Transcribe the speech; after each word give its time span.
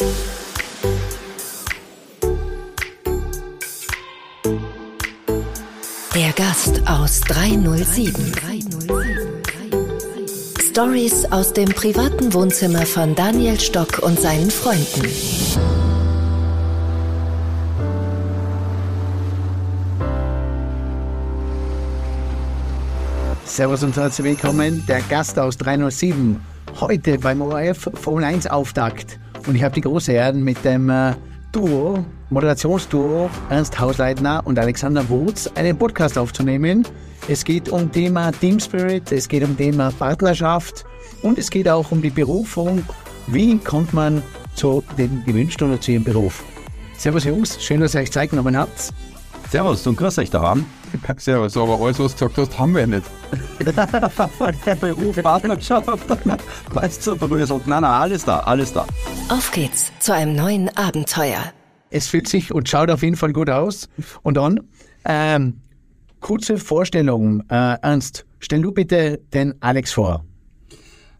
Der 0.00 0.10
Gast 6.36 6.80
aus 6.86 7.20
307. 7.22 8.32
Stories 10.70 11.24
aus 11.32 11.52
dem 11.52 11.70
privaten 11.70 12.32
Wohnzimmer 12.32 12.86
von 12.86 13.16
Daniel 13.16 13.58
Stock 13.58 13.98
und 13.98 14.20
seinen 14.20 14.52
Freunden. 14.52 15.08
Servus 23.44 23.82
und 23.82 23.96
herzlich 23.96 24.24
willkommen, 24.24 24.86
der 24.86 25.00
Gast 25.00 25.36
aus 25.40 25.56
307. 25.58 26.40
Heute 26.78 27.18
beim 27.18 27.42
ORF 27.42 27.90
Formel 27.94 28.22
1 28.22 28.46
Auftakt. 28.46 29.18
Und 29.48 29.54
ich 29.54 29.62
habe 29.62 29.74
die 29.74 29.80
große 29.80 30.12
Ehre 30.12 30.34
mit 30.34 30.62
dem 30.62 30.90
äh, 30.90 31.14
Duo, 31.52 32.04
Moderationsduo 32.28 33.30
Ernst 33.48 33.80
Hausleitner 33.80 34.42
und 34.44 34.58
Alexander 34.58 35.08
Wurz 35.08 35.50
einen 35.54 35.76
Podcast 35.78 36.18
aufzunehmen. 36.18 36.86
Es 37.28 37.44
geht 37.44 37.70
um 37.70 37.90
Thema 37.90 38.30
Team 38.30 38.60
Spirit, 38.60 39.10
es 39.10 39.26
geht 39.26 39.42
um 39.42 39.56
Thema 39.56 39.90
Partnerschaft 39.98 40.84
und 41.22 41.38
es 41.38 41.48
geht 41.48 41.66
auch 41.66 41.90
um 41.90 42.02
die 42.02 42.10
Berufung. 42.10 42.84
Wie 43.26 43.56
kommt 43.56 43.94
man 43.94 44.22
zu 44.54 44.84
dem 44.98 45.24
gewünschten 45.24 45.70
oder 45.70 45.80
zu 45.80 45.92
ihrem 45.92 46.04
Beruf? 46.04 46.44
Servus 46.98 47.24
Jungs, 47.24 47.56
schön, 47.62 47.80
dass 47.80 47.94
ihr 47.94 48.02
euch 48.02 48.12
Zeit 48.12 48.28
genommen 48.28 48.54
habt. 48.54 48.92
Servus 49.50 49.86
und 49.86 49.96
grüß 49.96 50.18
euch 50.18 50.28
daran. 50.28 50.66
Servus, 51.18 51.56
aber 51.56 51.80
alles, 51.80 51.98
was 51.98 52.16
du 52.16 52.28
gesagt 52.28 52.38
hast, 52.38 52.58
haben 52.58 52.74
wir 52.74 52.86
nicht. 52.86 53.04
Beruf, 54.80 55.16
Partnerschaft, 55.22 55.88
weißt 56.72 57.06
du, 57.06 57.16
Brösel. 57.16 57.60
Nein, 57.66 57.82
nein, 57.82 57.84
alles 57.84 58.24
da, 58.24 58.40
alles 58.40 58.72
da. 58.72 58.86
Auf 59.28 59.50
geht's 59.52 59.92
zu 60.00 60.12
einem 60.14 60.34
neuen 60.34 60.68
Abenteuer. 60.76 61.52
Es 61.90 62.08
fühlt 62.08 62.28
sich 62.28 62.52
und 62.52 62.68
schaut 62.68 62.90
auf 62.90 63.02
jeden 63.02 63.16
Fall 63.16 63.32
gut 63.32 63.50
aus. 63.50 63.88
Und 64.22 64.36
dann, 64.36 64.60
ähm, 65.04 65.60
kurze 66.20 66.58
Vorstellung. 66.58 67.40
Äh, 67.48 67.76
Ernst, 67.82 68.26
stell 68.40 68.62
du 68.62 68.72
bitte 68.72 69.20
den 69.32 69.54
Alex 69.60 69.92
vor. 69.92 70.24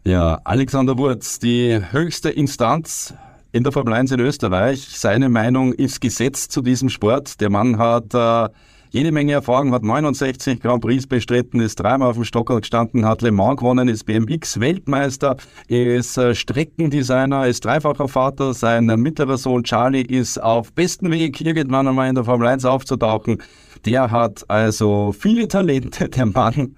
Ja, 0.05 0.39
Alexander 0.43 0.97
Wurz, 0.97 1.39
die 1.39 1.79
höchste 1.91 2.29
Instanz 2.29 3.13
in 3.51 3.63
der 3.63 3.71
Formel 3.71 3.93
1 3.93 4.11
in 4.11 4.19
Österreich. 4.19 4.87
Seine 4.89 5.29
Meinung 5.29 5.73
ist 5.73 6.01
gesetzt 6.01 6.51
zu 6.51 6.61
diesem 6.61 6.89
Sport. 6.89 7.41
Der 7.41 7.49
Mann 7.49 7.77
hat 7.77 8.13
äh, 8.13 8.49
jede 8.91 9.11
Menge 9.11 9.33
Erfahrung, 9.33 9.71
hat 9.73 9.83
69 9.83 10.59
Grand 10.59 10.81
Prix 10.81 11.05
bestritten, 11.05 11.59
ist 11.59 11.79
dreimal 11.79 12.09
auf 12.09 12.15
dem 12.15 12.25
Stockerl 12.25 12.61
gestanden, 12.61 13.05
hat 13.05 13.21
Le 13.21 13.31
Mans 13.31 13.57
gewonnen, 13.57 13.87
ist 13.87 14.05
BMX-Weltmeister, 14.05 15.37
ist 15.67 16.17
äh, 16.17 16.33
Streckendesigner, 16.33 17.47
ist 17.47 17.63
dreifacher 17.63 18.07
Vater, 18.07 18.53
sein 18.53 18.85
mittlerer 18.85 19.37
Sohn 19.37 19.63
Charlie 19.63 20.01
ist 20.01 20.41
auf 20.41 20.73
besten 20.73 21.11
Weg, 21.11 21.39
irgendwann 21.39 21.87
einmal 21.87 22.09
in 22.09 22.15
der 22.15 22.23
Formel 22.23 22.47
1 22.47 22.65
aufzutauchen. 22.65 23.41
Der 23.85 24.09
hat 24.09 24.43
also 24.49 25.11
viele 25.11 25.47
Talente, 25.47 26.09
der 26.09 26.25
Mann. 26.25 26.75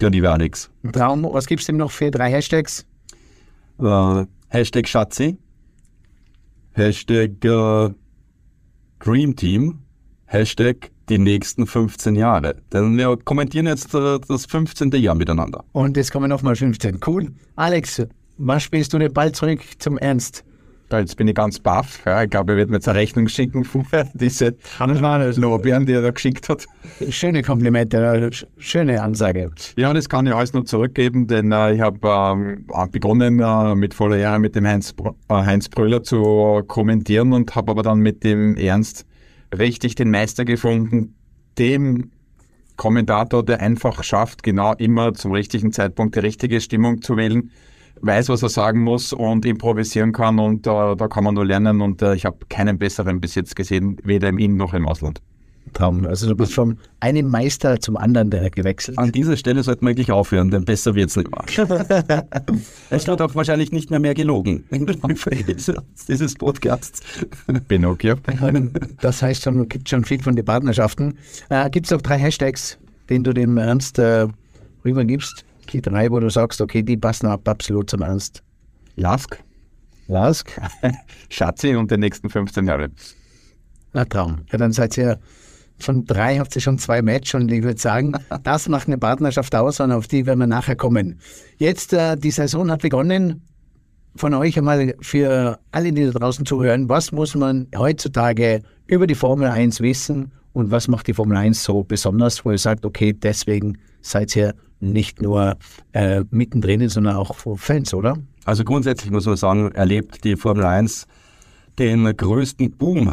Ja, 0.00 0.08
lieber 0.08 0.32
Alex. 0.32 0.70
Traum, 0.92 1.24
was 1.24 1.46
gibt's 1.46 1.66
dem 1.66 1.76
noch 1.76 1.90
für 1.90 2.10
drei 2.10 2.30
Hashtags? 2.30 2.86
Äh, 3.80 4.24
Hashtag 4.48 4.88
Schatzi, 4.88 5.36
Hashtag 6.72 7.44
äh, 7.44 7.90
Dream 9.00 9.34
Team, 9.34 9.83
Hashtag 10.34 10.90
die 11.08 11.18
nächsten 11.18 11.64
15 11.64 12.16
Jahre. 12.16 12.56
Denn 12.72 12.98
wir 12.98 13.16
kommentieren 13.24 13.66
jetzt 13.66 13.94
äh, 13.94 14.18
das 14.26 14.46
15. 14.46 14.90
Jahr 14.90 15.14
miteinander. 15.14 15.64
Und 15.70 15.96
jetzt 15.96 16.10
kommen 16.10 16.28
nochmal 16.28 16.56
15. 16.56 16.98
Cool. 17.06 17.28
Alex, 17.54 18.02
wann 18.38 18.58
spielst 18.58 18.92
du 18.92 18.98
den 18.98 19.12
Ball 19.12 19.30
zurück 19.30 19.60
zum 19.78 19.96
Ernst? 19.96 20.44
Ja, 20.90 20.98
jetzt 20.98 21.16
bin 21.16 21.28
ich 21.28 21.36
ganz 21.36 21.60
baff. 21.60 22.00
Ja, 22.04 22.24
ich 22.24 22.30
glaube, 22.30 22.52
er 22.52 22.58
wird 22.58 22.70
mir 22.70 22.76
jetzt 22.76 22.88
eine 22.88 22.98
Rechnung 22.98 23.28
schicken 23.28 23.64
für 23.64 23.84
diese 24.14 24.56
Lorbeeren, 24.80 25.86
die 25.86 25.92
er 25.92 26.02
da 26.02 26.10
geschickt 26.10 26.48
hat. 26.48 26.66
Schöne 27.10 27.42
Komplimente, 27.42 27.98
äh, 27.98 28.30
schöne 28.58 29.02
Ansage. 29.02 29.50
Ja, 29.76 29.92
das 29.92 30.08
kann 30.08 30.26
ich 30.26 30.34
alles 30.34 30.52
nur 30.52 30.64
zurückgeben, 30.64 31.28
denn 31.28 31.52
äh, 31.52 31.74
ich 31.74 31.80
habe 31.80 31.98
ähm, 32.02 32.66
begonnen 32.90 33.40
äh, 33.40 33.74
mit 33.76 33.94
voller 33.94 34.16
Ehre 34.16 34.38
mit 34.40 34.56
dem 34.56 34.66
Heinz, 34.66 34.94
äh, 35.28 35.34
Heinz 35.34 35.68
Bröller 35.68 36.02
zu 36.02 36.62
kommentieren 36.66 37.32
und 37.32 37.54
habe 37.54 37.70
aber 37.70 37.82
dann 37.82 38.00
mit 38.00 38.24
dem 38.24 38.56
Ernst 38.56 39.06
richtig 39.58 39.94
den 39.94 40.10
Meister 40.10 40.44
gefunden, 40.44 41.14
dem 41.58 42.10
Kommentator, 42.76 43.44
der 43.44 43.60
einfach 43.60 44.02
schafft, 44.02 44.42
genau 44.42 44.74
immer 44.74 45.14
zum 45.14 45.32
richtigen 45.32 45.72
Zeitpunkt 45.72 46.16
die 46.16 46.20
richtige 46.20 46.60
Stimmung 46.60 47.02
zu 47.02 47.16
wählen, 47.16 47.50
weiß, 48.00 48.28
was 48.28 48.42
er 48.42 48.48
sagen 48.48 48.80
muss 48.80 49.12
und 49.12 49.46
improvisieren 49.46 50.12
kann 50.12 50.38
und 50.38 50.66
äh, 50.66 50.96
da 50.96 51.08
kann 51.08 51.24
man 51.24 51.34
nur 51.34 51.46
lernen 51.46 51.80
und 51.80 52.02
äh, 52.02 52.14
ich 52.14 52.24
habe 52.24 52.38
keinen 52.48 52.78
besseren 52.78 53.20
bis 53.20 53.34
jetzt 53.36 53.54
gesehen, 53.54 53.96
weder 54.02 54.28
im 54.28 54.38
In- 54.38 54.56
noch 54.56 54.74
im 54.74 54.86
Ausland. 54.86 55.20
Traum. 55.72 56.06
Also 56.06 56.28
du 56.28 56.36
bist 56.36 56.54
vom 56.54 56.78
einen 57.00 57.28
Meister 57.28 57.80
zum 57.80 57.96
anderen 57.96 58.30
der 58.30 58.50
gewechselt. 58.50 58.98
An 58.98 59.12
dieser 59.12 59.36
Stelle 59.36 59.62
sollten 59.62 59.84
wir 59.84 59.90
wirklich 59.90 60.12
aufhören, 60.12 60.50
denn 60.50 60.64
besser 60.64 60.94
wird's 60.94 61.16
nicht 61.16 61.30
mehr. 61.30 61.44
es 62.90 63.06
wird 63.06 63.20
auch 63.20 63.34
wahrscheinlich 63.34 63.72
nicht 63.72 63.90
mehr 63.90 64.00
mehr 64.00 64.14
gelogen. 64.14 64.64
Dieses 66.08 66.34
Podcasts. 66.34 67.00
Pinocchio. 67.68 68.16
Das 69.00 69.22
heißt 69.22 69.42
schon, 69.42 69.68
gibt 69.68 69.88
schon 69.88 70.04
viel 70.04 70.22
von 70.22 70.36
den 70.36 70.44
Partnerschaften. 70.44 71.18
Äh, 71.48 71.70
gibt 71.70 71.86
es 71.86 71.92
auch 71.92 72.02
drei 72.02 72.18
Hashtags, 72.18 72.78
den 73.10 73.24
du 73.24 73.32
dem 73.32 73.56
Ernst 73.56 73.98
äh, 73.98 74.28
rübergibst? 74.84 75.44
Die 75.72 75.80
drei, 75.80 76.10
wo 76.10 76.20
du 76.20 76.30
sagst, 76.30 76.60
okay, 76.60 76.82
die 76.82 76.96
passen 76.96 77.26
ab 77.26 77.48
absolut 77.48 77.90
zum 77.90 78.02
Ernst. 78.02 78.42
Lask, 78.96 79.42
Lask, 80.06 80.60
Schatzi 81.30 81.74
und 81.74 81.90
die 81.90 81.96
nächsten 81.96 82.28
15 82.28 82.66
Jahre. 82.66 82.90
na 83.92 84.04
Traum. 84.04 84.42
Ja, 84.52 84.58
dann 84.58 84.72
seid 84.72 84.96
ihr 84.98 85.18
von 85.78 86.04
drei 86.04 86.38
habt 86.38 86.54
ihr 86.54 86.62
schon 86.62 86.78
zwei 86.78 87.02
Match 87.02 87.34
und 87.34 87.50
ich 87.50 87.62
würde 87.62 87.80
sagen, 87.80 88.12
das 88.44 88.68
macht 88.68 88.86
eine 88.86 88.98
Partnerschaft 88.98 89.54
aus 89.54 89.80
und 89.80 89.92
auf 89.92 90.06
die 90.06 90.26
werden 90.26 90.38
wir 90.40 90.46
nachher 90.46 90.76
kommen. 90.76 91.18
Jetzt, 91.58 91.92
äh, 91.92 92.16
die 92.16 92.30
Saison 92.30 92.70
hat 92.70 92.82
begonnen. 92.82 93.42
Von 94.16 94.32
euch 94.34 94.56
einmal 94.56 94.94
für 95.00 95.58
alle, 95.72 95.92
die 95.92 96.04
da 96.04 96.12
draußen 96.12 96.46
zuhören, 96.46 96.88
was 96.88 97.10
muss 97.10 97.34
man 97.34 97.66
heutzutage 97.76 98.62
über 98.86 99.08
die 99.08 99.16
Formel 99.16 99.48
1 99.48 99.80
wissen 99.80 100.30
und 100.52 100.70
was 100.70 100.86
macht 100.86 101.08
die 101.08 101.14
Formel 101.14 101.36
1 101.36 101.64
so 101.64 101.82
besonders, 101.82 102.44
wo 102.44 102.52
ihr 102.52 102.58
sagt, 102.58 102.84
okay, 102.84 103.12
deswegen 103.12 103.76
seid 104.02 104.36
ihr 104.36 104.54
nicht 104.78 105.20
nur 105.20 105.56
äh, 105.92 106.22
mittendrin, 106.30 106.88
sondern 106.88 107.16
auch 107.16 107.34
Fans, 107.56 107.92
oder? 107.92 108.16
Also 108.44 108.62
grundsätzlich 108.62 109.10
muss 109.10 109.26
man 109.26 109.36
sagen, 109.36 109.72
erlebt 109.72 110.22
die 110.22 110.36
Formel 110.36 110.64
1 110.64 111.08
den 111.78 112.16
größten 112.16 112.70
Boom 112.70 113.12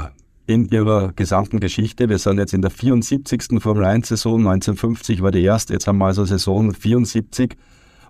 in 0.51 0.67
ihrer 0.69 1.13
gesamten 1.13 1.59
Geschichte. 1.59 2.09
Wir 2.09 2.17
sind 2.17 2.37
jetzt 2.37 2.53
in 2.53 2.61
der 2.61 2.71
74. 2.71 3.59
Formel 3.59 3.85
1 3.85 4.09
Saison, 4.09 4.39
1950 4.39 5.21
war 5.21 5.31
die 5.31 5.43
erste, 5.43 5.73
jetzt 5.73 5.87
haben 5.87 5.97
wir 5.97 6.05
also 6.05 6.25
Saison 6.25 6.73
74 6.73 7.55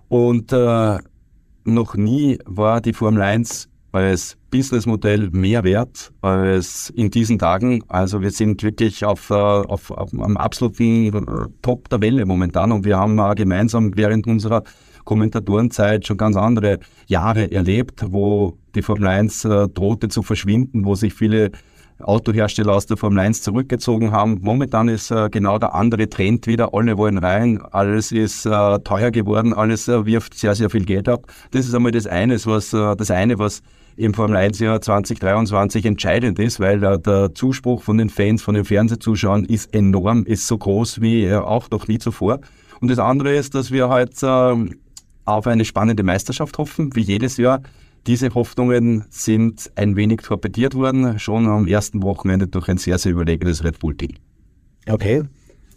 und 0.08 0.52
äh, 0.52 0.98
noch 1.64 1.94
nie 1.94 2.38
war 2.44 2.80
die 2.80 2.92
Formel 2.92 3.22
1 3.22 3.68
als 3.92 4.36
Businessmodell 4.50 5.30
mehr 5.30 5.64
wert 5.64 6.12
als 6.22 6.90
in 6.90 7.10
diesen 7.10 7.38
Tagen. 7.38 7.84
Also 7.88 8.22
wir 8.22 8.30
sind 8.30 8.62
wirklich 8.62 9.04
auf, 9.04 9.30
äh, 9.30 9.34
auf, 9.34 9.90
auf 9.90 10.12
am 10.14 10.36
absoluten 10.36 11.06
äh, 11.06 11.48
Top 11.62 11.88
der 11.90 12.00
Welle 12.00 12.26
momentan 12.26 12.72
und 12.72 12.84
wir 12.84 12.98
haben 12.98 13.18
äh, 13.18 13.34
gemeinsam 13.34 13.92
während 13.96 14.26
unserer 14.26 14.62
Kommentatorenzeit 15.04 16.06
schon 16.06 16.16
ganz 16.16 16.36
andere 16.36 16.78
Jahre 17.06 17.50
erlebt, 17.50 18.04
wo 18.08 18.58
die 18.74 18.82
Formel 18.82 19.08
1 19.08 19.44
äh, 19.44 19.68
drohte 19.68 20.08
zu 20.08 20.22
verschwinden, 20.22 20.84
wo 20.84 20.94
sich 20.94 21.14
viele 21.14 21.50
Autohersteller 22.02 22.74
aus 22.74 22.86
der 22.86 22.96
Formel 22.96 23.20
1 23.20 23.42
zurückgezogen 23.42 24.12
haben. 24.12 24.38
Momentan 24.42 24.88
ist 24.88 25.10
äh, 25.10 25.28
genau 25.30 25.58
der 25.58 25.74
andere 25.74 26.08
Trend 26.08 26.46
wieder. 26.46 26.74
Alle 26.74 26.96
wollen 26.96 27.18
rein, 27.18 27.60
alles 27.70 28.12
ist 28.12 28.46
äh, 28.46 28.78
teuer 28.80 29.10
geworden, 29.10 29.54
alles 29.54 29.88
äh, 29.88 30.06
wirft 30.06 30.34
sehr, 30.34 30.54
sehr 30.54 30.70
viel 30.70 30.84
Geld 30.84 31.08
ab. 31.08 31.26
Das 31.50 31.66
ist 31.66 31.74
einmal 31.74 31.92
das 31.92 32.06
eine, 32.06 32.38
was, 32.44 32.72
äh, 32.72 32.96
das 32.96 33.10
eine, 33.10 33.38
was 33.38 33.62
im 33.96 34.14
Formel 34.14 34.36
1 34.36 34.58
Jahr 34.58 34.80
2023 34.80 35.84
entscheidend 35.84 36.38
ist, 36.38 36.60
weil 36.60 36.82
äh, 36.82 36.98
der 36.98 37.34
Zuspruch 37.34 37.82
von 37.82 37.98
den 37.98 38.08
Fans, 38.08 38.42
von 38.42 38.54
den 38.54 38.64
Fernsehzuschauern 38.64 39.44
ist 39.44 39.74
enorm, 39.74 40.24
ist 40.24 40.46
so 40.46 40.58
groß 40.58 41.00
wie 41.00 41.24
äh, 41.24 41.36
auch 41.36 41.70
noch 41.70 41.88
nie 41.88 41.98
zuvor. 41.98 42.40
Und 42.80 42.90
das 42.90 42.98
andere 42.98 43.34
ist, 43.34 43.54
dass 43.54 43.70
wir 43.70 43.88
halt 43.88 44.22
äh, 44.22 44.54
auf 45.24 45.46
eine 45.46 45.64
spannende 45.64 46.02
Meisterschaft 46.02 46.58
hoffen, 46.58 46.94
wie 46.94 47.02
jedes 47.02 47.36
Jahr. 47.36 47.62
Diese 48.06 48.34
Hoffnungen 48.34 49.04
sind 49.10 49.70
ein 49.76 49.94
wenig 49.94 50.22
torpediert 50.22 50.74
worden, 50.74 51.18
schon 51.20 51.46
am 51.46 51.68
ersten 51.68 52.02
Wochenende 52.02 52.48
durch 52.48 52.68
ein 52.68 52.78
sehr, 52.78 52.98
sehr 52.98 53.12
überlegenes 53.12 53.62
Red 53.62 53.78
Bull-Team. 53.78 54.16
Okay. 54.88 55.22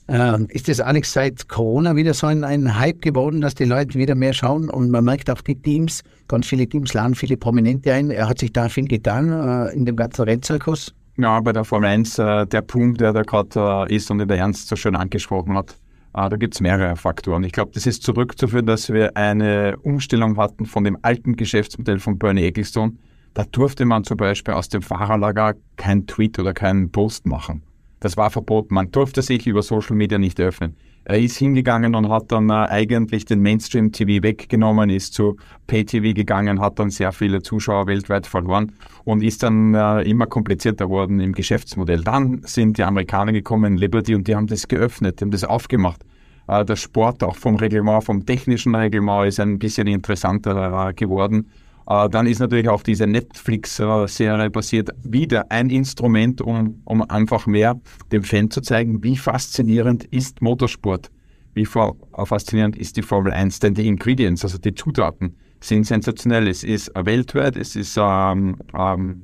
Ähm, 0.08 0.48
ist 0.50 0.68
das 0.68 0.80
Alex 0.80 1.14
seit 1.14 1.48
Corona 1.50 1.96
wieder 1.96 2.14
so 2.14 2.28
ein, 2.28 2.44
ein 2.44 2.78
Hype 2.80 3.02
geworden, 3.02 3.42
dass 3.42 3.56
die 3.56 3.66
Leute 3.66 3.98
wieder 3.98 4.14
mehr 4.14 4.34
schauen 4.34 4.70
und 4.70 4.92
man 4.92 5.04
merkt 5.04 5.30
auch 5.30 5.42
die 5.42 5.56
Teams, 5.56 6.04
ganz 6.28 6.48
viele 6.48 6.68
Teams 6.68 6.94
laden 6.94 7.16
viele 7.16 7.38
Prominente 7.38 7.92
ein. 7.92 8.12
Er 8.12 8.30
hat 8.30 8.40
sich 8.40 8.54
da 8.54 8.70
viel 8.70 8.88
getan 8.88 9.32
äh, 9.32 9.74
in 9.74 9.86
dem 9.86 9.96
ganzen 9.96 10.24
Rennzirkus. 10.24 10.94
Ja, 11.18 11.40
bei 11.40 11.54
der 11.54 11.64
Formel 11.64 11.90
1, 11.90 12.20
äh, 12.20 12.46
der 12.46 12.62
Punkt, 12.62 13.02
der 13.02 13.14
da 13.14 13.24
gerade 13.24 13.88
äh, 13.90 13.96
ist 13.96 14.12
und 14.12 14.20
den 14.20 14.28
der 14.28 14.38
Ernst 14.38 14.68
so 14.68 14.76
schön 14.76 14.96
angesprochen 14.96 15.56
hat, 15.58 15.76
äh, 16.16 16.30
da 16.30 16.38
gibt 16.38 16.56
es 16.56 16.62
mehrere 16.62 16.96
Faktoren. 16.96 17.44
Ich 17.44 17.52
glaube, 17.52 17.72
das 17.74 17.86
ist 17.86 18.04
zurückzuführen, 18.04 18.66
dass 18.66 18.92
wir 18.92 19.18
eine 19.18 19.78
Umstellung 19.84 20.38
hatten 20.38 20.66
von 20.66 20.84
dem 20.84 20.98
alten 21.02 21.36
Geschäftsmodell 21.36 22.00
von 22.00 22.18
Bernie 22.18 22.46
Ecclestone, 22.46 22.94
da 23.34 23.44
durfte 23.44 23.84
man 23.84 24.06
zum 24.06 24.16
Beispiel 24.16 24.54
aus 24.54 24.70
dem 24.70 24.82
Fahrerlager 24.82 25.56
kein 25.76 26.08
Tweet 26.08 26.40
oder 26.40 26.54
keinen 26.54 26.90
Post 26.92 27.26
machen. 27.26 27.64
Das 28.00 28.16
war 28.16 28.30
verboten. 28.30 28.74
Man 28.74 28.92
durfte 28.92 29.22
sich 29.22 29.46
über 29.46 29.62
Social 29.62 29.96
Media 29.96 30.18
nicht 30.18 30.40
öffnen. 30.40 30.78
Er 31.08 31.20
ist 31.20 31.38
hingegangen 31.38 31.94
und 31.94 32.10
hat 32.10 32.32
dann 32.32 32.50
äh, 32.50 32.54
eigentlich 32.54 33.26
den 33.26 33.40
Mainstream-TV 33.42 34.24
weggenommen, 34.24 34.90
ist 34.90 35.14
zu 35.14 35.38
Pay-TV 35.68 36.16
gegangen, 36.16 36.60
hat 36.60 36.80
dann 36.80 36.90
sehr 36.90 37.12
viele 37.12 37.44
Zuschauer 37.44 37.86
weltweit 37.86 38.26
verloren 38.26 38.72
und 39.04 39.22
ist 39.22 39.44
dann 39.44 39.76
äh, 39.76 40.02
immer 40.02 40.26
komplizierter 40.26 40.90
worden 40.90 41.20
im 41.20 41.34
Geschäftsmodell. 41.34 42.02
Dann 42.04 42.42
sind 42.46 42.80
die 42.80 42.84
Amerikaner 42.84 43.34
gekommen, 43.34 43.78
Liberty, 43.78 44.16
und 44.16 44.28
die 44.28 44.36
haben 44.36 44.48
das 44.48 44.68
geöffnet, 44.68 45.20
die 45.20 45.26
haben 45.26 45.32
das 45.32 45.44
aufgemacht. 45.44 46.02
Äh, 46.48 46.66
der 46.66 46.76
Sport 46.76 47.24
auch 47.24 47.36
vom 47.36 47.56
Reglement, 47.56 48.04
vom 48.04 48.26
technischen 48.26 48.74
Reglement 48.74 49.28
ist 49.28 49.40
ein 49.40 49.60
bisschen 49.60 49.86
interessanter 49.86 50.90
äh, 50.90 50.94
geworden. 50.94 51.52
Äh, 51.88 52.10
dann 52.10 52.28
ist 52.28 52.40
natürlich 52.40 52.70
auch 52.70 52.84
diese 52.84 53.08
Netflix-Serie 53.08 54.50
passiert, 54.50 54.90
wieder 55.04 55.52
ein 55.52 55.70
Instrument, 55.70 56.42
um, 56.42 56.82
um 56.86 57.02
einfach 57.10 57.46
mehr 57.46 57.80
dem 58.12 58.24
Fan 58.24 58.50
zu 58.50 58.62
zeigen, 58.62 59.04
wie 59.04 59.18
faszinierend 59.18 60.06
ist 60.06 60.42
Motorsport, 60.42 61.12
wie 61.54 61.66
faszinierend 61.66 62.78
ist 62.78 62.98
die 62.98 63.02
Formel 63.02 63.32
1, 63.32 63.60
denn 63.60 63.74
die 63.76 63.88
Ingredients, 63.88 64.44
also 64.44 64.58
die 64.58 64.74
Zutaten, 64.74 65.36
sind 65.62 65.86
sensationell. 65.86 66.48
Es 66.48 66.64
ist 66.64 66.92
weltweit, 66.96 67.56
es 67.56 67.76
ist 67.76 67.98
ähm, 68.00 68.58
ähm, 68.78 69.24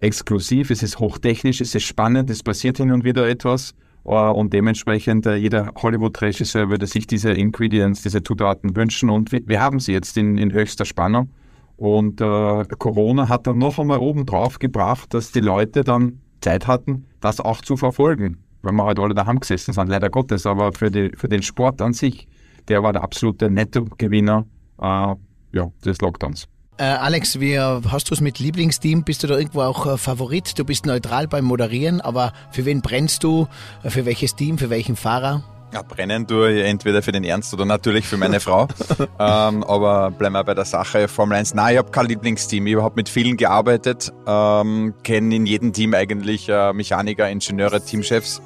exklusiv, 0.00 0.70
es 0.70 0.82
ist 0.82 0.98
hochtechnisch, 0.98 1.60
es 1.60 1.74
ist 1.74 1.84
spannend, 1.84 2.28
es 2.30 2.42
passiert 2.42 2.76
hin 2.76 2.92
und 2.92 3.04
wieder 3.04 3.28
etwas. 3.28 3.74
Und 4.02 4.52
dementsprechend 4.52 5.24
jeder 5.24 5.72
Hollywood-Regisseur 5.76 6.68
würde 6.68 6.86
sich 6.86 7.06
diese 7.06 7.32
Ingredients, 7.32 8.02
diese 8.02 8.22
Zutaten 8.22 8.76
wünschen 8.76 9.08
und 9.08 9.32
wir, 9.32 9.40
wir 9.46 9.62
haben 9.62 9.80
sie 9.80 9.92
jetzt 9.94 10.18
in, 10.18 10.36
in 10.36 10.52
höchster 10.52 10.84
Spannung. 10.84 11.30
Und 11.76 12.20
äh, 12.20 12.64
Corona 12.78 13.28
hat 13.28 13.46
dann 13.46 13.58
noch 13.58 13.78
einmal 13.78 13.98
oben 13.98 14.26
drauf 14.26 14.58
gebracht, 14.58 15.12
dass 15.12 15.32
die 15.32 15.40
Leute 15.40 15.82
dann 15.82 16.20
Zeit 16.40 16.66
hatten, 16.66 17.06
das 17.20 17.40
auch 17.40 17.62
zu 17.62 17.76
verfolgen, 17.76 18.38
weil 18.62 18.72
wir 18.72 18.84
halt 18.84 18.98
alle 18.98 19.14
daheim 19.14 19.40
gesessen 19.40 19.72
sind, 19.72 19.88
leider 19.88 20.10
Gottes. 20.10 20.46
Aber 20.46 20.72
für, 20.72 20.90
die, 20.90 21.10
für 21.16 21.28
den 21.28 21.42
Sport 21.42 21.82
an 21.82 21.92
sich, 21.92 22.28
der 22.68 22.82
war 22.82 22.92
der 22.92 23.02
absolute 23.02 23.50
Nettogewinner 23.50 24.46
äh, 24.80 25.14
ja, 25.52 25.70
des 25.84 26.00
Lockdowns. 26.00 26.48
Äh, 26.76 26.84
Alex, 26.84 27.38
wie 27.38 27.58
hast 27.58 28.10
du 28.10 28.14
es 28.14 28.20
mit 28.20 28.40
Lieblingsteam? 28.40 29.04
Bist 29.04 29.22
du 29.22 29.28
da 29.28 29.38
irgendwo 29.38 29.62
auch 29.62 29.86
äh, 29.86 29.96
Favorit? 29.96 30.58
Du 30.58 30.64
bist 30.64 30.86
neutral 30.86 31.28
beim 31.28 31.44
Moderieren, 31.44 32.00
aber 32.00 32.32
für 32.50 32.64
wen 32.64 32.82
brennst 32.82 33.22
du? 33.22 33.46
Äh, 33.84 33.90
für 33.90 34.04
welches 34.06 34.34
Team? 34.34 34.58
Für 34.58 34.70
welchen 34.70 34.96
Fahrer? 34.96 35.53
Ja, 35.72 35.82
brennen 35.82 36.26
tue 36.26 36.52
ich 36.52 36.64
entweder 36.64 37.02
für 37.02 37.10
den 37.10 37.24
Ernst 37.24 37.52
oder 37.52 37.64
natürlich 37.64 38.06
für 38.06 38.16
meine 38.16 38.38
Frau. 38.38 38.68
ähm, 39.18 39.64
aber 39.64 40.10
bleiben 40.12 40.34
wir 40.34 40.44
bei 40.44 40.54
der 40.54 40.64
Sache 40.64 41.08
Formel 41.08 41.36
1. 41.38 41.54
Nein, 41.54 41.72
ich 41.72 41.78
habe 41.78 41.90
kein 41.90 42.06
Lieblingsteam. 42.06 42.66
Ich 42.66 42.76
habe 42.76 42.94
mit 42.94 43.08
vielen 43.08 43.36
gearbeitet, 43.36 44.12
ähm, 44.26 44.94
kenne 45.02 45.34
in 45.34 45.46
jedem 45.46 45.72
Team 45.72 45.94
eigentlich 45.94 46.48
äh, 46.48 46.72
Mechaniker, 46.72 47.28
Ingenieure, 47.28 47.84
Teamchefs. 47.84 48.40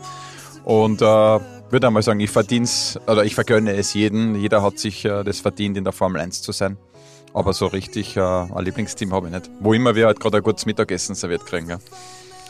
Und 0.65 1.03
äh, 1.03 1.05
würde 1.05 1.87
einmal 1.87 2.03
sagen, 2.03 2.21
ich 2.21 2.31
verdien's 2.31 2.99
oder 3.07 3.25
ich 3.25 3.35
vergönne 3.35 3.75
es 3.75 3.93
jedem. 3.95 4.35
Jeder 4.35 4.63
hat 4.63 4.79
sich 4.79 5.05
äh, 5.05 5.23
das 5.23 5.41
verdient, 5.41 5.77
in 5.77 5.85
der 5.85 5.93
Formel 5.93 6.21
1 6.21 6.43
zu 6.43 6.53
sein. 6.53 6.79
Aber 7.35 7.53
so 7.53 7.67
richtig 7.67 8.17
äh, 8.17 8.21
ein 8.21 8.65
Lieblingsteam 8.65 9.13
habe 9.13 9.29
ich 9.29 9.35
nicht. 9.35 9.51
Wo 9.61 9.75
immer 9.75 9.95
wir 9.95 10.07
halt 10.07 10.19
gerade 10.19 10.39
ein 10.39 10.43
gutes 10.43 10.67
Mittagessen 10.67 11.15
serviert 11.15 11.45
kriegen. 11.45 11.69
Ja. 11.69 11.79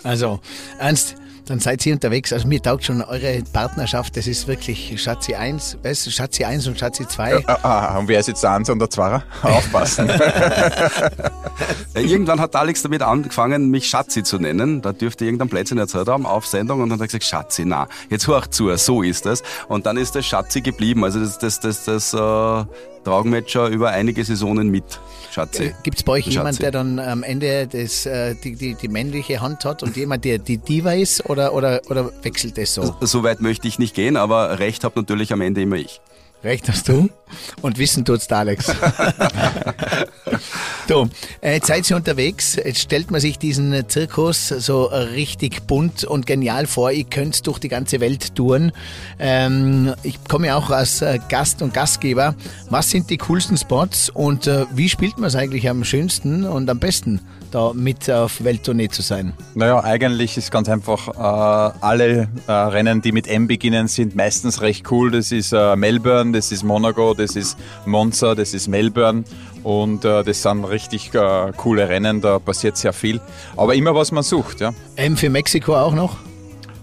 Also, 0.04 0.40
Ernst, 0.78 1.16
dann 1.48 1.60
seid 1.60 1.84
ihr 1.86 1.94
unterwegs. 1.94 2.32
Also 2.32 2.46
mir 2.46 2.62
taugt 2.62 2.84
schon 2.84 3.02
eure 3.02 3.42
Partnerschaft, 3.52 4.16
das 4.16 4.26
ist 4.26 4.46
wirklich 4.46 5.00
Schatzi 5.00 5.34
1, 5.34 5.78
weißt 5.82 6.12
Schatzi 6.12 6.44
1 6.44 6.66
und 6.66 6.78
Schatzi 6.78 7.06
2. 7.06 7.44
Ah, 7.46 7.58
ah, 7.62 7.98
und 7.98 8.08
wer 8.08 8.20
ist 8.20 8.28
jetzt 8.28 8.42
der 8.42 8.52
1 8.52 8.70
und 8.70 8.78
der 8.78 8.90
2? 8.90 9.22
Aufpassen. 9.42 10.10
Irgendwann 11.94 12.40
hat 12.40 12.54
Alex 12.54 12.82
damit 12.82 13.02
angefangen, 13.02 13.70
mich 13.70 13.88
Schatzi 13.88 14.22
zu 14.22 14.38
nennen. 14.38 14.82
Da 14.82 14.92
dürfte 14.92 15.24
irgendein 15.24 15.48
Plätzchen 15.48 15.78
erzählt 15.78 16.08
haben 16.08 16.26
auf 16.26 16.46
Sendung 16.46 16.80
und 16.82 16.90
dann 16.90 16.98
hat 16.98 17.04
er 17.04 17.06
gesagt, 17.06 17.24
Schatzi, 17.24 17.64
na, 17.64 17.88
jetzt 18.10 18.28
hör 18.28 18.50
zu, 18.50 18.74
so 18.76 19.02
ist 19.02 19.26
das. 19.26 19.42
Und 19.68 19.86
dann 19.86 19.96
ist 19.96 20.14
das 20.14 20.26
Schatzi 20.26 20.60
geblieben. 20.60 21.04
Also 21.04 21.20
das, 21.20 21.38
das, 21.38 21.60
das, 21.60 21.84
das, 21.84 22.14
äh, 22.14 22.64
tragen 23.08 23.30
wir 23.30 23.38
jetzt 23.38 23.50
schon 23.50 23.72
über 23.72 23.90
einige 23.90 24.22
Saisonen 24.24 24.70
mit, 24.70 25.00
Schatzi. 25.30 25.64
Äh, 25.64 25.72
Gibt 25.82 25.98
es 25.98 26.02
bei 26.02 26.12
euch 26.12 26.26
jemanden, 26.26 26.60
der 26.60 26.70
dann 26.70 26.98
am 26.98 27.22
Ende 27.22 27.66
das, 27.66 28.06
äh, 28.06 28.34
die, 28.34 28.54
die, 28.54 28.74
die 28.74 28.88
männliche 28.88 29.40
Hand 29.40 29.64
hat 29.64 29.82
und 29.82 29.96
jemand, 29.96 30.24
der 30.24 30.38
die 30.38 30.58
Diva 30.58 30.92
ist 30.92 31.24
oder, 31.38 31.54
oder, 31.54 31.80
oder 31.88 32.10
wechselt 32.22 32.58
das 32.58 32.74
so? 32.74 32.96
So 33.00 33.22
weit 33.22 33.40
möchte 33.40 33.68
ich 33.68 33.78
nicht 33.78 33.94
gehen, 33.94 34.16
aber 34.16 34.58
Recht 34.58 34.84
hat 34.84 34.96
natürlich 34.96 35.32
am 35.32 35.40
Ende 35.40 35.62
immer 35.62 35.76
ich. 35.76 36.00
Recht 36.44 36.68
hast 36.68 36.88
du 36.88 37.08
und 37.62 37.78
Wissen 37.78 38.04
tut's 38.04 38.28
der 38.28 38.38
Alex. 38.38 38.66
du, 40.86 41.08
äh, 41.40 41.54
jetzt 41.54 41.66
seid 41.66 41.90
ihr 41.90 41.96
unterwegs. 41.96 42.54
Jetzt 42.54 42.78
stellt 42.78 43.10
man 43.10 43.20
sich 43.20 43.38
diesen 43.38 43.88
Zirkus 43.88 44.46
so 44.46 44.84
richtig 44.84 45.66
bunt 45.66 46.04
und 46.04 46.26
genial 46.26 46.68
vor. 46.68 46.92
Ihr 46.92 47.04
könnt 47.04 47.44
durch 47.48 47.58
die 47.58 47.68
ganze 47.68 47.98
Welt 47.98 48.36
touren. 48.36 48.70
Ähm, 49.18 49.94
ich 50.04 50.22
komme 50.28 50.46
ja 50.46 50.56
auch 50.56 50.70
als 50.70 51.02
äh, 51.02 51.18
Gast 51.28 51.60
und 51.60 51.74
Gastgeber. 51.74 52.36
Was 52.70 52.90
sind 52.90 53.10
die 53.10 53.18
coolsten 53.18 53.56
Spots 53.56 54.08
und 54.08 54.46
äh, 54.46 54.66
wie 54.72 54.88
spielt 54.88 55.18
man 55.18 55.26
es 55.26 55.34
eigentlich 55.34 55.68
am 55.68 55.82
schönsten 55.82 56.44
und 56.44 56.70
am 56.70 56.78
besten? 56.78 57.20
Da 57.50 57.72
mit 57.72 58.10
auf 58.10 58.44
Welttournee 58.44 58.88
zu 58.88 59.02
sein? 59.02 59.32
Naja, 59.54 59.82
eigentlich 59.82 60.36
ist 60.36 60.50
ganz 60.50 60.68
einfach, 60.68 61.08
äh, 61.08 61.78
alle 61.80 62.28
äh, 62.46 62.52
Rennen, 62.52 63.02
die 63.02 63.12
mit 63.12 63.26
M 63.26 63.46
beginnen, 63.46 63.88
sind 63.88 64.14
meistens 64.14 64.60
recht 64.60 64.90
cool. 64.90 65.10
Das 65.10 65.32
ist 65.32 65.52
äh, 65.52 65.76
Melbourne, 65.76 66.32
das 66.32 66.52
ist 66.52 66.62
Monaco, 66.62 67.14
das 67.14 67.36
ist 67.36 67.58
Monza, 67.86 68.34
das 68.34 68.54
ist 68.54 68.68
Melbourne 68.68 69.24
und 69.62 70.04
äh, 70.04 70.22
das 70.22 70.42
sind 70.42 70.64
richtig 70.64 71.14
äh, 71.14 71.52
coole 71.56 71.88
Rennen, 71.88 72.20
da 72.20 72.38
passiert 72.38 72.76
sehr 72.76 72.92
viel. 72.92 73.20
Aber 73.56 73.74
immer 73.74 73.94
was 73.94 74.12
man 74.12 74.22
sucht, 74.22 74.60
ja. 74.60 74.72
M 74.96 75.16
für 75.16 75.30
Mexiko 75.30 75.76
auch 75.76 75.94
noch? 75.94 76.27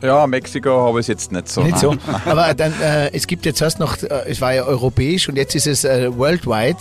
Ja, 0.05 0.27
Mexiko 0.27 0.85
habe 0.87 0.99
ich 0.99 1.07
jetzt 1.07 1.31
nicht 1.31 1.49
so. 1.49 1.61
Nicht 1.61 1.79
so. 1.79 1.95
Aber 2.25 2.53
dann, 2.53 2.73
äh, 2.81 3.11
es 3.13 3.27
gibt 3.27 3.45
jetzt 3.45 3.61
erst 3.61 3.79
noch, 3.79 4.01
äh, 4.03 4.07
es 4.27 4.41
war 4.41 4.53
ja 4.53 4.63
europäisch 4.63 5.27
und 5.29 5.35
jetzt 5.35 5.55
ist 5.55 5.67
es 5.67 5.83
äh, 5.83 6.15
worldwide. 6.15 6.77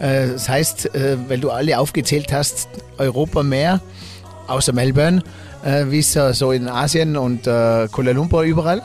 Äh, 0.00 0.28
das 0.28 0.48
heißt, 0.48 0.94
äh, 0.94 1.16
weil 1.28 1.40
du 1.40 1.50
alle 1.50 1.78
aufgezählt 1.78 2.32
hast, 2.32 2.68
Europa 2.98 3.42
mehr, 3.42 3.80
außer 4.46 4.72
Melbourne. 4.72 5.22
Äh, 5.64 5.86
wie 5.88 6.00
ist 6.00 6.16
es 6.16 6.38
so 6.38 6.52
in 6.52 6.68
Asien 6.68 7.16
und 7.16 7.44
Kuala 7.44 8.10
Lumpur 8.12 8.42
überall? 8.42 8.82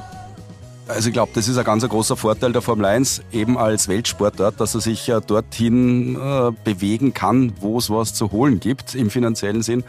Also 0.89 1.09
ich 1.09 1.13
glaube, 1.13 1.31
das 1.35 1.47
ist 1.47 1.55
ein 1.55 1.63
ganz 1.63 1.87
großer 1.87 2.17
Vorteil 2.17 2.51
der 2.51 2.63
Formel 2.63 2.85
1, 2.85 3.21
eben 3.31 3.59
als 3.59 3.87
Weltsportart, 3.87 4.59
dass 4.59 4.73
er 4.73 4.81
sich 4.81 5.07
äh, 5.07 5.21
dorthin 5.21 6.15
äh, 6.15 6.51
bewegen 6.63 7.13
kann, 7.13 7.53
wo 7.59 7.77
es 7.77 7.91
was 7.91 8.15
zu 8.15 8.31
holen 8.31 8.59
gibt 8.59 8.95
im 8.95 9.11
finanziellen 9.11 9.61
Sinn. 9.61 9.83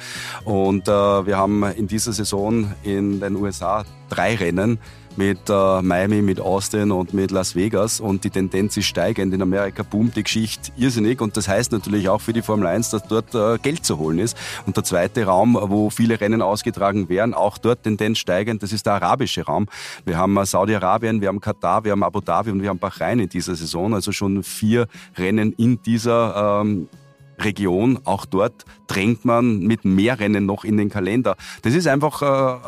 Und 0.44 0.88
äh, 0.88 0.92
wir 0.92 1.38
haben 1.38 1.64
in 1.64 1.88
dieser 1.88 2.12
Saison 2.12 2.74
in 2.82 3.18
den 3.18 3.36
USA 3.36 3.86
drei 4.10 4.34
Rennen 4.34 4.78
mit 5.16 5.48
äh, 5.48 5.82
Miami, 5.82 6.22
mit 6.22 6.40
Austin 6.40 6.90
und 6.90 7.14
mit 7.14 7.30
Las 7.30 7.54
Vegas 7.54 8.00
und 8.00 8.24
die 8.24 8.30
Tendenz 8.30 8.76
ist 8.76 8.86
steigend. 8.86 9.34
In 9.34 9.42
Amerika 9.42 9.82
boomt 9.82 10.16
die 10.16 10.22
Geschichte 10.22 10.72
irrsinnig 10.76 11.20
und 11.20 11.36
das 11.36 11.48
heißt 11.48 11.72
natürlich 11.72 12.08
auch 12.08 12.20
für 12.20 12.32
die 12.32 12.42
Formel 12.42 12.66
1, 12.66 12.90
dass 12.90 13.02
dort 13.04 13.34
äh, 13.34 13.58
Geld 13.58 13.84
zu 13.84 13.98
holen 13.98 14.18
ist. 14.18 14.36
Und 14.66 14.76
der 14.76 14.84
zweite 14.84 15.24
Raum, 15.24 15.58
wo 15.60 15.90
viele 15.90 16.20
Rennen 16.20 16.42
ausgetragen 16.42 17.08
werden, 17.08 17.34
auch 17.34 17.58
dort 17.58 17.82
Tendenz 17.82 18.18
steigend, 18.18 18.62
das 18.62 18.72
ist 18.72 18.86
der 18.86 18.94
arabische 18.94 19.44
Raum. 19.44 19.66
Wir 20.04 20.16
haben 20.16 20.36
äh, 20.36 20.46
Saudi-Arabien, 20.46 21.20
wir 21.20 21.28
haben 21.28 21.40
Katar, 21.40 21.84
wir 21.84 21.92
haben 21.92 22.02
Abu 22.02 22.20
Dhabi 22.20 22.50
und 22.50 22.62
wir 22.62 22.68
haben 22.68 22.78
Bahrain 22.78 23.18
in 23.20 23.28
dieser 23.28 23.54
Saison, 23.54 23.94
also 23.94 24.12
schon 24.12 24.42
vier 24.42 24.86
Rennen 25.16 25.52
in 25.52 25.82
dieser 25.82 26.60
ähm, 26.62 26.88
Region, 27.40 27.98
auch 28.04 28.26
dort 28.26 28.64
drängt 28.86 29.24
man 29.24 29.60
mit 29.60 29.84
mehr 29.84 30.20
Rennen 30.20 30.46
noch 30.46 30.64
in 30.64 30.76
den 30.76 30.90
Kalender. 30.90 31.36
Das 31.62 31.74
ist 31.74 31.86
einfach 31.86 32.22
äh, 32.22 32.58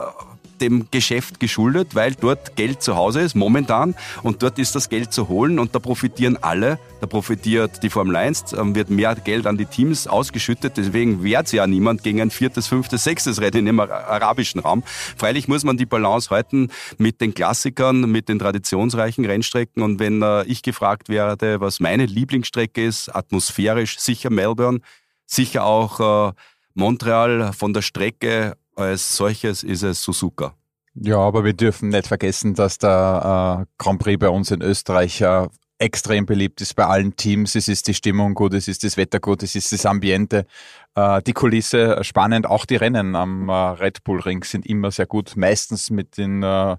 dem 0.62 0.87
Geschäft 0.90 1.40
geschuldet, 1.40 1.95
weil 1.95 2.14
dort 2.14 2.57
Geld 2.57 2.83
zu 2.83 2.97
Hause 2.97 3.21
ist, 3.21 3.35
momentan, 3.35 3.95
und 4.23 4.42
dort 4.42 4.59
ist 4.59 4.75
das 4.75 4.88
Geld 4.88 5.12
zu 5.12 5.28
holen 5.28 5.59
und 5.59 5.75
da 5.75 5.81
profitieren 5.81 6.38
alle. 6.40 6.78
Da 7.00 7.07
profitiert 7.07 7.83
die 7.83 7.90
Formel 7.90 8.14
1, 8.16 8.52
ähm, 8.52 8.75
wird 8.75 8.88
mehr 8.88 9.14
Geld 9.16 9.47
an 9.47 9.59
die 9.59 9.66
Teams 9.66 10.07
ausgeschüttet, 10.07 10.76
deswegen 10.76 11.23
wehrt 11.25 11.49
sich 11.49 11.59
ja 11.59 11.66
niemand 11.66 12.04
gegen 12.04 12.21
ein 12.21 12.31
viertes, 12.31 12.69
fünftes, 12.69 13.04
sechstes 13.04 13.40
Rennen 13.40 13.66
im 13.66 13.81
arabischen 13.81 14.61
Raum. 14.61 14.85
Freilich 15.16 15.49
muss 15.49 15.64
man 15.64 15.76
die 15.76 15.87
Balance 15.87 16.31
halten 16.31 16.71
mit 16.97 17.21
den 17.21 17.35
Klassikern, 17.35 18.11
mit 18.11 18.28
den 18.28 18.38
traditionsreichen 18.38 19.25
Rennstrecken 19.25 19.83
und 19.83 19.99
wenn 19.99 20.23
äh, 20.23 20.45
ich 20.45 20.62
gefragt 20.62 21.09
werde, 21.09 21.61
was 21.61 21.81
meine 21.81 22.07
Lieblingsstrecke 22.07 22.85
ist, 22.85 23.14
atmosphärisch 23.14 23.99
sicher 23.99 24.31
Melbourne, 24.31 24.81
sicher 25.26 25.64
auch 25.64 26.31
äh, 26.31 26.33
Montreal 26.75 27.52
von 27.52 27.73
der 27.73 27.83
Strecke 27.83 28.54
als 28.76 29.17
solches 29.17 29.62
ist 29.62 29.83
es 29.83 30.02
Suzuka. 30.02 30.55
Ja, 30.95 31.19
aber 31.19 31.45
wir 31.45 31.55
dürfen 31.55 31.88
nicht 31.88 32.07
vergessen, 32.07 32.55
dass 32.55 32.79
der 32.79 33.67
äh, 33.67 33.73
Grand 33.79 33.99
Prix 33.99 34.19
bei 34.19 34.29
uns 34.29 34.50
in 34.50 34.61
Österreich 34.61 35.21
äh, 35.23 35.49
extrem 35.79 36.26
beliebt 36.26 36.61
ist 36.61 36.76
bei 36.76 36.87
allen 36.87 37.17
Teams. 37.17 37.55
Es 37.55 37.67
ist 37.67 37.88
die 37.88 37.95
Stimmung 37.95 38.35
gut, 38.35 38.55
es 38.55 38.69
ist 38.69 38.85
das 38.85 38.97
Wetter 38.97 39.19
gut, 39.19 39.43
es 39.43 39.55
ist 39.55 39.73
das 39.73 39.87
Ambiente, 39.87 40.47
äh, 40.95 41.23
die 41.23 41.33
Kulisse 41.33 42.05
spannend. 42.05 42.47
Auch 42.47 42.67
die 42.67 42.76
Rennen 42.76 43.17
am 43.17 43.49
äh, 43.49 43.52
Red 43.52 44.05
Bull 44.05 44.21
Ring 44.21 44.45
sind 44.45 44.67
immer 44.67 44.91
sehr 44.91 45.07
gut, 45.07 45.33
meistens 45.35 45.91
mit 45.91 46.19
den 46.19 46.43
äh, 46.43 46.76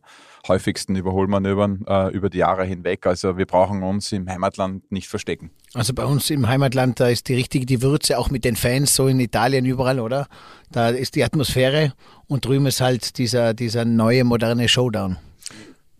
häufigsten 0.47 0.95
Überholmanövern 0.95 1.85
äh, 1.87 2.11
über 2.11 2.29
die 2.29 2.39
Jahre 2.39 2.65
hinweg. 2.65 3.05
Also 3.05 3.37
wir 3.37 3.45
brauchen 3.45 3.83
uns 3.83 4.11
im 4.11 4.29
Heimatland 4.29 4.91
nicht 4.91 5.07
verstecken. 5.07 5.51
Also 5.73 5.93
bei 5.93 6.05
uns 6.05 6.29
im 6.29 6.47
Heimatland, 6.47 6.99
da 6.99 7.07
ist 7.07 7.29
die 7.29 7.35
richtige 7.35 7.65
die 7.65 7.81
Würze, 7.81 8.17
auch 8.17 8.29
mit 8.29 8.45
den 8.45 8.55
Fans, 8.55 8.95
so 8.95 9.07
in 9.07 9.19
Italien 9.19 9.65
überall, 9.65 9.99
oder? 9.99 10.27
Da 10.71 10.89
ist 10.89 11.15
die 11.15 11.23
Atmosphäre 11.23 11.93
und 12.27 12.45
drüben 12.45 12.65
ist 12.65 12.81
halt 12.81 13.17
dieser, 13.17 13.53
dieser 13.53 13.85
neue 13.85 14.23
moderne 14.23 14.67
Showdown. 14.67 15.17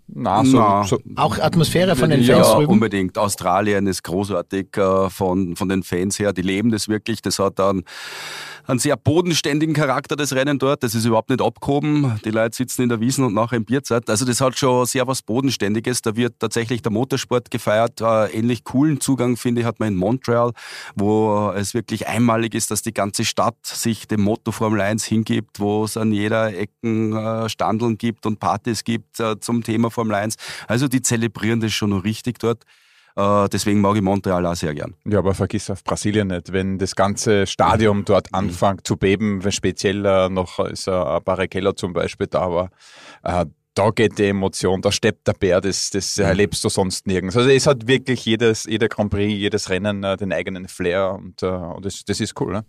Na, 0.08 0.44
so, 0.44 0.58
Na. 0.58 0.84
So, 0.84 1.00
auch 1.16 1.40
Atmosphäre 1.40 1.96
von 1.96 2.10
den 2.10 2.24
Fans 2.24 2.48
ja, 2.48 2.56
drüben? 2.56 2.74
unbedingt. 2.74 3.18
Australien 3.18 3.88
ist 3.88 4.04
großartig 4.04 4.78
äh, 4.78 5.10
von, 5.10 5.56
von 5.56 5.70
den 5.70 5.84
Fans 5.84 6.20
her. 6.20 6.34
Die 6.34 6.42
leben 6.42 6.72
das 6.72 6.88
wirklich. 6.88 7.22
Das 7.22 7.40
hat 7.40 7.60
dann 7.60 7.84
einen 8.66 8.80
sehr 8.80 8.96
bodenständigen 8.96 9.74
Charakter, 9.74 10.16
das 10.16 10.34
Rennen 10.34 10.60
dort. 10.60 10.84
Das 10.84 10.96
ist 10.96 11.06
überhaupt 11.06 11.30
nicht 11.30 11.42
abgehoben. 11.42 12.20
Die 12.24 12.32
Leute 12.32 12.56
sitzen 12.56 12.84
in 12.84 12.90
der 12.90 13.00
Wiesen 13.00 13.26
und 13.26 13.34
nachher 13.34 13.58
im 13.58 13.66
Bierzeit. 13.66 14.10
Also 14.10 14.26
das 14.26 14.40
hat 14.42 14.58
schon 14.58 14.86
sehr 14.86 15.08
was 15.08 15.22
Bodenständiges. 15.22 16.02
Da 16.02 16.16
wird 16.16 16.36
tatsächlich 16.40 16.82
der 16.82 16.92
Motorsport 16.92 17.52
gefeiert. 17.52 18.02
Äh, 18.02 18.38
ähnlich 18.38 18.64
coolen 18.64 19.00
Zugang, 19.00 19.38
finde 19.38 19.62
ich, 19.62 19.68
hat 19.68 19.80
man 19.80 19.90
in 19.90 19.96
Montreal, 19.96 20.52
wo 20.96 21.52
es 21.56 21.74
wirklich 21.74 22.08
einmalig 22.08 22.56
ist, 22.56 22.72
dass 22.72 22.82
die 22.82 22.94
ganze 22.94 23.26
Stadt 23.26 23.58
sich 23.64 24.08
dem 24.08 24.22
Motto 24.22 24.52
Formel 24.52 24.82
1 24.82 25.04
hingibt, 25.06 25.60
wo 25.60 25.84
es 25.84 25.98
an 25.98 26.12
jeder 26.12 26.56
Ecken 26.56 27.16
äh, 27.16 27.50
Standeln 27.50 27.98
gibt 27.98 28.26
und 28.26 28.40
Partys 28.40 28.84
gibt 28.84 29.20
äh, 29.20 29.40
zum 29.40 29.64
Thema 29.64 29.90
Formel 29.94 30.16
1. 30.16 30.36
Also 30.68 30.88
die 30.88 31.02
zelebrieren 31.02 31.60
das 31.60 31.74
schon 31.74 31.92
noch 31.92 32.04
richtig 32.04 32.40
dort. 32.40 32.64
Äh, 33.16 33.48
deswegen 33.50 33.82
mag 33.82 33.96
ich 33.96 34.02
Montreal 34.02 34.46
auch 34.46 34.56
sehr 34.56 34.74
gern. 34.74 34.96
Ja, 35.06 35.20
aber 35.20 35.34
vergiss 35.34 35.70
auf 35.70 35.84
Brasilien 35.84 36.30
nicht. 36.30 36.52
Wenn 36.52 36.78
das 36.78 36.96
ganze 36.96 37.46
Stadion 37.46 38.06
dort 38.06 38.32
mhm. 38.32 38.40
anfängt 38.40 38.88
zu 38.88 38.98
beben, 38.98 39.44
wenn 39.44 39.52
speziell 39.52 40.30
noch 40.30 40.60
ist, 40.60 40.88
äh, 40.88 41.20
Barrichello 41.24 41.74
zum 41.74 41.94
Beispiel 41.94 42.28
da 42.28 42.52
war, 42.52 42.70
äh, 43.24 43.46
da 43.76 43.90
geht 43.90 44.20
die 44.20 44.26
Emotion, 44.26 44.82
da 44.82 44.92
steppt 44.92 45.28
der 45.28 45.34
Bär, 45.34 45.60
das, 45.62 45.90
das 45.90 46.18
mhm. 46.18 46.26
erlebst 46.26 46.64
du 46.64 46.70
sonst 46.70 47.08
nirgends. 47.08 47.36
Also 47.36 47.50
es 47.50 47.68
hat 47.68 47.88
wirklich 47.88 48.26
jedes, 48.26 48.66
jeder 48.66 48.88
Grand 48.88 49.12
Prix, 49.12 49.34
jedes 49.34 49.70
Rennen 49.70 50.04
äh, 50.04 50.18
den 50.18 50.32
eigenen 50.32 50.68
Flair 50.68 51.14
und, 51.14 51.42
äh, 51.44 51.48
und 51.48 51.86
das, 51.86 52.04
das 52.06 52.20
ist 52.20 52.40
cool. 52.40 52.54
Ne? 52.54 52.66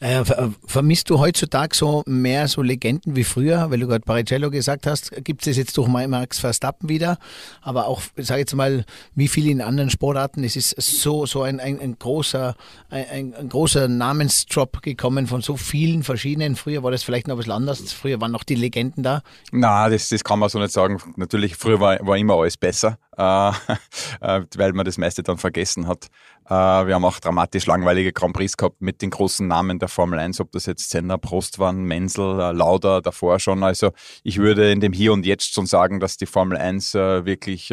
Äh, 0.00 0.24
vermisst 0.66 1.10
du 1.10 1.18
heutzutage 1.18 1.74
so 1.74 2.02
mehr 2.06 2.48
so 2.48 2.62
Legenden 2.62 3.16
wie 3.16 3.24
früher, 3.24 3.70
weil 3.70 3.80
du 3.80 3.86
gerade 3.86 4.04
Baricello 4.04 4.50
gesagt 4.50 4.86
hast, 4.86 5.12
gibt 5.24 5.46
es 5.46 5.56
jetzt 5.56 5.76
durch 5.76 5.88
Max 5.88 6.38
Verstappen 6.38 6.88
wieder, 6.88 7.18
aber 7.62 7.86
auch, 7.86 8.02
sage 8.16 8.40
jetzt 8.40 8.54
mal, 8.54 8.84
wie 9.14 9.28
viele 9.28 9.50
in 9.50 9.60
anderen 9.60 9.90
Sportarten, 9.90 10.44
es 10.44 10.56
ist 10.56 10.76
so, 10.76 11.26
so 11.26 11.42
ein, 11.42 11.60
ein, 11.60 11.80
ein 11.80 11.98
großer, 11.98 12.54
ein, 12.90 13.34
ein, 13.34 13.48
großer 13.48 13.88
Namensdrop 13.88 14.82
gekommen 14.82 15.26
von 15.26 15.40
so 15.40 15.56
vielen 15.56 16.02
verschiedenen. 16.02 16.56
Früher 16.56 16.82
war 16.82 16.90
das 16.90 17.02
vielleicht 17.02 17.28
noch 17.28 17.34
ein 17.34 17.38
bisschen 17.38 17.52
anders, 17.52 17.92
früher 17.92 18.20
waren 18.20 18.32
noch 18.32 18.44
die 18.44 18.56
Legenden 18.56 19.02
da. 19.02 19.22
Na, 19.52 19.88
das, 19.88 20.08
das 20.08 20.24
kann 20.24 20.38
man 20.38 20.48
so 20.48 20.58
nicht 20.58 20.72
sagen. 20.72 21.00
Natürlich, 21.16 21.56
früher 21.56 21.80
war, 21.80 21.98
war 22.06 22.16
immer 22.16 22.34
alles 22.34 22.56
besser, 22.56 22.98
äh, 23.16 23.48
äh 24.20 24.44
weil 24.56 24.72
man 24.72 24.84
das 24.84 24.98
meiste 24.98 25.22
dann 25.22 25.38
vergessen 25.38 25.86
hat. 25.86 26.08
Äh, 26.46 26.50
wir 26.86 26.94
haben 26.94 27.04
auch 27.04 27.18
dramatisch 27.20 27.66
langweilige 27.66 28.12
Grand 28.12 28.34
Prix 28.34 28.56
gehabt 28.56 28.82
mit 28.82 29.00
den 29.00 29.10
großen 29.10 29.46
Namen 29.46 29.78
der 29.84 29.88
Formel 29.88 30.18
1, 30.18 30.40
ob 30.40 30.50
das 30.52 30.64
jetzt 30.64 30.88
Senna, 30.88 31.18
Prost 31.18 31.58
waren, 31.58 31.84
Menzel, 31.84 32.40
äh, 32.40 32.52
Lauda 32.52 33.02
davor 33.02 33.38
schon. 33.38 33.62
Also 33.62 33.92
ich 34.22 34.38
würde 34.38 34.72
in 34.72 34.80
dem 34.80 34.94
Hier 34.94 35.12
und 35.12 35.26
Jetzt 35.26 35.52
schon 35.54 35.66
sagen, 35.66 36.00
dass 36.00 36.16
die 36.16 36.26
Formel 36.26 36.56
1 36.56 36.94
äh, 36.94 37.24
wirklich 37.24 37.72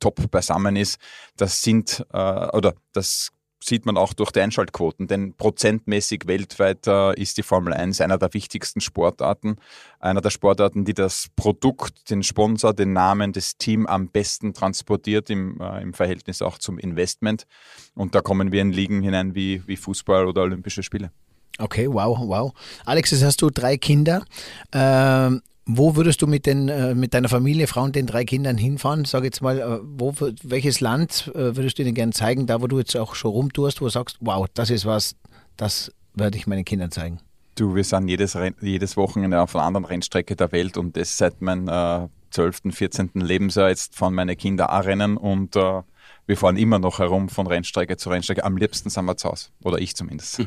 top 0.00 0.30
beisammen 0.30 0.76
ist. 0.76 0.98
Das 1.36 1.62
sind, 1.62 2.04
oder 2.12 2.74
das 2.92 3.30
sieht 3.62 3.86
man 3.86 3.96
auch 3.96 4.14
durch 4.14 4.32
die 4.32 4.40
Einschaltquoten, 4.40 5.06
denn 5.06 5.34
prozentmäßig 5.34 6.22
weltweit 6.26 6.86
äh, 6.86 7.14
ist 7.20 7.36
die 7.38 7.42
Formel 7.42 7.72
1 7.72 8.00
einer 8.00 8.18
der 8.18 8.32
wichtigsten 8.32 8.80
Sportarten, 8.80 9.56
einer 9.98 10.20
der 10.20 10.30
Sportarten, 10.30 10.84
die 10.84 10.94
das 10.94 11.28
Produkt, 11.36 12.10
den 12.10 12.22
Sponsor, 12.22 12.72
den 12.72 12.92
Namen, 12.92 13.32
das 13.32 13.56
Team 13.58 13.86
am 13.86 14.08
besten 14.08 14.54
transportiert 14.54 15.30
im, 15.30 15.60
äh, 15.60 15.82
im 15.82 15.92
Verhältnis 15.92 16.42
auch 16.42 16.58
zum 16.58 16.78
Investment. 16.78 17.46
Und 17.94 18.14
da 18.14 18.22
kommen 18.22 18.50
wir 18.52 18.62
in 18.62 18.72
Ligen 18.72 19.02
hinein 19.02 19.34
wie, 19.34 19.62
wie 19.66 19.76
Fußball 19.76 20.26
oder 20.26 20.42
Olympische 20.42 20.82
Spiele. 20.82 21.10
Okay, 21.58 21.88
wow, 21.88 22.18
wow. 22.18 22.52
Alex, 22.84 23.10
jetzt 23.10 23.24
hast 23.24 23.42
du 23.42 23.50
drei 23.50 23.76
Kinder. 23.76 24.24
Ähm, 24.72 25.42
wo 25.66 25.94
würdest 25.94 26.20
du 26.22 26.26
mit, 26.26 26.46
den, 26.46 26.68
äh, 26.68 26.94
mit 26.94 27.14
deiner 27.14 27.28
Familie, 27.28 27.66
Frau 27.66 27.82
und 27.82 27.94
den 27.94 28.06
drei 28.06 28.24
Kindern 28.24 28.56
hinfahren? 28.56 29.04
Sag 29.04 29.24
jetzt 29.24 29.40
mal, 29.40 29.58
äh, 29.58 29.78
wo, 29.82 30.14
welches 30.42 30.80
Land 30.80 31.30
äh, 31.34 31.56
würdest 31.56 31.78
du 31.78 31.82
ihnen 31.82 31.94
gerne 31.94 32.12
zeigen, 32.12 32.46
da 32.46 32.60
wo 32.60 32.66
du 32.66 32.78
jetzt 32.78 32.96
auch 32.96 33.14
schon 33.14 33.30
rumtust, 33.30 33.80
wo 33.80 33.84
du 33.84 33.90
sagst, 33.90 34.16
wow, 34.20 34.46
das 34.54 34.70
ist 34.70 34.84
was, 34.84 35.14
das 35.56 35.92
werde 36.14 36.38
ich 36.38 36.46
meinen 36.46 36.64
Kindern 36.64 36.90
zeigen? 36.90 37.20
Du, 37.54 37.74
wir 37.74 37.84
sind 37.84 38.08
jedes, 38.08 38.36
jedes 38.60 38.96
Wochenende 38.96 39.40
auf 39.40 39.54
einer 39.54 39.64
anderen 39.64 39.84
Rennstrecke 39.84 40.34
der 40.34 40.50
Welt 40.52 40.76
und 40.76 40.96
das 40.96 41.16
seit 41.16 41.40
meinem 41.40 41.68
äh, 41.68 42.08
12., 42.30 42.62
14. 42.70 43.10
Lebensjahr. 43.14 43.68
Jetzt 43.68 43.94
fahren 43.94 44.14
meine 44.14 44.36
Kinder 44.36 44.72
auch 44.72 44.84
Rennen 44.84 45.16
und 45.16 45.56
äh, 45.56 45.82
wir 46.26 46.36
fahren 46.36 46.56
immer 46.56 46.78
noch 46.78 47.00
herum 47.00 47.28
von 47.28 47.46
Rennstrecke 47.46 47.96
zu 47.96 48.08
Rennstrecke. 48.08 48.44
Am 48.44 48.56
liebsten 48.56 48.88
sind 48.88 49.04
wir 49.04 49.16
zu 49.16 49.28
Hause. 49.28 49.48
Oder 49.62 49.78
ich 49.78 49.96
zumindest. 49.96 50.42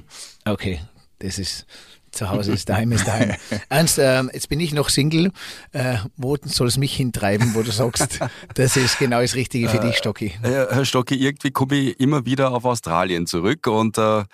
Okay, 0.45 0.79
das 1.23 1.39
ist, 1.39 1.65
zu 2.11 2.29
Hause 2.29 2.51
ist 2.51 2.69
daheim, 2.69 2.91
ist 2.91 3.07
daheim. 3.07 3.33
Ernst, 3.69 3.97
äh, 3.97 4.21
jetzt 4.33 4.49
bin 4.49 4.59
ich 4.59 4.73
noch 4.73 4.89
Single. 4.89 5.31
Äh, 5.71 5.97
wo 6.15 6.37
soll 6.43 6.67
es 6.67 6.77
mich 6.77 6.95
hintreiben, 6.95 7.55
wo 7.55 7.63
du 7.63 7.71
sagst, 7.71 8.19
das 8.53 8.77
ist 8.77 8.99
genau 8.99 9.21
das 9.21 9.35
Richtige 9.35 9.69
für 9.69 9.79
dich, 9.79 9.97
Stocki? 9.97 10.33
Äh, 10.43 10.67
Herr 10.69 10.85
Stocki, 10.85 11.15
irgendwie 11.15 11.51
komme 11.51 11.75
ich 11.75 11.99
immer 11.99 12.25
wieder 12.25 12.51
auf 12.51 12.65
Australien 12.65 13.25
zurück 13.25 13.65
und 13.67 13.97
äh, 13.97 14.25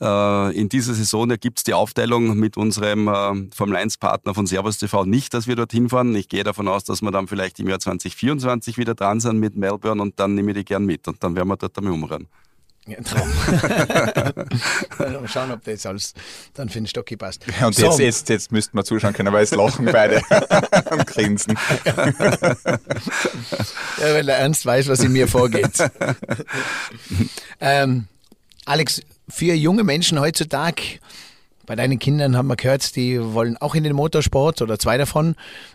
äh 0.00 0.56
in 0.56 0.68
dieser 0.68 0.94
Saison 0.94 1.30
ergibt 1.30 1.58
es 1.58 1.64
die 1.64 1.74
Aufteilung 1.74 2.36
mit 2.36 2.56
unserem 2.56 3.08
äh, 3.08 3.48
Formel 3.54 3.76
1-Partner 3.76 4.34
von 4.34 4.46
Servus 4.46 4.78
TV 4.78 5.04
nicht, 5.04 5.32
dass 5.32 5.46
wir 5.46 5.56
dorthin 5.56 5.88
fahren. 5.88 6.14
Ich 6.14 6.28
gehe 6.28 6.44
davon 6.44 6.68
aus, 6.68 6.84
dass 6.84 7.02
wir 7.02 7.10
dann 7.12 7.28
vielleicht 7.28 7.58
im 7.60 7.68
Jahr 7.68 7.78
2024 7.78 8.76
wieder 8.76 8.94
dran 8.94 9.20
sind 9.20 9.38
mit 9.38 9.56
Melbourne 9.56 10.02
und 10.02 10.20
dann 10.20 10.34
nehme 10.34 10.50
ich 10.50 10.58
die 10.58 10.64
gern 10.64 10.84
mit 10.84 11.08
und 11.08 11.22
dann 11.22 11.34
werden 11.34 11.48
wir 11.48 11.56
dort 11.56 11.78
einmal 11.78 11.92
umrennen. 11.92 12.28
Ja, 12.86 12.98
Traum. 13.02 13.28
Mal 14.98 15.28
schauen, 15.28 15.50
ob 15.50 15.64
das 15.64 15.84
alles 15.86 16.14
dann 16.54 16.68
für 16.68 16.78
den 16.78 16.86
Stocki 16.86 17.16
passt. 17.16 17.44
Ja, 17.58 17.66
und 17.66 17.74
so. 17.74 17.86
jetzt, 17.86 17.98
jetzt, 17.98 18.28
jetzt 18.28 18.52
müssten 18.52 18.78
wir 18.78 18.84
zuschauen 18.84 19.12
können, 19.12 19.32
weil 19.32 19.42
es 19.42 19.50
lachen 19.50 19.86
beide 19.86 20.22
und 20.90 21.06
grinsen. 21.06 21.58
ja, 21.84 21.98
weil 23.98 24.28
er 24.28 24.36
ernst 24.38 24.64
weiß, 24.64 24.86
was 24.88 25.00
in 25.00 25.12
mir 25.12 25.26
vorgeht. 25.26 25.72
ähm, 27.60 28.06
Alex, 28.66 29.02
für 29.28 29.54
junge 29.54 29.82
Menschen 29.82 30.20
heutzutage, 30.20 31.00
bei 31.66 31.74
deinen 31.74 31.98
Kindern 31.98 32.36
haben 32.36 32.46
wir 32.46 32.54
gehört, 32.54 32.94
die 32.94 33.20
wollen 33.20 33.56
auch 33.56 33.74
in 33.74 33.82
den 33.82 33.96
Motorsport 33.96 34.62
oder 34.62 34.78
zwei 34.78 34.96
davon. 34.96 35.34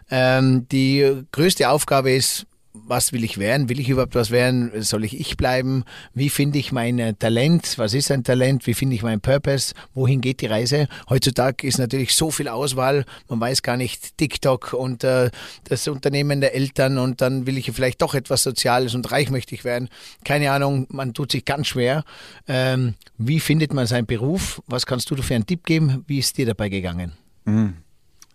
Ähm, 0.09 0.65
die 0.71 1.25
größte 1.33 1.69
Aufgabe 1.69 2.11
ist, 2.11 2.45
was 2.73 3.11
will 3.11 3.23
ich 3.23 3.37
werden? 3.37 3.69
Will 3.69 3.79
ich 3.79 3.89
überhaupt 3.89 4.15
was 4.15 4.31
werden? 4.31 4.71
Soll 4.81 5.03
ich 5.03 5.19
ich 5.19 5.37
bleiben? 5.37 5.83
Wie 6.13 6.29
finde 6.29 6.59
ich 6.59 6.71
mein 6.71 6.99
äh, 6.99 7.13
Talent? 7.13 7.77
Was 7.77 7.93
ist 7.93 8.11
ein 8.11 8.23
Talent? 8.23 8.67
Wie 8.67 8.73
finde 8.73 8.95
ich 8.95 9.03
meinen 9.03 9.21
Purpose? 9.21 9.73
Wohin 9.93 10.21
geht 10.21 10.41
die 10.41 10.47
Reise? 10.47 10.87
Heutzutage 11.09 11.67
ist 11.67 11.77
natürlich 11.77 12.15
so 12.15 12.31
viel 12.31 12.47
Auswahl. 12.47 13.05
Man 13.27 13.39
weiß 13.39 13.61
gar 13.61 13.77
nicht 13.77 14.17
TikTok 14.17 14.73
und 14.73 15.03
äh, 15.03 15.31
das 15.65 15.87
Unternehmen 15.87 16.41
der 16.41 16.55
Eltern 16.55 16.97
und 16.97 17.21
dann 17.21 17.45
will 17.45 17.57
ich 17.57 17.71
vielleicht 17.71 18.01
doch 18.01 18.13
etwas 18.13 18.43
Soziales 18.43 18.95
und 18.95 19.11
reich 19.11 19.29
möchte 19.29 19.53
ich 19.55 19.63
werden. 19.63 19.89
Keine 20.23 20.51
Ahnung, 20.51 20.87
man 20.89 21.13
tut 21.13 21.31
sich 21.31 21.45
ganz 21.45 21.67
schwer. 21.67 22.03
Ähm, 22.47 22.95
wie 23.17 23.39
findet 23.39 23.73
man 23.73 23.85
seinen 23.85 24.05
Beruf? 24.05 24.61
Was 24.67 24.85
kannst 24.85 25.09
du 25.11 25.15
für 25.21 25.35
einen 25.35 25.45
Tipp 25.45 25.65
geben? 25.65 26.03
Wie 26.07 26.19
ist 26.19 26.37
dir 26.37 26.45
dabei 26.45 26.69
gegangen? 26.69 27.13
Mhm 27.45 27.75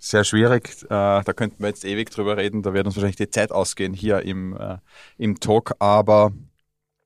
sehr 0.09 0.25
schwierig. 0.25 0.85
Äh, 0.85 0.89
da 0.89 1.33
könnten 1.35 1.63
wir 1.63 1.69
jetzt 1.69 1.85
ewig 1.85 2.11
drüber 2.11 2.37
reden. 2.37 2.63
Da 2.63 2.73
wird 2.73 2.87
uns 2.87 2.97
wahrscheinlich 2.97 3.17
die 3.17 3.31
Zeit 3.31 3.51
ausgehen 3.51 3.93
hier 3.93 4.23
im, 4.23 4.57
äh, 4.57 4.79
im 5.19 5.41
Talk. 5.41 5.75
Aber 5.81 6.33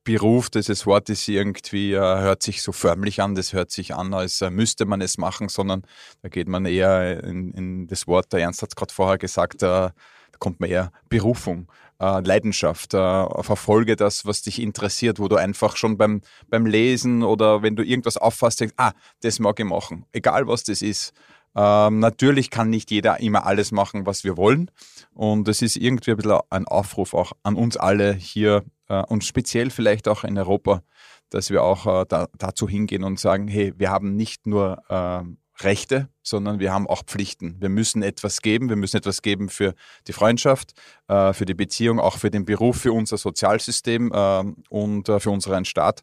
Beruf, 0.05 0.51
dieses 0.51 0.87
Wort 0.87 1.09
ist 1.09 1.27
irgendwie, 1.29 1.93
äh, 1.93 1.99
hört 1.99 2.43
sich 2.43 2.63
so 2.63 2.73
förmlich 2.73 3.23
an. 3.23 3.35
Das 3.35 3.53
hört 3.53 3.71
sich 3.71 3.95
an, 3.95 4.13
als 4.13 4.43
müsste 4.51 4.85
man 4.85 5.01
es 5.01 5.19
machen, 5.19 5.49
sondern 5.49 5.83
da 6.23 6.29
geht 6.29 6.49
man 6.49 6.67
eher 6.67 7.25
in, 7.25 7.53
in 7.53 7.87
das 7.87 8.07
Wort, 8.07 8.33
der 8.33 8.41
Ernst 8.41 8.63
hat 8.63 8.71
es 8.71 8.77
gerade 8.77 8.93
vorher 8.93 9.19
gesagt, 9.19 9.63
da 9.63 9.93
kommt 10.39 10.61
man 10.61 10.71
eher 10.71 10.93
Berufung. 11.09 11.71
Leidenschaft, 12.03 12.93
verfolge 12.93 13.95
das, 13.95 14.25
was 14.25 14.41
dich 14.41 14.59
interessiert, 14.59 15.19
wo 15.19 15.29
du 15.29 15.37
einfach 15.37 15.77
schon 15.77 15.99
beim, 15.99 16.23
beim 16.49 16.65
Lesen 16.65 17.23
oder 17.23 17.63
wenn 17.63 17.77
du 17.77 17.85
irgendwas 17.85 18.17
auffasst, 18.17 18.61
denkst, 18.61 18.75
ah, 18.79 18.93
das 19.21 19.39
mag 19.39 19.61
ich 19.61 19.67
machen, 19.67 20.07
egal 20.13 20.47
was 20.47 20.65
das 20.65 20.81
ist. 20.81 21.13
Ähm, 21.57 21.99
natürlich 21.99 22.51
kann 22.51 22.71
nicht 22.71 22.91
jeder 22.91 23.21
immer 23.21 23.47
alles 23.47 23.73
machen, 23.73 24.07
was 24.07 24.25
wir 24.25 24.37
wollen. 24.37 24.71
Und 25.13 25.49
es 25.49 25.63
ist 25.63 25.77
irgendwie 25.77 26.13
ein 26.13 26.17
bisschen 26.17 26.39
ein 26.51 26.67
Aufruf 26.67 27.15
auch 27.15 27.33
an 27.43 27.57
uns 27.57 27.77
alle 27.77 28.15
hier 28.15 28.65
äh, 28.89 29.03
und 29.03 29.25
speziell 29.25 29.71
vielleicht 29.71 30.09
auch 30.09 30.25
in 30.25 30.39
Europa, 30.39 30.83
dass 31.31 31.51
wir 31.51 31.63
auch 31.63 31.87
äh, 31.87 32.07
da, 32.09 32.29
dazu 32.39 32.69
hingehen 32.69 33.05
und 33.05 33.19
sagen, 33.19 33.49
hey, 33.49 33.73
wir 33.77 33.91
haben 33.91 34.17
nicht 34.17 34.47
nur 34.47 34.83
äh, 34.89 35.23
Rechte, 35.65 36.09
sondern 36.23 36.59
wir 36.59 36.73
haben 36.73 36.87
auch 36.87 37.03
Pflichten. 37.05 37.57
Wir 37.61 37.69
müssen 37.69 38.03
etwas 38.03 38.43
geben. 38.43 38.69
Wir 38.69 38.77
müssen 38.77 38.97
etwas 38.97 39.23
geben 39.23 39.49
für 39.49 39.75
die 40.07 40.13
Freundschaft, 40.13 40.73
äh, 41.09 41.33
für 41.33 41.45
die 41.45 41.55
Beziehung, 41.55 42.01
auch 42.01 42.19
für 42.19 42.31
den 42.31 42.45
Beruf, 42.45 42.79
für 42.79 42.93
unser 42.93 43.19
Sozialsystem 43.19 44.13
äh, 44.13 44.45
und 44.69 45.09
äh, 45.09 45.21
für 45.21 45.31
unseren 45.31 45.65
Staat. 45.65 46.03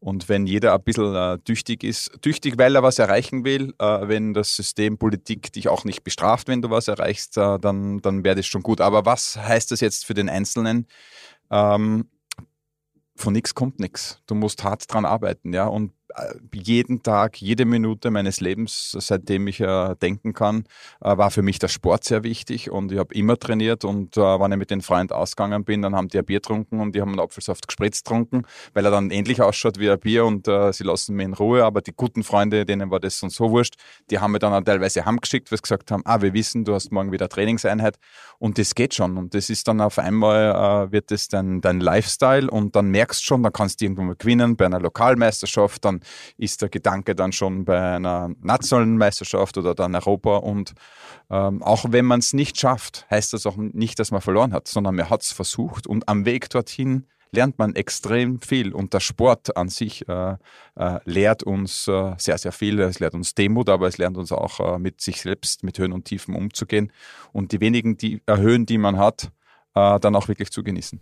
Und 0.00 0.28
wenn 0.28 0.46
jeder 0.46 0.74
ein 0.74 0.82
bisschen 0.82 1.14
äh, 1.14 1.38
tüchtig 1.40 1.82
ist, 1.82 2.22
tüchtig, 2.22 2.56
weil 2.56 2.76
er 2.76 2.84
was 2.84 3.00
erreichen 3.00 3.44
will, 3.44 3.74
wenn 3.78 4.32
das 4.32 4.54
System 4.54 4.96
Politik 4.96 5.52
dich 5.52 5.68
auch 5.68 5.82
nicht 5.82 6.04
bestraft, 6.04 6.46
wenn 6.46 6.62
du 6.62 6.70
was 6.70 6.86
erreichst, 6.86 7.36
dann, 7.36 7.98
dann 7.98 8.22
wäre 8.22 8.36
das 8.36 8.46
schon 8.46 8.62
gut. 8.62 8.80
Aber 8.80 9.06
was 9.06 9.36
heißt 9.36 9.72
das 9.72 9.80
jetzt 9.80 10.06
für 10.06 10.14
den 10.14 10.28
Einzelnen? 10.28 10.86
Ähm, 11.50 12.08
von 13.18 13.32
nichts 13.32 13.54
kommt 13.54 13.80
nichts. 13.80 14.22
Du 14.26 14.36
musst 14.36 14.62
hart 14.62 14.92
dran 14.92 15.04
arbeiten, 15.04 15.52
ja. 15.52 15.66
Und 15.66 15.92
jeden 16.52 17.02
Tag, 17.02 17.40
jede 17.40 17.64
Minute 17.64 18.10
meines 18.10 18.40
Lebens, 18.40 18.96
seitdem 18.98 19.46
ich 19.46 19.60
äh, 19.60 19.94
denken 19.96 20.32
kann, 20.32 20.64
äh, 21.00 21.16
war 21.16 21.30
für 21.30 21.42
mich 21.42 21.58
der 21.58 21.68
Sport 21.68 22.04
sehr 22.04 22.22
wichtig 22.22 22.70
und 22.70 22.92
ich 22.92 22.98
habe 22.98 23.14
immer 23.14 23.38
trainiert 23.38 23.84
und 23.84 24.16
äh, 24.16 24.20
wenn 24.20 24.52
ich 24.52 24.58
mit 24.58 24.70
den 24.70 24.80
Freunden 24.80 25.12
ausgegangen 25.12 25.64
bin, 25.64 25.82
dann 25.82 25.94
haben 25.94 26.08
die 26.08 26.18
ein 26.18 26.24
Bier 26.24 26.38
getrunken 26.38 26.80
und 26.80 26.94
die 26.94 27.00
haben 27.00 27.10
einen 27.10 27.20
Apfelsaft 27.20 27.66
gespritzt 27.68 28.04
getrunken, 28.04 28.42
weil 28.74 28.84
er 28.84 28.90
dann 28.90 29.10
ähnlich 29.10 29.42
ausschaut 29.42 29.78
wie 29.78 29.90
ein 29.90 29.98
Bier 30.00 30.24
und 30.24 30.48
äh, 30.48 30.72
sie 30.72 30.84
lassen 30.84 31.14
mich 31.14 31.26
in 31.26 31.34
Ruhe, 31.34 31.64
aber 31.64 31.82
die 31.82 31.92
guten 31.94 32.22
Freunde, 32.22 32.64
denen 32.64 32.90
war 32.90 33.00
das 33.00 33.18
sonst 33.18 33.36
so 33.36 33.50
wurscht, 33.50 33.74
die 34.10 34.18
haben 34.18 34.32
mir 34.32 34.38
dann 34.38 34.52
auch 34.52 34.62
teilweise 34.62 35.04
heimgeschickt, 35.04 35.50
weil 35.50 35.58
sie 35.58 35.62
gesagt 35.62 35.90
haben, 35.90 36.02
ah, 36.04 36.20
wir 36.20 36.32
wissen, 36.32 36.64
du 36.64 36.74
hast 36.74 36.90
morgen 36.90 37.12
wieder 37.12 37.28
Trainingseinheit. 37.28 37.98
Und 38.38 38.58
das 38.58 38.74
geht 38.74 38.94
schon 38.94 39.16
und 39.18 39.34
das 39.34 39.50
ist 39.50 39.66
dann 39.68 39.80
auf 39.80 39.98
einmal, 39.98 40.86
äh, 40.86 40.92
wird 40.92 41.10
das 41.10 41.28
dein, 41.28 41.60
dein 41.60 41.80
Lifestyle 41.80 42.50
und 42.50 42.76
dann 42.76 42.88
merkst 42.88 43.20
du 43.20 43.24
schon, 43.24 43.42
dann 43.42 43.52
kannst 43.52 43.80
du 43.80 43.84
irgendwo 43.84 44.02
mal 44.02 44.16
gewinnen 44.16 44.56
bei 44.56 44.66
einer 44.66 44.80
Lokalmeisterschaft, 44.80 45.84
dann 45.84 45.97
ist 46.36 46.62
der 46.62 46.68
Gedanke 46.68 47.14
dann 47.14 47.32
schon 47.32 47.64
bei 47.64 47.96
einer 47.96 48.30
nationalen 48.40 48.96
Meisterschaft 48.98 49.56
oder 49.58 49.74
dann 49.74 49.94
Europa. 49.94 50.36
Und 50.36 50.74
ähm, 51.30 51.62
auch 51.62 51.86
wenn 51.88 52.04
man 52.04 52.20
es 52.20 52.32
nicht 52.32 52.58
schafft, 52.58 53.06
heißt 53.10 53.32
das 53.32 53.46
auch 53.46 53.56
nicht, 53.56 53.98
dass 53.98 54.10
man 54.10 54.20
verloren 54.20 54.52
hat, 54.52 54.68
sondern 54.68 54.96
man 54.96 55.10
hat 55.10 55.22
es 55.22 55.32
versucht 55.32 55.86
und 55.86 56.08
am 56.08 56.24
Weg 56.24 56.50
dorthin 56.50 57.06
lernt 57.30 57.58
man 57.58 57.74
extrem 57.74 58.40
viel 58.40 58.72
und 58.72 58.94
der 58.94 59.00
Sport 59.00 59.56
an 59.56 59.68
sich 59.68 60.08
äh, 60.08 60.36
äh, 60.76 61.00
lehrt 61.04 61.42
uns 61.42 61.88
äh, 61.88 62.14
sehr, 62.18 62.38
sehr 62.38 62.52
viel. 62.52 62.80
Es 62.80 63.00
lehrt 63.00 63.14
uns 63.14 63.34
Demut, 63.34 63.68
aber 63.68 63.86
es 63.86 63.98
lernt 63.98 64.16
uns 64.16 64.32
auch 64.32 64.60
äh, 64.60 64.78
mit 64.78 65.00
sich 65.00 65.20
selbst, 65.20 65.62
mit 65.62 65.78
Höhen 65.78 65.92
und 65.92 66.04
Tiefen 66.04 66.34
umzugehen 66.34 66.92
und 67.32 67.52
die 67.52 67.60
wenigen 67.60 67.96
die, 67.96 68.22
Höhen, 68.28 68.66
die 68.66 68.78
man 68.78 68.98
hat, 68.98 69.30
äh, 69.74 70.00
dann 70.00 70.16
auch 70.16 70.28
wirklich 70.28 70.50
zu 70.50 70.62
genießen. 70.62 71.00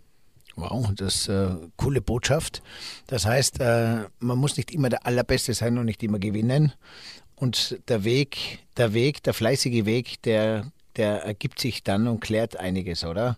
Wow, 0.57 0.89
das 0.95 1.15
ist 1.15 1.27
äh, 1.29 1.49
coole 1.75 2.01
Botschaft. 2.01 2.63
Das 3.05 3.27
heißt, 3.27 3.59
äh, 3.59 4.05
man 4.19 4.37
muss 4.39 4.57
nicht 4.57 4.71
immer 4.71 4.89
der 4.89 5.05
Allerbeste 5.05 5.53
sein 5.53 5.77
und 5.77 5.85
nicht 5.85 6.01
immer 6.01 6.17
gewinnen. 6.17 6.73
Und 7.35 7.77
der 7.89 8.03
Weg, 8.03 8.65
der 8.75 8.93
Weg, 8.93 9.21
der 9.21 9.35
fleißige 9.35 9.85
Weg, 9.85 10.19
der, 10.23 10.71
der 10.95 11.23
ergibt 11.23 11.59
sich 11.59 11.83
dann 11.83 12.07
und 12.07 12.21
klärt 12.21 12.57
einiges, 12.59 13.05
oder? 13.05 13.37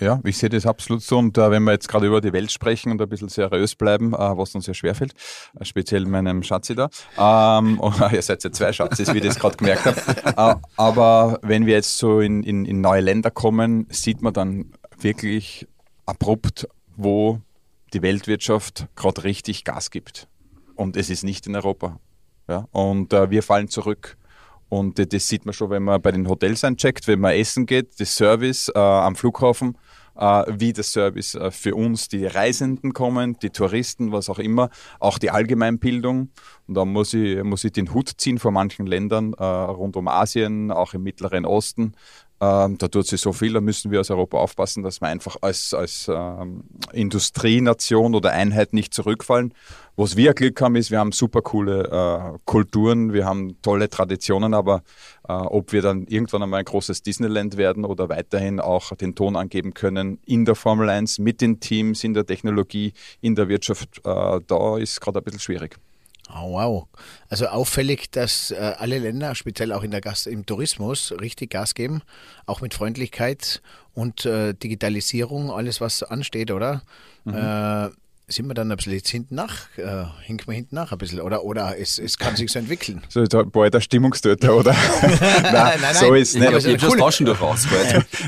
Ja, 0.00 0.18
ich 0.24 0.36
sehe 0.36 0.48
das 0.48 0.66
absolut 0.66 1.04
so. 1.04 1.18
Und 1.18 1.38
äh, 1.38 1.48
wenn 1.52 1.62
wir 1.62 1.70
jetzt 1.70 1.88
gerade 1.88 2.08
über 2.08 2.20
die 2.20 2.32
Welt 2.32 2.50
sprechen 2.50 2.90
und 2.90 3.00
ein 3.00 3.08
bisschen 3.08 3.28
seriös 3.28 3.76
bleiben, 3.76 4.12
äh, 4.12 4.16
was 4.16 4.52
uns 4.56 4.64
sehr 4.64 4.74
schwerfällt, 4.74 5.14
äh, 5.60 5.64
speziell 5.64 6.06
meinem 6.06 6.42
Schatzi 6.42 6.74
da. 6.74 6.88
Ähm, 7.16 7.78
oh, 7.80 7.92
ihr 8.10 8.20
seid 8.22 8.42
ja 8.42 8.50
zwei 8.50 8.72
Schatzis, 8.72 9.14
wie 9.14 9.18
ich 9.18 9.24
das 9.24 9.38
gerade 9.38 9.56
gemerkt 9.56 9.84
habe. 9.86 10.00
Äh, 10.26 10.56
aber 10.76 11.38
wenn 11.42 11.66
wir 11.66 11.74
jetzt 11.74 11.98
so 11.98 12.18
in, 12.18 12.42
in, 12.42 12.64
in 12.64 12.80
neue 12.80 13.00
Länder 13.00 13.30
kommen, 13.30 13.86
sieht 13.90 14.22
man 14.22 14.32
dann 14.32 14.72
wirklich 14.98 15.68
abrupt, 16.06 16.68
wo 16.96 17.40
die 17.92 18.02
Weltwirtschaft 18.02 18.86
gerade 18.96 19.24
richtig 19.24 19.64
Gas 19.64 19.90
gibt. 19.90 20.28
Und 20.74 20.96
es 20.96 21.10
ist 21.10 21.24
nicht 21.24 21.46
in 21.46 21.54
Europa. 21.54 21.98
Ja? 22.48 22.66
Und 22.72 23.12
äh, 23.12 23.30
wir 23.30 23.42
fallen 23.42 23.68
zurück. 23.68 24.16
Und 24.68 24.98
äh, 24.98 25.06
das 25.06 25.28
sieht 25.28 25.44
man 25.44 25.52
schon, 25.52 25.70
wenn 25.70 25.82
man 25.82 26.00
bei 26.00 26.12
den 26.12 26.28
Hotels 26.28 26.64
eincheckt, 26.64 27.06
wenn 27.06 27.20
man 27.20 27.32
essen 27.32 27.66
geht, 27.66 28.00
das 28.00 28.14
Service 28.14 28.70
äh, 28.74 28.78
am 28.78 29.16
Flughafen, 29.16 29.76
äh, 30.16 30.44
wie 30.48 30.72
der 30.72 30.84
Service 30.84 31.34
äh, 31.34 31.50
für 31.50 31.74
uns, 31.74 32.08
die 32.08 32.26
Reisenden 32.26 32.92
kommen, 32.92 33.36
die 33.40 33.50
Touristen, 33.50 34.12
was 34.12 34.28
auch 34.28 34.38
immer, 34.38 34.70
auch 34.98 35.18
die 35.18 35.30
Allgemeinbildung. 35.30 36.30
Und 36.66 36.74
da 36.74 36.84
muss 36.84 37.14
ich, 37.14 37.42
muss 37.42 37.64
ich 37.64 37.72
den 37.72 37.92
Hut 37.92 38.12
ziehen 38.16 38.38
vor 38.38 38.50
manchen 38.50 38.86
Ländern 38.86 39.34
äh, 39.34 39.44
rund 39.44 39.96
um 39.96 40.08
Asien, 40.08 40.70
auch 40.70 40.94
im 40.94 41.02
Mittleren 41.02 41.44
Osten, 41.44 41.94
ähm, 42.42 42.76
da 42.76 42.88
tut 42.88 43.06
sich 43.06 43.20
so 43.20 43.32
viel, 43.32 43.52
da 43.52 43.60
müssen 43.60 43.92
wir 43.92 44.00
als 44.00 44.10
Europa 44.10 44.36
aufpassen, 44.36 44.82
dass 44.82 45.00
wir 45.00 45.06
einfach 45.06 45.36
als, 45.42 45.72
als 45.72 46.10
ähm, 46.12 46.64
Industrienation 46.92 48.16
oder 48.16 48.32
Einheit 48.32 48.72
nicht 48.72 48.92
zurückfallen. 48.92 49.54
Was 49.94 50.16
wir 50.16 50.34
Glück 50.34 50.60
haben, 50.60 50.74
ist, 50.74 50.90
wir 50.90 50.98
haben 50.98 51.12
super 51.12 51.40
coole 51.40 51.84
äh, 51.84 52.38
Kulturen, 52.44 53.12
wir 53.12 53.26
haben 53.26 53.62
tolle 53.62 53.88
Traditionen, 53.88 54.54
aber 54.54 54.82
äh, 55.28 55.32
ob 55.34 55.72
wir 55.72 55.82
dann 55.82 56.08
irgendwann 56.08 56.42
einmal 56.42 56.58
ein 56.58 56.64
großes 56.64 57.02
Disneyland 57.02 57.58
werden 57.58 57.84
oder 57.84 58.08
weiterhin 58.08 58.58
auch 58.58 58.92
den 58.96 59.14
Ton 59.14 59.36
angeben 59.36 59.72
können 59.72 60.18
in 60.26 60.44
der 60.44 60.56
Formel 60.56 60.88
1, 60.88 61.20
mit 61.20 61.40
den 61.42 61.60
Teams, 61.60 62.02
in 62.02 62.12
der 62.12 62.26
Technologie, 62.26 62.92
in 63.20 63.36
der 63.36 63.48
Wirtschaft, 63.48 64.00
äh, 64.04 64.40
da 64.44 64.78
ist 64.78 65.00
gerade 65.00 65.20
ein 65.20 65.24
bisschen 65.24 65.38
schwierig. 65.38 65.78
Oh, 66.30 66.52
wow. 66.52 66.86
Also 67.28 67.46
auffällig, 67.48 68.10
dass 68.10 68.50
äh, 68.50 68.74
alle 68.78 68.98
Länder, 68.98 69.34
speziell 69.34 69.72
auch 69.72 69.82
in 69.82 69.90
der 69.90 70.00
Gast 70.00 70.26
im 70.26 70.46
Tourismus, 70.46 71.12
richtig 71.20 71.50
Gas 71.50 71.74
geben, 71.74 72.02
auch 72.46 72.60
mit 72.60 72.74
Freundlichkeit 72.74 73.60
und 73.94 74.24
äh, 74.24 74.54
Digitalisierung, 74.54 75.50
alles 75.50 75.80
was 75.80 76.02
ansteht, 76.02 76.50
oder? 76.50 76.82
Mhm. 77.24 77.34
Äh, 77.34 77.90
sind 78.32 78.46
wir 78.48 78.54
dann 78.54 78.70
ein 78.70 78.76
bisschen 78.76 78.94
jetzt 78.94 79.08
hinten 79.08 79.34
nach, 79.34 79.68
äh, 79.76 80.04
hinken 80.22 80.46
wir 80.48 80.54
hinten 80.54 80.74
nach 80.74 80.92
ein 80.92 80.98
bisschen, 80.98 81.20
oder, 81.20 81.44
oder 81.44 81.78
es, 81.78 81.98
es 81.98 82.18
kann 82.18 82.34
sich 82.34 82.50
so 82.50 82.58
entwickeln. 82.58 83.02
So, 83.08 83.24
da, 83.24 83.42
boah, 83.42 83.70
der 83.70 83.80
Stimmungstöter, 83.80 84.56
oder? 84.56 84.72
nein, 85.02 85.12
nein, 85.52 85.78
nein, 85.80 85.94
so 85.94 86.14
ist 86.14 86.34
nicht. 86.34 86.66
Ich 86.66 86.82
habe 86.82 87.12
schon 87.12 87.26
durchaus. 87.26 87.66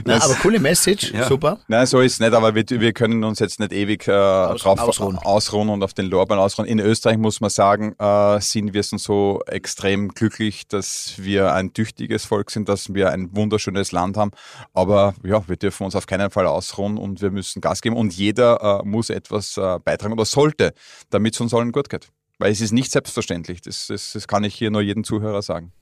nein, 0.05 0.21
aber 0.21 0.35
coole 0.35 0.61
Message, 0.61 1.13
ja. 1.13 1.27
super. 1.27 1.59
Nein, 1.69 1.87
so 1.87 2.01
ist 2.01 2.15
es 2.15 2.21
nicht, 2.21 2.33
aber 2.33 2.55
wir, 2.55 2.65
wir 2.69 2.93
können 2.93 3.25
uns 3.25 3.39
jetzt 3.39 3.59
nicht 3.59 3.73
ewig 3.73 4.07
äh, 4.07 4.13
Aus, 4.13 4.63
drauf 4.63 4.79
ausruhen. 4.79 5.19
ausruhen. 5.19 5.69
und 5.71 5.83
auf 5.83 5.95
den 5.95 6.07
Lorbeeren 6.07 6.43
ausruhen. 6.43 6.69
In 6.69 6.79
Österreich 6.79 7.17
muss 7.17 7.41
man 7.41 7.51
sagen, 7.51 7.95
äh, 7.99 8.41
sind 8.41 8.75
wir 8.75 8.83
so 8.85 9.41
extrem 9.47 10.11
glücklich, 10.11 10.69
dass 10.69 11.15
wir 11.17 11.55
ein 11.55 11.73
tüchtiges 11.73 12.27
Volk 12.27 12.51
sind, 12.51 12.69
dass 12.69 12.93
wir 12.93 13.11
ein 13.11 13.35
wunderschönes 13.35 13.93
Land 13.93 14.19
haben, 14.19 14.31
aber 14.75 15.15
ja, 15.25 15.43
wir 15.49 15.57
dürfen 15.57 15.85
uns 15.85 15.97
auf 15.97 16.07
keinen 16.07 16.31
Fall 16.31 16.47
ausruhen 16.47 16.99
und 16.99 17.23
wir 17.23 17.31
müssen 17.31 17.63
Gas 17.63 17.81
geben 17.81 17.97
und 17.97 18.13
jeder 18.13 18.83
äh, 18.83 18.87
muss 18.87 19.09
etwas 19.09 19.57
äh, 19.57 19.79
beitragen 19.83 19.94
oder 20.03 20.25
sollte, 20.25 20.75
damit 21.11 21.35
es 21.35 21.41
uns 21.41 21.55
allen 21.55 21.73
gut 21.73 21.89
geht. 21.89 22.09
Weil 22.39 22.51
es 22.53 22.61
ist 22.61 22.73
nicht 22.73 22.91
selbstverständlich. 22.91 23.61
Das, 23.61 23.87
das, 23.87 24.13
das 24.13 24.27
kann 24.27 24.45
ich 24.45 24.55
hier 24.55 24.71
nur 24.71 24.83
jedem 24.83 25.05
Zuhörer 25.05 25.43
sagen. 25.43 25.73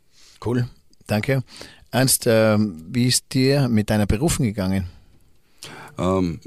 Cool, 0.44 0.68
danke. 1.06 1.42
Ernst, 1.90 2.26
äh, 2.26 2.58
wie 2.58 3.06
ist 3.06 3.32
dir 3.32 3.68
mit 3.68 3.90
deiner 3.90 4.06
Berufung 4.06 4.46
gegangen? 4.46 4.88
Ähm, 5.98 6.40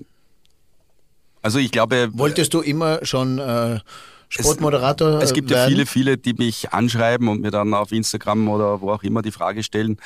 also 1.41 1.59
ich 1.59 1.71
glaube... 1.71 2.09
Wolltest 2.13 2.53
du 2.53 2.61
immer 2.61 3.05
schon... 3.05 3.39
Äh, 3.39 3.79
Sportmoderator. 4.29 5.17
Es, 5.17 5.25
es 5.25 5.33
gibt 5.33 5.49
werden. 5.49 5.61
ja 5.61 5.67
viele, 5.67 5.85
viele, 5.85 6.17
die 6.17 6.33
mich 6.33 6.71
anschreiben 6.71 7.27
und 7.27 7.41
mir 7.41 7.51
dann 7.51 7.73
auf 7.73 7.91
Instagram 7.91 8.47
oder 8.47 8.81
wo 8.81 8.91
auch 8.91 9.03
immer 9.03 9.21
die 9.21 9.31
Frage 9.31 9.63
stellen, 9.63 9.97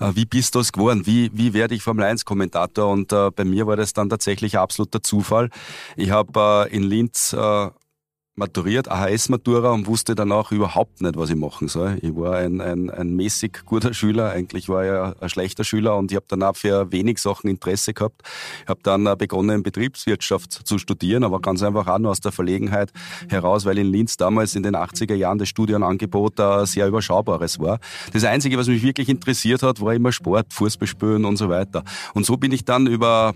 äh, 0.00 0.10
wie 0.14 0.24
bist 0.24 0.54
du 0.54 0.60
es 0.60 0.72
geworden? 0.72 1.06
Wie, 1.06 1.30
wie 1.32 1.54
werde 1.54 1.74
ich 1.74 1.82
Formel 1.82 2.04
1 2.04 2.24
Kommentator? 2.24 2.90
Und 2.90 3.12
äh, 3.12 3.30
bei 3.30 3.44
mir 3.44 3.66
war 3.66 3.76
das 3.76 3.92
dann 3.92 4.08
tatsächlich 4.08 4.58
absoluter 4.58 5.02
Zufall. 5.02 5.50
Ich 5.96 6.10
habe 6.10 6.68
äh, 6.70 6.76
in 6.76 6.82
Linz 6.82 7.32
äh, 7.32 7.70
maturiert, 8.38 8.90
AHS-Matura 8.90 9.72
und 9.72 9.86
wusste 9.86 10.14
danach 10.14 10.52
überhaupt 10.52 11.02
nicht, 11.02 11.16
was 11.16 11.30
ich 11.30 11.36
machen 11.36 11.68
soll. 11.68 11.98
Ich 12.00 12.14
war 12.16 12.36
ein, 12.36 12.60
ein, 12.60 12.88
ein 12.88 13.14
mäßig 13.14 13.64
guter 13.66 13.92
Schüler, 13.92 14.30
eigentlich 14.30 14.68
war 14.68 14.84
ich 14.84 15.22
ein 15.22 15.28
schlechter 15.28 15.64
Schüler 15.64 15.96
und 15.96 16.10
ich 16.10 16.16
habe 16.16 16.26
danach 16.28 16.56
für 16.56 16.90
wenig 16.92 17.18
Sachen 17.18 17.50
Interesse 17.50 17.92
gehabt. 17.92 18.22
Ich 18.62 18.68
habe 18.68 18.80
dann 18.82 19.04
begonnen, 19.18 19.62
Betriebswirtschaft 19.62 20.52
zu 20.52 20.78
studieren, 20.78 21.24
aber 21.24 21.40
ganz 21.40 21.62
einfach 21.62 21.86
auch 21.86 21.98
nur 21.98 22.12
aus 22.12 22.20
der 22.20 22.32
Verlegenheit 22.32 22.92
heraus, 23.28 23.64
weil 23.64 23.78
in 23.78 23.88
Linz 23.88 24.16
damals 24.16 24.54
in 24.54 24.62
den 24.62 24.76
80er 24.76 25.14
Jahren 25.14 25.38
das 25.38 25.48
Studienangebot 25.48 26.40
ein 26.40 26.66
sehr 26.66 26.86
überschaubares 26.86 27.58
war. 27.58 27.80
Das 28.12 28.24
Einzige, 28.24 28.56
was 28.56 28.68
mich 28.68 28.82
wirklich 28.82 29.08
interessiert 29.08 29.62
hat, 29.62 29.80
war 29.80 29.94
immer 29.94 30.12
Sport, 30.12 30.52
Fußball 30.52 30.86
spielen 30.86 31.24
und 31.24 31.36
so 31.36 31.48
weiter. 31.48 31.82
Und 32.14 32.24
so 32.24 32.36
bin 32.36 32.52
ich 32.52 32.64
dann 32.64 32.86
über 32.86 33.34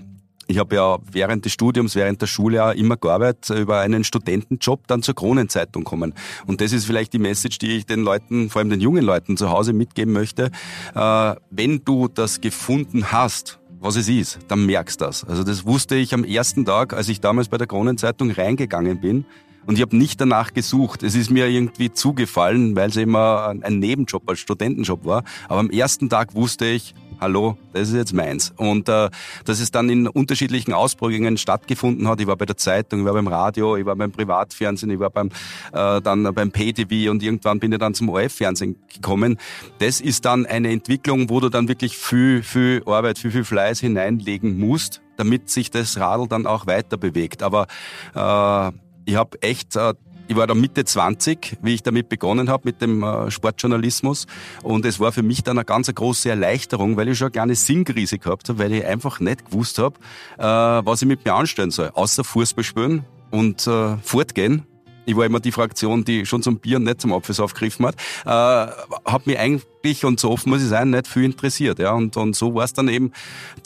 ich 0.52 0.58
habe 0.58 0.76
ja 0.76 0.98
während 1.10 1.44
des 1.44 1.52
Studiums, 1.52 1.96
während 1.96 2.20
der 2.20 2.26
Schule 2.26 2.56
ja 2.56 2.72
immer 2.72 2.96
gearbeitet, 2.96 3.58
über 3.58 3.80
einen 3.80 4.04
Studentenjob 4.04 4.86
dann 4.86 5.02
zur 5.02 5.14
Kronenzeitung 5.14 5.84
kommen. 5.84 6.12
Und 6.46 6.60
das 6.60 6.72
ist 6.72 6.84
vielleicht 6.84 7.14
die 7.14 7.18
Message, 7.18 7.58
die 7.58 7.78
ich 7.78 7.86
den 7.86 8.00
Leuten, 8.00 8.50
vor 8.50 8.60
allem 8.60 8.70
den 8.70 8.80
jungen 8.80 9.02
Leuten 9.02 9.36
zu 9.36 9.50
Hause 9.50 9.72
mitgeben 9.72 10.12
möchte. 10.12 10.50
Äh, 10.94 11.34
wenn 11.50 11.82
du 11.84 12.08
das 12.08 12.40
gefunden 12.40 13.10
hast, 13.12 13.58
was 13.80 13.96
es 13.96 14.08
ist, 14.08 14.38
dann 14.48 14.66
merkst 14.66 15.00
du 15.00 15.06
das. 15.06 15.24
Also 15.24 15.42
das 15.42 15.64
wusste 15.64 15.96
ich 15.96 16.14
am 16.14 16.22
ersten 16.22 16.64
Tag, 16.64 16.92
als 16.92 17.08
ich 17.08 17.20
damals 17.20 17.48
bei 17.48 17.56
der 17.58 17.66
Kronenzeitung 17.66 18.30
reingegangen 18.30 19.00
bin. 19.00 19.24
Und 19.64 19.76
ich 19.76 19.82
habe 19.82 19.96
nicht 19.96 20.20
danach 20.20 20.52
gesucht. 20.52 21.02
Es 21.02 21.14
ist 21.14 21.30
mir 21.30 21.48
irgendwie 21.48 21.92
zugefallen, 21.92 22.76
weil 22.76 22.90
es 22.90 22.96
immer 22.96 23.54
ein 23.62 23.78
Nebenjob 23.78 24.28
als 24.28 24.40
Studentenjob 24.40 25.04
war. 25.04 25.24
Aber 25.48 25.60
am 25.60 25.70
ersten 25.70 26.08
Tag 26.08 26.34
wusste 26.34 26.66
ich, 26.66 26.94
hallo, 27.20 27.56
das 27.72 27.88
ist 27.88 27.94
jetzt 27.94 28.12
meins. 28.12 28.52
Und 28.56 28.88
äh, 28.88 29.08
dass 29.44 29.60
es 29.60 29.70
dann 29.70 29.88
in 29.88 30.06
unterschiedlichen 30.06 30.72
Ausprägungen 30.72 31.36
stattgefunden 31.36 32.08
hat. 32.08 32.20
Ich 32.20 32.26
war 32.26 32.36
bei 32.36 32.46
der 32.46 32.56
Zeitung, 32.56 33.00
ich 33.00 33.06
war 33.06 33.12
beim 33.14 33.28
Radio, 33.28 33.76
ich 33.76 33.86
war 33.86 33.96
beim 33.96 34.12
Privatfernsehen, 34.12 34.90
ich 34.90 34.98
war 34.98 35.10
beim 35.10 35.28
äh, 35.72 36.00
dann 36.00 36.22
beim 36.34 36.50
PayTV 36.50 37.10
und 37.10 37.22
irgendwann 37.22 37.60
bin 37.60 37.72
ich 37.72 37.78
dann 37.78 37.94
zum 37.94 38.08
ORF-Fernsehen 38.08 38.76
gekommen. 38.92 39.38
Das 39.78 40.00
ist 40.00 40.24
dann 40.24 40.46
eine 40.46 40.70
Entwicklung, 40.70 41.30
wo 41.30 41.40
du 41.40 41.48
dann 41.48 41.68
wirklich 41.68 41.96
viel, 41.96 42.42
viel 42.42 42.82
Arbeit, 42.86 43.18
viel, 43.18 43.30
viel 43.30 43.44
Fleiß 43.44 43.80
hineinlegen 43.80 44.58
musst, 44.58 45.02
damit 45.16 45.50
sich 45.50 45.70
das 45.70 45.98
Radl 45.98 46.28
dann 46.28 46.46
auch 46.46 46.66
weiter 46.66 46.96
bewegt. 46.96 47.42
Aber 47.42 47.66
äh, 48.14 48.72
ich 49.04 49.16
habe 49.16 49.40
echt 49.42 49.76
äh, 49.76 49.94
ich 50.32 50.38
war 50.38 50.46
da 50.46 50.54
Mitte 50.54 50.82
20, 50.82 51.58
wie 51.60 51.74
ich 51.74 51.82
damit 51.82 52.08
begonnen 52.08 52.48
habe, 52.48 52.62
mit 52.64 52.80
dem 52.80 53.02
äh, 53.02 53.30
Sportjournalismus. 53.30 54.26
Und 54.62 54.86
es 54.86 54.98
war 54.98 55.12
für 55.12 55.22
mich 55.22 55.42
dann 55.42 55.58
eine 55.58 55.66
ganz 55.66 55.94
große 55.94 56.30
Erleichterung, 56.30 56.96
weil 56.96 57.08
ich 57.08 57.18
schon 57.18 57.26
eine 57.26 57.32
kleine 57.32 57.54
Sinnkrise 57.54 58.18
gehabt 58.18 58.48
habe, 58.48 58.58
weil 58.58 58.72
ich 58.72 58.86
einfach 58.86 59.20
nicht 59.20 59.44
gewusst 59.44 59.78
habe, 59.78 59.96
äh, 60.38 60.42
was 60.42 61.02
ich 61.02 61.08
mit 61.08 61.22
mir 61.26 61.34
anstellen 61.34 61.70
soll. 61.70 61.90
Außer 61.92 62.24
Fußball 62.24 62.64
spielen 62.64 63.04
und 63.30 63.66
äh, 63.66 63.98
fortgehen. 63.98 64.66
Ich 65.04 65.14
war 65.16 65.26
immer 65.26 65.40
die 65.40 65.52
Fraktion, 65.52 66.02
die 66.04 66.24
schon 66.24 66.42
zum 66.42 66.58
Bier 66.60 66.78
und 66.78 66.84
nicht 66.84 67.02
zum 67.02 67.12
Apfels 67.12 67.38
aufgegriffen 67.38 67.84
hat. 67.84 67.96
Äh, 68.24 68.72
hat 69.04 69.26
mich 69.26 69.38
eigentlich, 69.38 70.04
und 70.06 70.18
so 70.18 70.30
offen 70.30 70.48
muss 70.48 70.62
ich 70.62 70.68
sein, 70.68 70.88
nicht 70.88 71.08
viel 71.08 71.24
interessiert. 71.24 71.78
Ja. 71.78 71.92
Und, 71.92 72.16
und 72.16 72.34
so 72.34 72.54
war 72.54 72.64
es 72.64 72.72
dann 72.72 72.88
eben 72.88 73.12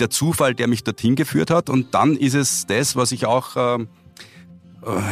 der 0.00 0.11
Zufall, 0.11 0.55
der 0.57 0.66
mich 0.66 0.83
dorthin 0.83 1.14
geführt 1.14 1.50
hat. 1.50 1.70
Und 1.70 1.94
dann 1.94 2.16
ist 2.16 2.35
es 2.35 2.66
das, 2.66 2.96
was 2.96 3.12
ich 3.12 3.24
auch... 3.26 3.55
Äh, 3.79 3.87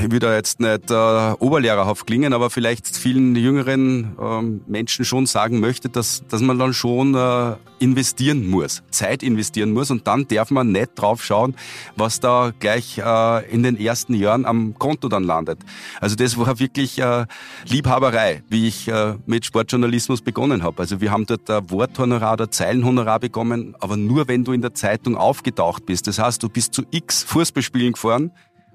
ich 0.04 0.10
will 0.10 0.20
da 0.20 0.34
jetzt 0.34 0.60
nicht 0.60 0.90
äh, 0.90 1.32
oberlehrerhaft 1.38 2.06
klingen, 2.06 2.32
aber 2.32 2.48
vielleicht 2.50 2.96
vielen 2.96 3.34
jüngeren 3.34 4.16
ähm, 4.20 4.60
Menschen 4.66 5.04
schon 5.04 5.26
sagen 5.26 5.58
möchte, 5.58 5.88
dass, 5.88 6.22
dass 6.28 6.40
man 6.42 6.58
dann 6.58 6.72
schon 6.72 7.14
äh, 7.14 7.56
investieren 7.80 8.48
muss, 8.48 8.82
Zeit 8.90 9.22
investieren 9.22 9.72
muss 9.72 9.90
und 9.90 10.06
dann 10.06 10.28
darf 10.28 10.50
man 10.50 10.70
nicht 10.70 10.90
drauf 10.94 11.24
schauen, 11.24 11.56
was 11.96 12.20
da 12.20 12.52
gleich 12.58 12.98
äh, 12.98 13.50
in 13.52 13.64
den 13.64 13.78
ersten 13.78 14.14
Jahren 14.14 14.46
am 14.46 14.74
Konto 14.78 15.08
dann 15.08 15.24
landet. 15.24 15.58
Also 16.00 16.14
das 16.14 16.38
war 16.38 16.60
wirklich 16.60 17.00
äh, 17.00 17.26
Liebhaberei, 17.66 18.42
wie 18.48 18.68
ich 18.68 18.86
äh, 18.86 19.14
mit 19.26 19.44
Sportjournalismus 19.44 20.22
begonnen 20.22 20.62
habe. 20.62 20.82
Also 20.82 21.00
wir 21.00 21.10
haben 21.10 21.26
dort 21.26 21.50
ein 21.50 21.68
Worthonorar 21.70 22.34
oder 22.34 22.50
Zeilenhonorar 22.50 23.18
bekommen, 23.18 23.74
aber 23.80 23.96
nur 23.96 24.28
wenn 24.28 24.44
du 24.44 24.52
in 24.52 24.62
der 24.62 24.74
Zeitung 24.74 25.16
aufgetaucht 25.16 25.84
bist. 25.84 26.06
Das 26.06 26.20
heißt, 26.20 26.42
du 26.42 26.48
bist 26.48 26.74
zu 26.74 26.84
x 26.90 27.24
Fußballspielen 27.24 27.94
gefahren, 27.94 28.30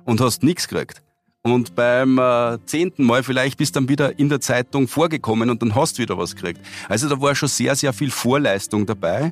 und 0.10 0.19
hast 0.22 0.43
nichts 0.43 0.67
gekriegt. 0.67 1.02
Und 1.41 1.76
beim 1.76 2.17
äh, 2.17 2.58
zehnten 2.65 3.06
Mal 3.06 3.24
vielleicht 3.24 3.58
bist 3.58 3.76
du 3.76 3.80
dann 3.80 3.89
wieder 3.89 4.19
in 4.19 4.28
der 4.28 4.41
Zeitung 4.41 4.88
vorgekommen 4.88 5.50
und 5.50 5.62
dann 5.62 5.74
hast 5.76 5.98
du 5.98 6.02
wieder 6.02 6.17
was 6.17 6.36
gekriegt. 6.36 6.60
Also 6.89 7.08
da 7.08 7.22
war 7.22 7.34
schon 7.34 7.48
sehr, 7.48 7.76
sehr 7.76 7.93
viel 7.93 8.12
Vorleistung 8.12 8.86
dabei, 8.86 9.32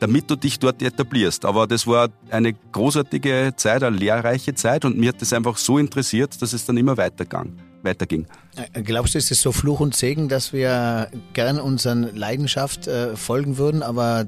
damit 0.00 0.28
du 0.28 0.34
dich 0.34 0.58
dort 0.58 0.82
etablierst. 0.82 1.44
Aber 1.44 1.68
das 1.68 1.86
war 1.86 2.08
eine 2.30 2.54
großartige 2.54 3.52
Zeit, 3.56 3.84
eine 3.84 3.96
lehrreiche 3.96 4.54
Zeit 4.54 4.84
und 4.84 4.98
mir 4.98 5.10
hat 5.10 5.20
das 5.20 5.32
einfach 5.32 5.56
so 5.58 5.78
interessiert, 5.78 6.40
dass 6.42 6.52
es 6.54 6.66
dann 6.66 6.76
immer 6.76 6.96
weitergang, 6.96 7.52
weiterging. 7.82 8.26
Äh, 8.56 8.82
glaubst 8.82 9.14
du, 9.14 9.18
ist 9.18 9.30
es 9.30 9.40
so 9.40 9.52
Fluch 9.52 9.78
und 9.78 9.94
Segen, 9.94 10.28
dass 10.28 10.52
wir 10.52 11.08
gern 11.34 11.60
unseren 11.60 12.16
Leidenschaft 12.16 12.88
äh, 12.88 13.14
folgen 13.14 13.58
würden, 13.58 13.82
aber 13.82 14.26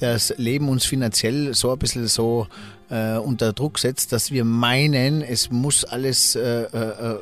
das 0.00 0.34
Leben 0.38 0.68
uns 0.68 0.86
finanziell 0.86 1.54
so 1.54 1.70
ein 1.70 1.78
bisschen 1.78 2.08
so 2.08 2.48
äh, 2.94 3.18
unter 3.18 3.52
Druck 3.52 3.78
setzt, 3.78 4.12
dass 4.12 4.30
wir 4.30 4.44
meinen, 4.44 5.20
es 5.20 5.50
muss 5.50 5.84
alles, 5.84 6.36
äh, 6.36 6.62
äh, 6.62 7.12
äh, 7.12 7.18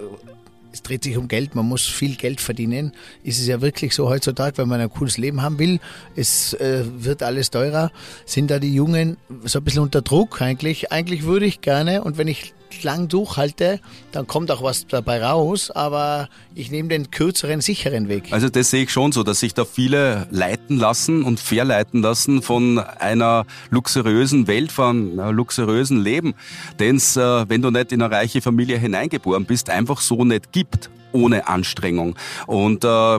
es 0.71 0.83
dreht 0.83 1.05
sich 1.05 1.17
um 1.17 1.29
Geld, 1.29 1.55
man 1.55 1.67
muss 1.67 1.87
viel 1.87 2.17
Geld 2.17 2.41
verdienen. 2.41 2.93
Ist 3.25 3.41
es 3.41 3.47
ja 3.47 3.61
wirklich 3.61 3.95
so 3.95 4.09
heutzutage, 4.09 4.59
wenn 4.59 4.69
man 4.69 4.81
ein 4.81 4.91
cooles 4.91 5.17
Leben 5.17 5.43
haben 5.43 5.59
will, 5.59 5.81
es 6.15 6.55
äh, 6.55 6.85
wird 6.99 7.23
alles 7.23 7.51
teurer. 7.51 7.91
Sind 8.27 8.51
da 8.51 8.59
die 8.59 8.75
Jungen 8.75 9.17
so 9.45 9.61
ein 9.61 9.65
bisschen 9.65 9.83
unter 9.83 10.03
Druck 10.03 10.43
eigentlich? 10.43 10.93
Eigentlich 10.93 11.25
würde 11.25 11.47
ich 11.47 11.61
gerne 11.63 12.05
und 12.05 12.19
wenn 12.19 12.29
ich 12.29 12.55
lang 12.83 13.09
durchhalte, 13.09 13.81
dann 14.13 14.27
kommt 14.27 14.51
auch 14.51 14.63
was 14.63 14.87
dabei 14.87 15.23
raus, 15.23 15.71
aber 15.71 16.29
ich 16.55 16.71
nehme 16.71 16.89
den 16.89 17.11
kürzeren, 17.11 17.61
sicheren 17.61 18.09
Weg. 18.09 18.33
Also 18.33 18.49
das 18.49 18.71
sehe 18.71 18.85
ich 18.85 18.91
schon 18.91 19.13
so, 19.13 19.23
dass 19.23 19.41
sich 19.41 19.55
da 19.55 19.65
viele 19.65 20.27
leiten 20.31 20.77
lassen 20.77 21.23
und 21.23 21.41
verleiten 21.41 22.03
lassen 22.03 22.43
von 22.43 22.79
einer 22.79 23.47
luxuriösen 23.71 24.47
Welt, 24.47 24.73
von 24.73 25.19
einem 25.19 25.37
luxuriösen 25.37 26.03
Leben, 26.03 26.35
den 26.81 26.97
es, 26.97 27.17
äh, 27.17 27.49
wenn 27.49 27.63
du 27.63 27.71
nicht 27.71 27.93
in 27.93 28.03
eine 28.03 28.15
reiche 28.15 28.41
Familie 28.41 28.79
hineingeboren 28.79 29.45
bist, 29.45 29.71
einfach 29.71 30.01
so 30.01 30.25
nicht 30.25 30.53
gibt, 30.53 30.91
ohne 31.13 31.47
Anstrengung. 31.47 32.17
Und 32.47 32.85
äh, 32.85 33.19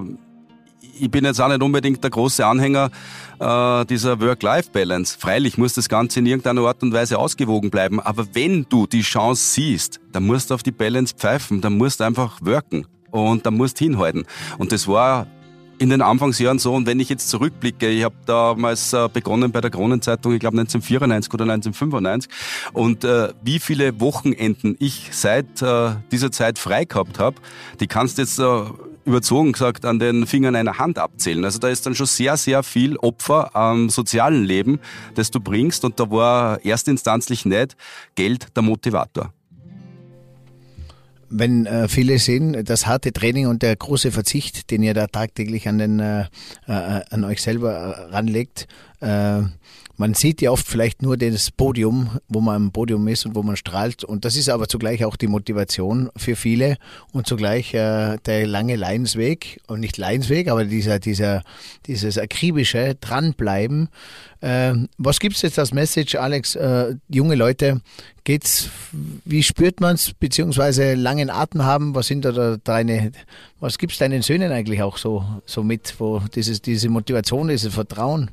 ich 0.99 1.09
bin 1.09 1.25
jetzt 1.25 1.41
auch 1.41 1.47
nicht 1.47 1.61
unbedingt 1.61 2.03
der 2.03 2.11
große 2.11 2.45
Anhänger 2.45 2.91
äh, 3.39 3.85
dieser 3.85 4.19
Work-Life-Balance. 4.19 5.17
Freilich 5.19 5.57
muss 5.57 5.73
das 5.73 5.89
Ganze 5.89 6.19
in 6.19 6.25
irgendeiner 6.25 6.61
Art 6.61 6.83
und 6.83 6.93
Weise 6.93 7.17
ausgewogen 7.17 7.69
bleiben, 7.69 7.99
aber 7.99 8.27
wenn 8.33 8.65
du 8.69 8.87
die 8.87 9.01
Chance 9.01 9.53
siehst, 9.53 9.99
dann 10.11 10.25
musst 10.25 10.49
du 10.49 10.55
auf 10.55 10.63
die 10.63 10.71
Balance 10.71 11.15
pfeifen, 11.17 11.61
dann 11.61 11.77
musst 11.77 11.99
du 11.99 12.03
einfach 12.03 12.39
worken 12.41 12.85
und 13.11 13.45
dann 13.45 13.55
musst 13.55 13.79
du 13.79 13.85
hinhalten. 13.85 14.25
Und 14.57 14.71
das 14.71 14.87
war 14.87 15.27
in 15.79 15.89
den 15.89 16.01
Anfangsjahren 16.01 16.59
so. 16.59 16.73
Und 16.73 16.85
wenn 16.87 16.99
ich 16.99 17.09
jetzt 17.09 17.29
zurückblicke, 17.29 17.89
ich 17.89 18.03
habe 18.03 18.15
damals 18.25 18.93
äh, 18.93 19.09
begonnen 19.11 19.51
bei 19.51 19.59
der 19.59 19.71
Kronenzeitung, 19.71 20.33
ich 20.33 20.39
glaube 20.39 20.57
1994 20.57 21.33
oder 21.33 21.43
1995. 21.43 22.31
Und 22.73 23.03
äh, 23.03 23.33
wie 23.43 23.59
viele 23.59 23.99
Wochenenden 23.99 24.75
ich 24.79 25.09
seit 25.11 25.61
äh, 25.61 25.91
dieser 26.11 26.31
Zeit 26.31 26.57
frei 26.57 26.85
gehabt 26.85 27.19
habe, 27.19 27.35
die 27.79 27.87
kannst 27.87 28.17
jetzt 28.17 28.39
äh, 28.39 28.61
überzogen 29.05 29.51
gesagt 29.51 29.85
an 29.85 29.99
den 29.99 30.25
Fingern 30.27 30.55
einer 30.55 30.77
Hand 30.77 30.97
abzählen. 30.97 31.43
Also 31.45 31.59
da 31.59 31.69
ist 31.69 31.85
dann 31.85 31.95
schon 31.95 32.05
sehr, 32.05 32.37
sehr 32.37 32.63
viel 32.63 32.97
Opfer 32.97 33.55
am 33.55 33.89
sozialen 33.89 34.43
Leben, 34.43 34.79
das 35.15 35.31
du 35.31 35.39
bringst 35.39 35.85
und 35.85 35.99
da 35.99 36.09
war 36.09 36.63
erstinstanzlich 36.63 37.45
nicht 37.45 37.75
Geld 38.15 38.47
der 38.55 38.63
Motivator 38.63 39.33
wenn 41.35 41.65
äh, 41.65 41.87
viele 41.87 42.19
sehen, 42.19 42.63
das 42.63 42.85
harte 42.85 43.11
Training 43.11 43.47
und 43.47 43.63
der 43.63 43.75
große 43.75 44.11
Verzicht, 44.11 44.69
den 44.69 44.83
ihr 44.83 44.93
da 44.93 45.07
tagtäglich 45.07 45.67
an 45.67 45.79
den 45.79 45.99
äh, 45.99 46.25
äh, 46.67 47.01
an 47.09 47.23
euch 47.23 47.41
selber 47.41 47.73
äh, 47.73 48.13
ranlegt, 48.13 48.67
äh, 48.99 49.41
man 49.97 50.15
sieht 50.15 50.41
ja 50.41 50.49
oft 50.49 50.67
vielleicht 50.67 51.01
nur 51.03 51.17
das 51.17 51.51
Podium, 51.51 52.19
wo 52.27 52.41
man 52.41 52.55
am 52.55 52.71
Podium 52.71 53.07
ist 53.07 53.25
und 53.25 53.35
wo 53.35 53.43
man 53.43 53.55
strahlt. 53.55 54.03
Und 54.03 54.25
das 54.25 54.35
ist 54.35 54.49
aber 54.49 54.67
zugleich 54.67 55.05
auch 55.05 55.15
die 55.15 55.27
Motivation 55.27 56.09
für 56.17 56.35
viele 56.35 56.77
und 57.11 57.27
zugleich 57.27 57.73
äh, 57.73 58.17
der 58.25 58.47
lange 58.47 58.75
Leidensweg 58.75 59.61
und 59.67 59.81
nicht 59.81 59.97
Leidensweg, 59.97 60.49
aber 60.49 60.65
dieser, 60.65 60.99
dieser, 60.99 61.43
dieses 61.85 62.17
akribische 62.17 62.95
Dranbleiben. 62.99 63.89
Äh, 64.41 64.73
was 64.97 65.19
gibt's 65.19 65.43
jetzt 65.43 65.59
als 65.59 65.73
Message, 65.73 66.15
Alex? 66.15 66.55
Äh, 66.55 66.95
junge 67.07 67.35
Leute, 67.35 67.79
geht's, 68.23 68.69
wie 68.91 69.43
spürt 69.43 69.79
man's, 69.79 70.13
beziehungsweise 70.19 70.95
langen 70.95 71.29
Atem 71.29 71.63
haben? 71.63 71.93
Was 71.93 72.07
sind 72.07 72.25
da 72.25 72.57
deine, 72.63 73.11
was 73.59 73.77
gibt's 73.77 73.99
deinen 73.99 74.23
Söhnen 74.23 74.51
eigentlich 74.51 74.81
auch 74.81 74.97
so, 74.97 75.23
so 75.45 75.61
mit, 75.61 75.93
wo 75.99 76.19
dieses, 76.33 76.63
diese 76.63 76.89
Motivation, 76.89 77.47
dieses 77.49 77.75
Vertrauen? 77.75 78.31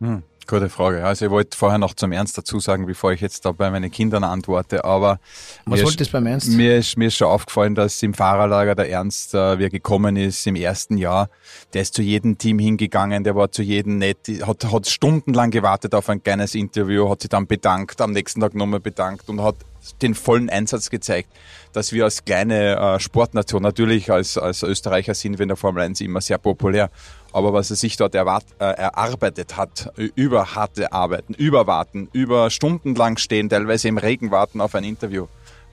Hm, 0.00 0.22
gute 0.46 0.70
Frage. 0.70 1.04
Also 1.04 1.26
ich 1.26 1.30
wollte 1.30 1.56
vorher 1.56 1.78
noch 1.78 1.94
zum 1.94 2.12
Ernst 2.12 2.36
dazu 2.38 2.58
sagen, 2.58 2.86
bevor 2.86 3.12
ich 3.12 3.20
jetzt 3.20 3.44
da 3.44 3.52
bei 3.52 3.70
meinen 3.70 3.90
Kindern 3.90 4.24
antworte, 4.24 4.84
aber 4.84 5.20
Was 5.66 5.82
wolltest 5.82 6.10
du 6.10 6.12
beim 6.14 6.26
Ernst? 6.26 6.48
Mir 6.48 6.78
ist, 6.78 6.96
mir 6.96 7.08
ist 7.08 7.16
schon 7.16 7.28
aufgefallen, 7.28 7.74
dass 7.74 8.02
im 8.02 8.14
Fahrerlager 8.14 8.74
der 8.74 8.90
Ernst, 8.90 9.34
äh, 9.34 9.58
wie 9.58 9.64
er 9.64 9.70
gekommen 9.70 10.16
ist 10.16 10.46
im 10.46 10.56
ersten 10.56 10.96
Jahr, 10.96 11.28
der 11.74 11.82
ist 11.82 11.94
zu 11.94 12.02
jedem 12.02 12.38
Team 12.38 12.58
hingegangen, 12.58 13.24
der 13.24 13.36
war 13.36 13.52
zu 13.52 13.62
jedem 13.62 13.98
nett, 13.98 14.18
hat, 14.46 14.64
hat 14.72 14.88
stundenlang 14.88 15.50
gewartet 15.50 15.94
auf 15.94 16.08
ein 16.08 16.22
kleines 16.22 16.54
Interview, 16.54 17.10
hat 17.10 17.20
sich 17.20 17.28
dann 17.28 17.46
bedankt, 17.46 18.00
am 18.00 18.12
nächsten 18.12 18.40
Tag 18.40 18.54
nochmal 18.54 18.80
bedankt 18.80 19.28
und 19.28 19.42
hat 19.42 19.56
den 20.02 20.14
vollen 20.14 20.50
Einsatz 20.50 20.90
gezeigt, 20.90 21.30
dass 21.72 21.92
wir 21.92 22.04
als 22.04 22.24
kleine 22.24 22.76
äh, 22.76 23.00
Sportnation, 23.00 23.62
natürlich 23.62 24.10
als, 24.10 24.36
als 24.38 24.62
Österreicher 24.62 25.14
sind 25.14 25.38
wir 25.38 25.44
in 25.44 25.48
der 25.48 25.56
Formel 25.56 25.82
1 25.82 26.00
immer 26.00 26.20
sehr 26.20 26.38
populär, 26.38 26.90
aber 27.32 27.52
was 27.52 27.70
er 27.70 27.76
sich 27.76 27.96
dort 27.96 28.14
erwart, 28.14 28.44
äh, 28.58 28.64
erarbeitet 28.64 29.56
hat, 29.56 29.92
über 29.96 30.54
harte 30.54 30.92
Arbeiten, 30.92 31.34
über 31.34 31.66
Warten, 31.66 32.08
über 32.12 32.50
stundenlang 32.50 33.18
stehen, 33.18 33.48
teilweise 33.48 33.88
im 33.88 33.98
Regen 33.98 34.30
warten 34.30 34.60
auf 34.60 34.74
ein 34.74 34.84
Interview. 34.84 35.26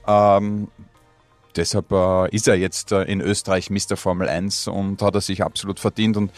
Ähm, 0.06 0.68
deshalb 1.56 1.90
äh, 1.92 2.34
ist 2.34 2.48
er 2.48 2.54
jetzt 2.54 2.92
äh, 2.92 3.02
in 3.02 3.20
Österreich 3.20 3.70
Mr. 3.70 3.96
Formel 3.96 4.28
1 4.28 4.68
und 4.68 5.02
hat 5.02 5.14
er 5.14 5.20
sich 5.20 5.42
absolut 5.42 5.80
verdient 5.80 6.16
und 6.16 6.32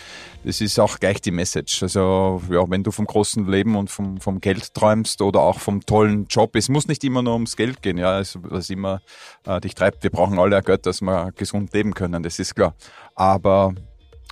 das 0.44 0.60
ist 0.60 0.78
auch 0.78 0.98
gleich 0.98 1.20
die 1.20 1.30
Message. 1.30 1.82
Also 1.82 2.42
ja, 2.50 2.68
wenn 2.70 2.82
du 2.82 2.90
vom 2.90 3.06
großen 3.06 3.46
Leben 3.46 3.76
und 3.76 3.90
vom, 3.90 4.20
vom 4.20 4.40
Geld 4.40 4.74
träumst 4.74 5.22
oder 5.22 5.40
auch 5.40 5.58
vom 5.58 5.84
tollen 5.84 6.26
Job, 6.26 6.56
es 6.56 6.68
muss 6.68 6.88
nicht 6.88 7.04
immer 7.04 7.22
nur 7.22 7.34
ums 7.34 7.56
Geld 7.56 7.82
gehen, 7.82 7.98
ja, 7.98 8.20
es, 8.20 8.38
was 8.42 8.70
immer 8.70 9.00
äh, 9.46 9.60
dich 9.60 9.74
treibt. 9.74 10.02
Wir 10.02 10.10
brauchen 10.10 10.38
alle 10.38 10.56
ein 10.56 10.64
Geld, 10.64 10.86
dass 10.86 11.00
wir 11.00 11.32
gesund 11.32 11.72
leben 11.72 11.94
können, 11.94 12.22
das 12.22 12.38
ist 12.38 12.54
klar. 12.54 12.74
Aber 13.14 13.74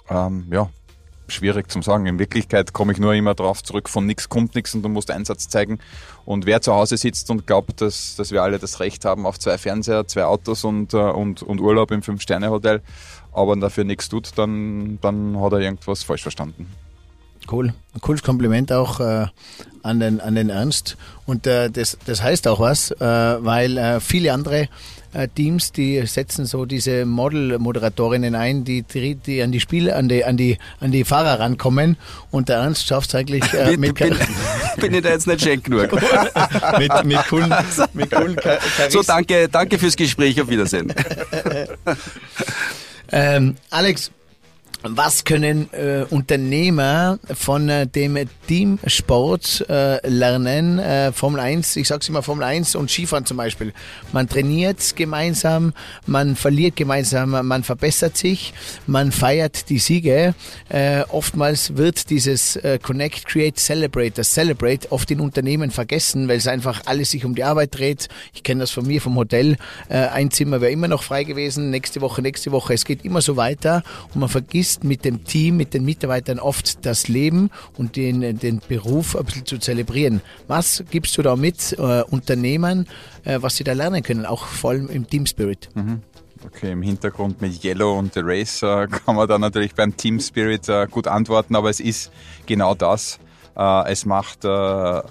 ähm, 0.09 0.47
ja, 0.51 0.71
schwierig 1.33 1.71
zu 1.71 1.83
sagen. 1.83 2.07
In 2.07 2.19
Wirklichkeit 2.19 2.73
komme 2.73 2.93
ich 2.93 2.99
nur 2.99 3.15
immer 3.15 3.35
darauf 3.35 3.63
zurück, 3.63 3.89
von 3.89 4.07
nichts 4.07 4.29
kommt 4.29 4.55
nichts 4.55 4.75
und 4.75 4.83
du 4.83 4.89
musst 4.89 5.11
Einsatz 5.11 5.49
zeigen. 5.49 5.79
Und 6.25 6.47
wer 6.47 6.61
zu 6.61 6.75
Hause 6.75 6.97
sitzt 6.97 7.31
und 7.31 7.47
glaubt, 7.47 7.81
dass, 7.81 8.17
dass 8.17 8.31
wir 8.31 8.43
alle 8.43 8.59
das 8.59 8.81
Recht 8.81 9.05
haben 9.05 9.27
auf 9.27 9.39
zwei 9.39 9.59
Fernseher, 9.59 10.07
zwei 10.07 10.25
Autos 10.25 10.65
und, 10.65 10.95
äh, 10.95 10.99
und, 10.99 11.43
und 11.43 11.61
Urlaub 11.61 11.91
im 11.91 12.03
Fünf-Sterne-Hotel, 12.03 12.83
aber 13.33 13.57
dafür 13.57 13.85
nichts 13.85 14.09
tut, 14.09 14.37
dann, 14.37 14.99
dann 15.01 15.41
hat 15.41 15.53
er 15.53 15.61
irgendwas 15.61 16.03
falsch 16.03 16.23
verstanden. 16.23 16.67
Cool. 17.51 17.73
Ein 17.95 18.01
cooles 18.01 18.23
Kompliment 18.23 18.73
auch 18.73 19.01
äh, 19.01 19.27
an, 19.83 20.01
den, 20.01 20.21
an 20.21 20.35
den 20.35 20.51
Ernst. 20.51 20.97
Und 21.25 21.47
äh, 21.47 21.71
das, 21.71 21.97
das 22.05 22.23
heißt 22.23 22.47
auch 22.47 22.61
was, 22.61 22.91
äh, 22.91 22.99
weil 23.01 23.79
äh, 23.79 24.01
viele 24.01 24.33
andere 24.33 24.69
Teams, 25.35 25.73
die 25.73 26.07
setzen 26.07 26.47
so 26.47 26.67
diese 26.67 27.07
Model-Moderatorinnen 27.07 28.35
ein, 28.35 28.65
die, 28.65 28.83
die, 28.83 29.43
an 29.43 29.53
die 29.53 29.61
Spiele, 29.61 29.97
an 29.97 30.09
die, 30.09 30.25
an 30.25 30.37
die, 30.37 30.59
an 30.81 30.93
die 30.93 31.05
Fahrer 31.05 31.41
rankommen. 31.41 31.97
Und 32.31 32.49
der 32.49 32.59
Ernst 32.59 32.87
schafft 32.87 33.09
es 33.09 33.15
eigentlich 33.15 33.53
äh, 33.55 33.77
mit. 33.77 33.95
Bin, 33.95 34.17
bin 34.77 34.95
ich 34.95 35.03
da 35.03 35.11
jetzt 35.11 35.27
nicht 35.27 35.43
schenk 35.43 35.65
genug? 35.65 35.93
mit, 36.79 37.05
mit 37.05 37.29
coolen, 37.29 37.55
mit 37.95 38.11
coolen 38.11 38.37
So, 38.91 39.03
danke, 39.03 39.49
danke 39.49 39.79
fürs 39.79 39.97
Gespräch. 39.97 40.41
Auf 40.41 40.49
Wiedersehen. 40.49 40.93
ähm, 43.13 43.57
Alex, 43.71 44.11
was 44.83 45.25
können 45.25 45.69
äh, 45.73 46.05
Unternehmer 46.09 47.19
von 47.35 47.69
äh, 47.69 47.87
dem 47.89 48.17
Teamsport 48.47 49.67
äh, 49.69 50.07
lernen? 50.09 50.79
Äh, 50.79 51.13
Formel 51.13 51.41
1, 51.41 51.75
ich 51.77 51.89
sage 51.89 52.05
immer 52.09 52.23
Formel 52.23 52.45
1 52.45 52.77
und 52.77 52.89
Skifahren 52.89 53.27
zum 53.27 53.39
Beispiel. 53.39 53.73
Man 54.13 54.29
trainiert 54.29 54.95
gemeinsam, 54.95 55.73
man 56.07 56.37
verliert 56.37 56.77
gemeinsam, 56.77 57.31
man 57.31 57.65
verbessert 57.65 58.17
sich, 58.17 58.55
man 58.87 59.11
feiert 59.11 59.69
die 59.69 59.81
Siege. 59.81 60.35
Äh, 60.69 61.03
oftmals 61.09 61.77
wird 61.77 62.09
dieses 62.11 62.55
äh, 62.57 62.79
Connect, 62.81 63.27
Create, 63.27 63.59
Celebrate, 63.59 64.13
das 64.13 64.33
Celebrate 64.33 64.93
oft 64.93 65.11
in 65.11 65.19
Unternehmen 65.19 65.73
vergessen, 65.73 66.29
weil 66.29 66.37
es 66.37 66.47
einfach 66.47 66.83
alles 66.87 67.11
sich 67.11 67.25
um 67.25 67.35
die 67.35 67.43
Arbeit 67.43 67.77
dreht. 67.77 68.09
Ich 68.33 68.45
kenne 68.45 68.61
das 68.61 68.71
von 68.71 68.87
mir 68.87 69.01
vom 69.01 69.17
Hotel. 69.17 69.57
Äh, 69.89 70.07
ein 70.07 70.31
Zimmer 70.31 70.61
wäre 70.61 70.71
immer 70.71 70.89
noch 70.89 71.03
frei 71.03 71.25
gewesen, 71.25 71.71
nächste 71.71 72.01
Woche, 72.01 72.23
nächste 72.23 72.53
Woche. 72.53 72.75
Es 72.75 72.85
geht 72.85 73.05
immer 73.05 73.23
so 73.23 73.37
weiter 73.37 73.83
und 74.15 74.21
man 74.21 74.29
vergisst 74.29 74.68
ist, 74.69 74.85
mit 74.85 75.05
dem 75.05 75.25
Team, 75.25 75.57
mit 75.57 75.73
den 75.73 75.85
Mitarbeitern 75.85 76.39
oft 76.39 76.85
das 76.85 77.09
Leben 77.09 77.51
und 77.77 77.97
den, 77.97 78.39
den 78.39 78.61
Beruf 78.67 79.17
ein 79.17 79.25
bisschen 79.25 79.47
zu 79.47 79.59
zelebrieren. 79.59 80.21
Was 80.47 80.85
gibst 80.91 81.17
du 81.17 81.23
da 81.23 81.37
mit 81.37 81.73
äh, 81.79 82.03
Unternehmern, 82.03 82.87
äh, 83.25 83.39
was 83.41 83.57
sie 83.57 83.65
da 83.65 83.73
lernen 83.73 84.03
können, 84.03 84.27
auch 84.27 84.45
vor 84.45 84.71
allem 84.71 84.89
im 84.89 85.09
Team 85.09 85.27
Spirit? 85.27 85.71
Mhm. 85.75 86.03
Okay, 86.45 86.73
im 86.73 86.83
Hintergrund 86.83 87.41
mit 87.41 87.65
Yellow 87.65 87.99
und 87.99 88.15
The 88.15 88.21
Race 88.23 88.63
äh, 88.63 88.87
kann 89.07 89.17
man 89.17 89.27
da 89.27 89.39
natürlich 89.39 89.75
beim 89.75 89.97
Team 89.97 90.21
Spirit 90.21 90.69
äh, 90.69 90.87
gut 90.89 91.07
antworten, 91.07 91.57
aber 91.57 91.71
es 91.71 91.81
ist 91.81 92.13
genau 92.47 92.75
das. 92.75 93.19
Äh, 93.57 93.91
es 93.91 94.05
macht 94.05 94.45
äh, 94.45 95.03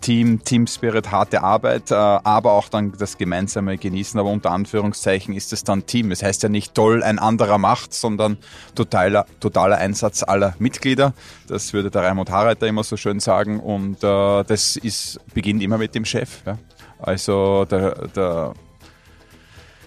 Team, 0.00 0.42
Team 0.44 0.66
Spirit, 0.66 1.10
harte 1.10 1.42
Arbeit, 1.42 1.90
äh, 1.90 1.94
aber 1.94 2.52
auch 2.52 2.68
dann 2.68 2.92
das 2.98 3.18
gemeinsame 3.18 3.78
Genießen. 3.78 4.18
Aber 4.18 4.30
unter 4.30 4.50
Anführungszeichen 4.50 5.34
ist 5.34 5.52
es 5.52 5.64
dann 5.64 5.86
Team. 5.86 6.10
Es 6.10 6.22
heißt 6.22 6.42
ja 6.42 6.48
nicht 6.48 6.74
toll, 6.74 7.02
ein 7.02 7.18
anderer 7.18 7.58
macht, 7.58 7.94
sondern 7.94 8.38
totaler, 8.74 9.26
totaler 9.40 9.78
Einsatz 9.78 10.22
aller 10.22 10.54
Mitglieder. 10.58 11.12
Das 11.48 11.72
würde 11.72 11.90
der 11.90 12.02
Raimund 12.02 12.30
Harreiter 12.30 12.66
immer 12.66 12.84
so 12.84 12.96
schön 12.96 13.20
sagen. 13.20 13.60
Und 13.60 14.02
äh, 14.02 14.44
das 14.44 14.76
ist, 14.76 15.20
beginnt 15.34 15.62
immer 15.62 15.78
mit 15.78 15.94
dem 15.94 16.04
Chef. 16.04 16.42
Also 17.00 17.64
der, 17.64 18.08
der 18.08 18.54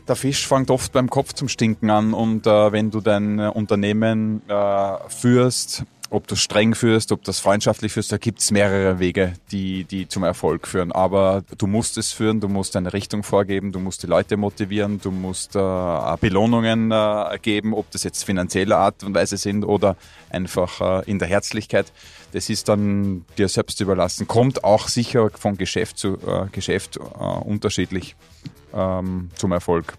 der 0.07 0.15
Fisch 0.15 0.47
fängt 0.47 0.69
oft 0.69 0.91
beim 0.91 1.09
Kopf 1.09 1.33
zum 1.33 1.47
Stinken 1.47 1.89
an 1.89 2.13
und 2.13 2.45
äh, 2.45 2.71
wenn 2.71 2.91
du 2.91 2.99
dein 2.99 3.39
Unternehmen 3.39 4.41
äh, 4.49 4.97
führst, 5.07 5.85
ob 6.13 6.27
du 6.27 6.35
streng 6.35 6.75
führst, 6.75 7.11
ob 7.11 7.23
das 7.23 7.39
freundschaftlich 7.39 7.91
führst, 7.91 8.11
da 8.11 8.17
gibt 8.17 8.39
es 8.39 8.51
mehrere 8.51 8.99
Wege, 8.99 9.33
die, 9.51 9.83
die 9.83 10.07
zum 10.07 10.23
Erfolg 10.23 10.67
führen. 10.67 10.91
Aber 10.91 11.43
du 11.57 11.65
musst 11.65 11.97
es 11.97 12.11
führen, 12.11 12.39
du 12.39 12.47
musst 12.47 12.75
eine 12.75 12.93
Richtung 12.93 13.23
vorgeben, 13.23 13.71
du 13.71 13.79
musst 13.79 14.03
die 14.03 14.07
Leute 14.07 14.37
motivieren, 14.37 15.01
du 15.01 15.09
musst 15.09 15.55
äh, 15.55 16.17
Belohnungen 16.21 16.91
äh, 16.91 17.39
geben, 17.41 17.73
ob 17.73 17.89
das 17.89 18.03
jetzt 18.03 18.23
finanzieller 18.25 18.77
Art 18.77 19.03
und 19.03 19.15
Weise 19.15 19.37
sind 19.37 19.65
oder 19.65 19.97
einfach 20.29 21.01
äh, 21.01 21.09
in 21.09 21.17
der 21.17 21.27
Herzlichkeit. 21.27 21.91
Das 22.31 22.47
ist 22.47 22.69
dann 22.69 23.25
dir 23.39 23.49
selbst 23.49 23.81
überlassen. 23.81 24.27
Kommt 24.27 24.63
auch 24.63 24.89
sicher 24.89 25.31
von 25.31 25.57
Geschäft 25.57 25.97
zu 25.97 26.19
äh, 26.27 26.45
Geschäft 26.51 26.97
äh, 26.97 26.99
unterschiedlich 27.01 28.15
ähm, 28.71 29.31
zum 29.35 29.51
Erfolg. 29.51 29.95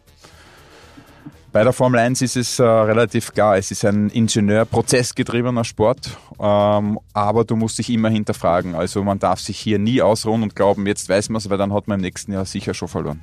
Bei 1.54 1.62
der 1.62 1.72
Formel 1.72 2.00
1 2.00 2.20
ist 2.20 2.36
es 2.36 2.58
äh, 2.58 2.64
relativ 2.64 3.32
klar, 3.32 3.56
es 3.56 3.70
ist 3.70 3.84
ein 3.84 4.10
Ingenieur-prozessgetriebener 4.10 5.62
Sport, 5.62 6.18
ähm, 6.40 6.98
aber 7.12 7.44
du 7.44 7.54
musst 7.54 7.78
dich 7.78 7.90
immer 7.90 8.08
hinterfragen. 8.08 8.74
Also 8.74 9.04
man 9.04 9.20
darf 9.20 9.38
sich 9.38 9.56
hier 9.60 9.78
nie 9.78 10.02
ausruhen 10.02 10.42
und 10.42 10.56
glauben, 10.56 10.84
jetzt 10.88 11.08
weiß 11.08 11.28
man 11.28 11.38
es, 11.38 11.48
weil 11.48 11.56
dann 11.56 11.72
hat 11.72 11.86
man 11.86 12.00
im 12.00 12.02
nächsten 12.02 12.32
Jahr 12.32 12.44
sicher 12.44 12.74
schon 12.74 12.88
verloren. 12.88 13.20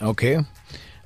Okay. 0.00 0.44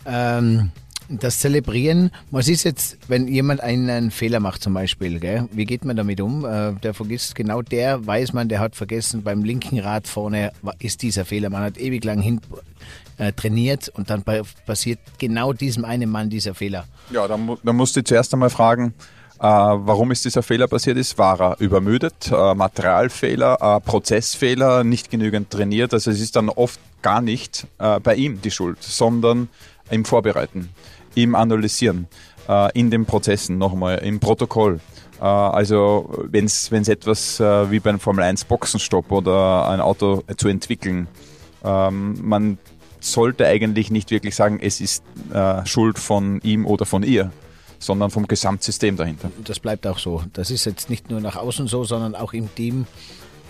Ähm, 0.07 0.70
das 1.11 1.40
Zelebrieren, 1.40 2.11
was 2.31 2.48
ist 2.48 2.64
jetzt, 2.64 2.96
wenn 3.09 3.28
jemand 3.28 3.61
einen 3.61 4.11
Fehler 4.11 4.40
macht 4.40 4.62
zum 4.62 4.72
Beispiel, 4.72 5.20
gell? 5.20 5.46
wie 5.52 5.66
geht 5.66 5.85
man 5.85 5.96
damit 5.96 6.22
um? 6.22 6.46
Äh, 6.46 6.72
der 6.72 6.94
vergisst, 6.94 7.35
genau 7.35 7.61
der 7.61 8.07
weiß 8.07 8.33
man, 8.33 8.48
der 8.48 8.61
hat 8.61 8.76
vergessen, 8.76 9.22
beim 9.22 9.44
linken 9.44 9.78
Rad 9.78 10.09
vorne 10.09 10.52
ist 10.78 11.02
dieser 11.02 11.26
Fehler. 11.26 11.50
Man 11.50 11.62
hat 11.62 11.76
ewig 11.76 12.02
lang 12.02 12.22
hin, 12.22 12.40
äh, 13.18 13.33
trainiert 13.33 13.88
und 13.88 14.11
dann 14.11 14.25
passiert 14.66 14.98
genau 15.18 15.53
diesem 15.53 15.85
einen 15.85 16.11
Mann 16.11 16.31
dieser 16.31 16.55
Fehler. 16.55 16.85
Ja, 17.11 17.29
dann, 17.29 17.59
dann 17.62 17.77
musst 17.77 17.96
du 17.96 18.05
zuerst 18.05 18.33
einmal 18.33 18.51
fragen, 18.51 18.94
äh, 19.42 19.44
warum 19.44 20.12
ist 20.12 20.25
dieser 20.25 20.44
Fehler 20.44 20.68
passiert 20.68 20.96
ist. 20.96 21.18
War 21.18 21.40
er 21.40 21.61
übermüdet, 21.61 22.31
äh, 22.31 22.55
Materialfehler, 22.55 23.59
äh, 23.61 23.81
Prozessfehler, 23.81 24.85
nicht 24.85 25.11
genügend 25.11 25.51
trainiert. 25.51 25.92
Also 25.92 26.12
es 26.12 26.20
ist 26.20 26.37
dann 26.37 26.48
oft 26.48 26.79
gar 27.03 27.20
nicht 27.20 27.66
äh, 27.79 27.98
bei 27.98 28.14
ihm 28.14 28.40
die 28.40 28.53
Schuld, 28.53 28.81
sondern 28.81 29.48
im 29.90 30.05
Vorbereiten, 30.05 30.68
im 31.16 31.35
Analysieren, 31.35 32.07
äh, 32.48 32.70
in 32.79 32.92
den 32.92 33.05
Prozessen 33.05 33.59
nochmal, 33.59 33.98
im 33.98 34.20
Protokoll. 34.20 34.81
Also 35.18 36.12
wenn 36.33 36.46
es 36.46 36.72
etwas 36.72 37.38
wie 37.38 37.79
beim 37.79 38.01
Formel 38.01 38.25
1 38.25 38.44
Boxenstopp 38.46 39.12
oder 39.12 39.68
ein 39.68 39.81
Auto 39.81 40.25
zu 40.37 40.48
entwickeln, 40.48 41.07
ähm, 41.64 42.18
man 42.20 42.59
sollte 43.04 43.46
eigentlich 43.46 43.90
nicht 43.90 44.10
wirklich 44.10 44.34
sagen, 44.34 44.58
es 44.60 44.80
ist 44.80 45.02
äh, 45.32 45.64
Schuld 45.66 45.98
von 45.98 46.40
ihm 46.42 46.66
oder 46.66 46.86
von 46.86 47.02
ihr, 47.02 47.32
sondern 47.78 48.10
vom 48.10 48.28
Gesamtsystem 48.28 48.96
dahinter. 48.96 49.30
Das 49.44 49.60
bleibt 49.60 49.86
auch 49.86 49.98
so. 49.98 50.22
Das 50.32 50.50
ist 50.50 50.64
jetzt 50.64 50.88
nicht 50.88 51.10
nur 51.10 51.20
nach 51.20 51.36
außen 51.36 51.66
so, 51.66 51.84
sondern 51.84 52.14
auch 52.14 52.32
im 52.32 52.54
Team, 52.54 52.86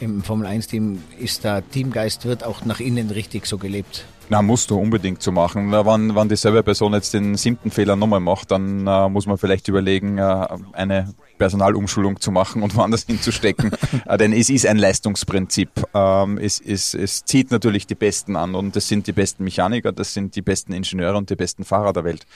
im 0.02 0.22
Formel 0.22 0.48
1-Team 0.48 1.00
ist 1.18 1.44
der 1.44 1.68
Teamgeist, 1.70 2.24
wird 2.24 2.44
auch 2.44 2.64
nach 2.64 2.80
innen 2.80 3.10
richtig 3.10 3.46
so 3.46 3.56
gelebt. 3.56 4.04
Na, 4.28 4.42
musst 4.42 4.70
du 4.70 4.78
unbedingt 4.78 5.22
so 5.22 5.30
machen. 5.30 5.70
Wenn, 5.70 6.14
wenn 6.14 6.28
dieselbe 6.28 6.62
Person 6.62 6.94
jetzt 6.94 7.12
den 7.14 7.36
siebten 7.36 7.70
Fehler 7.70 7.96
nochmal 7.96 8.20
macht, 8.20 8.50
dann 8.50 8.86
äh, 8.86 9.08
muss 9.08 9.26
man 9.26 9.36
vielleicht 9.38 9.68
überlegen, 9.68 10.18
äh, 10.18 10.48
eine 10.72 11.14
Personalumschulung 11.38 12.20
zu 12.20 12.32
machen 12.32 12.62
und 12.62 12.74
woanders 12.76 13.04
hinzustecken. 13.04 13.70
äh, 14.06 14.16
denn 14.18 14.32
es 14.32 14.48
ist 14.48 14.66
ein 14.66 14.78
Leistungsprinzip. 14.78 15.70
Ähm, 15.94 16.38
es, 16.38 16.60
es, 16.60 16.94
es 16.94 17.24
zieht 17.24 17.50
natürlich 17.50 17.86
die 17.86 17.94
Besten 17.94 18.34
an 18.36 18.54
und 18.54 18.74
das 18.74 18.88
sind 18.88 19.06
die 19.06 19.12
besten 19.12 19.44
Mechaniker, 19.44 19.92
das 19.92 20.14
sind 20.14 20.34
die 20.34 20.42
besten 20.42 20.72
Ingenieure 20.72 21.16
und 21.16 21.30
die 21.30 21.36
besten 21.36 21.64
Fahrer 21.64 21.92
der 21.92 22.04
Welt. 22.04 22.26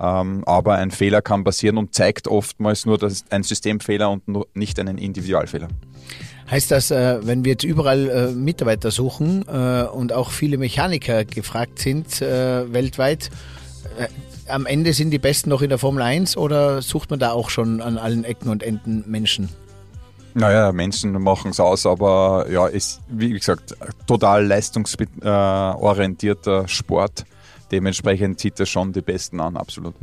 Ähm, 0.00 0.44
aber 0.46 0.74
ein 0.74 0.90
Fehler 0.92 1.22
kann 1.22 1.44
passieren 1.44 1.78
und 1.78 1.94
zeigt 1.94 2.28
oftmals 2.28 2.86
nur 2.86 2.98
dass 2.98 3.24
ein 3.30 3.42
Systemfehler 3.42 4.10
und 4.10 4.22
nicht 4.54 4.78
einen 4.78 4.98
Individualfehler. 4.98 5.68
Heißt 6.50 6.70
das, 6.70 6.90
äh, 6.90 7.18
wenn 7.26 7.44
wir 7.44 7.52
jetzt 7.52 7.64
überall 7.64 8.08
äh, 8.08 8.32
Mitarbeiter 8.32 8.90
suchen 8.90 9.44
äh, 9.48 9.82
und 9.84 10.14
auch 10.14 10.30
viele 10.30 10.56
Mechaniker 10.56 11.26
gefragt 11.26 11.78
sind 11.78 12.20
weltweit, 12.20 13.30
am 14.48 14.66
Ende 14.66 14.92
sind 14.92 15.10
die 15.10 15.18
Besten 15.18 15.50
noch 15.50 15.62
in 15.62 15.68
der 15.68 15.78
Formel 15.78 16.02
1 16.02 16.36
oder 16.36 16.82
sucht 16.82 17.10
man 17.10 17.18
da 17.18 17.32
auch 17.32 17.50
schon 17.50 17.82
an 17.82 17.98
allen 17.98 18.22
Ecken 18.24 18.48
und 18.48 18.62
Enden 18.62 19.02
Menschen? 19.06 19.48
Naja, 20.34 20.70
Menschen 20.72 21.20
machen 21.20 21.50
es 21.50 21.58
aus, 21.58 21.84
aber 21.84 22.46
ja, 22.50 22.68
ist, 22.68 23.00
wie 23.08 23.30
gesagt, 23.30 23.74
total 24.06 24.46
leistungsorientierter 24.46 26.68
Sport. 26.68 27.24
Dementsprechend 27.72 28.38
zieht 28.40 28.60
das 28.60 28.68
schon 28.68 28.92
die 28.92 29.00
Besten 29.02 29.40
an, 29.40 29.56
absolut. 29.56 29.94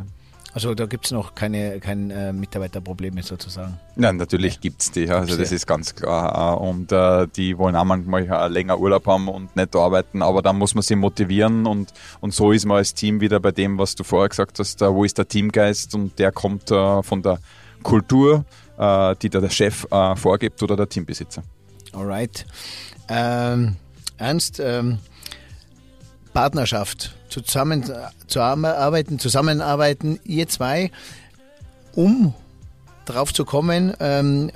Also 0.56 0.74
da 0.74 0.86
gibt 0.86 1.04
es 1.04 1.12
noch 1.12 1.36
keine, 1.36 1.82
keine 1.82 2.30
äh, 2.30 2.32
Mitarbeiterprobleme 2.32 3.22
sozusagen. 3.24 3.78
Nein, 3.98 4.16
natürlich 4.16 4.62
gibt 4.62 4.82
es 4.82 4.90
die, 4.90 5.10
also 5.10 5.36
das 5.36 5.52
ist 5.52 5.68
ganz 5.68 5.94
klar. 5.96 6.62
Und 6.62 6.94
äh, 6.94 7.28
die 7.36 7.58
wollen 7.58 7.76
auch 7.76 7.84
manchmal 7.84 8.50
länger 8.50 8.80
Urlaub 8.80 9.06
haben 9.06 9.28
und 9.28 9.54
nicht 9.58 9.76
arbeiten, 9.76 10.22
aber 10.22 10.42
dann 10.42 10.58
muss 10.58 10.74
man 10.74 10.82
sie 10.82 10.96
motivieren 10.96 11.68
und, 11.68 11.92
und 12.22 12.34
so 12.34 12.54
ist 12.54 12.66
man 12.66 12.78
als 12.78 12.94
Team 12.94 13.20
wieder 13.20 13.42
bei 13.42 13.52
dem, 13.52 13.78
was 13.78 13.96
du 13.96 14.06
vorher 14.06 14.30
gesagt 14.30 14.58
hast, 14.58 14.82
äh, 14.82 14.94
wo 14.94 15.04
ist 15.04 15.18
der 15.18 15.28
Teamgeist 15.28 15.94
und 15.94 16.18
der 16.20 16.32
kommt 16.32 16.72
äh, 16.72 17.04
von 17.04 17.22
der 17.22 17.40
Kultur, 17.84 18.46
äh, 18.78 19.14
die 19.22 19.30
da 19.30 19.42
der 19.42 19.50
Chef 19.50 19.86
äh, 19.92 20.16
vorgibt 20.16 20.64
oder 20.64 20.78
der 20.78 20.88
Teambesitzer. 20.88 21.44
Alright. 21.92 22.46
Ähm, 23.10 23.76
Ernst, 24.18 24.62
ähm, 24.62 25.00
Partnerschaft, 26.34 27.15
zusammen 27.42 27.84
zu 28.28 28.42
arbeiten, 28.42 29.20
zusammenarbeiten, 29.20 30.20
ihr 30.26 30.48
zwei, 30.48 30.92
um 31.94 32.34
drauf 33.06 33.34
zu 33.34 33.46
kommen, 33.46 33.94
ähm, 34.00 34.52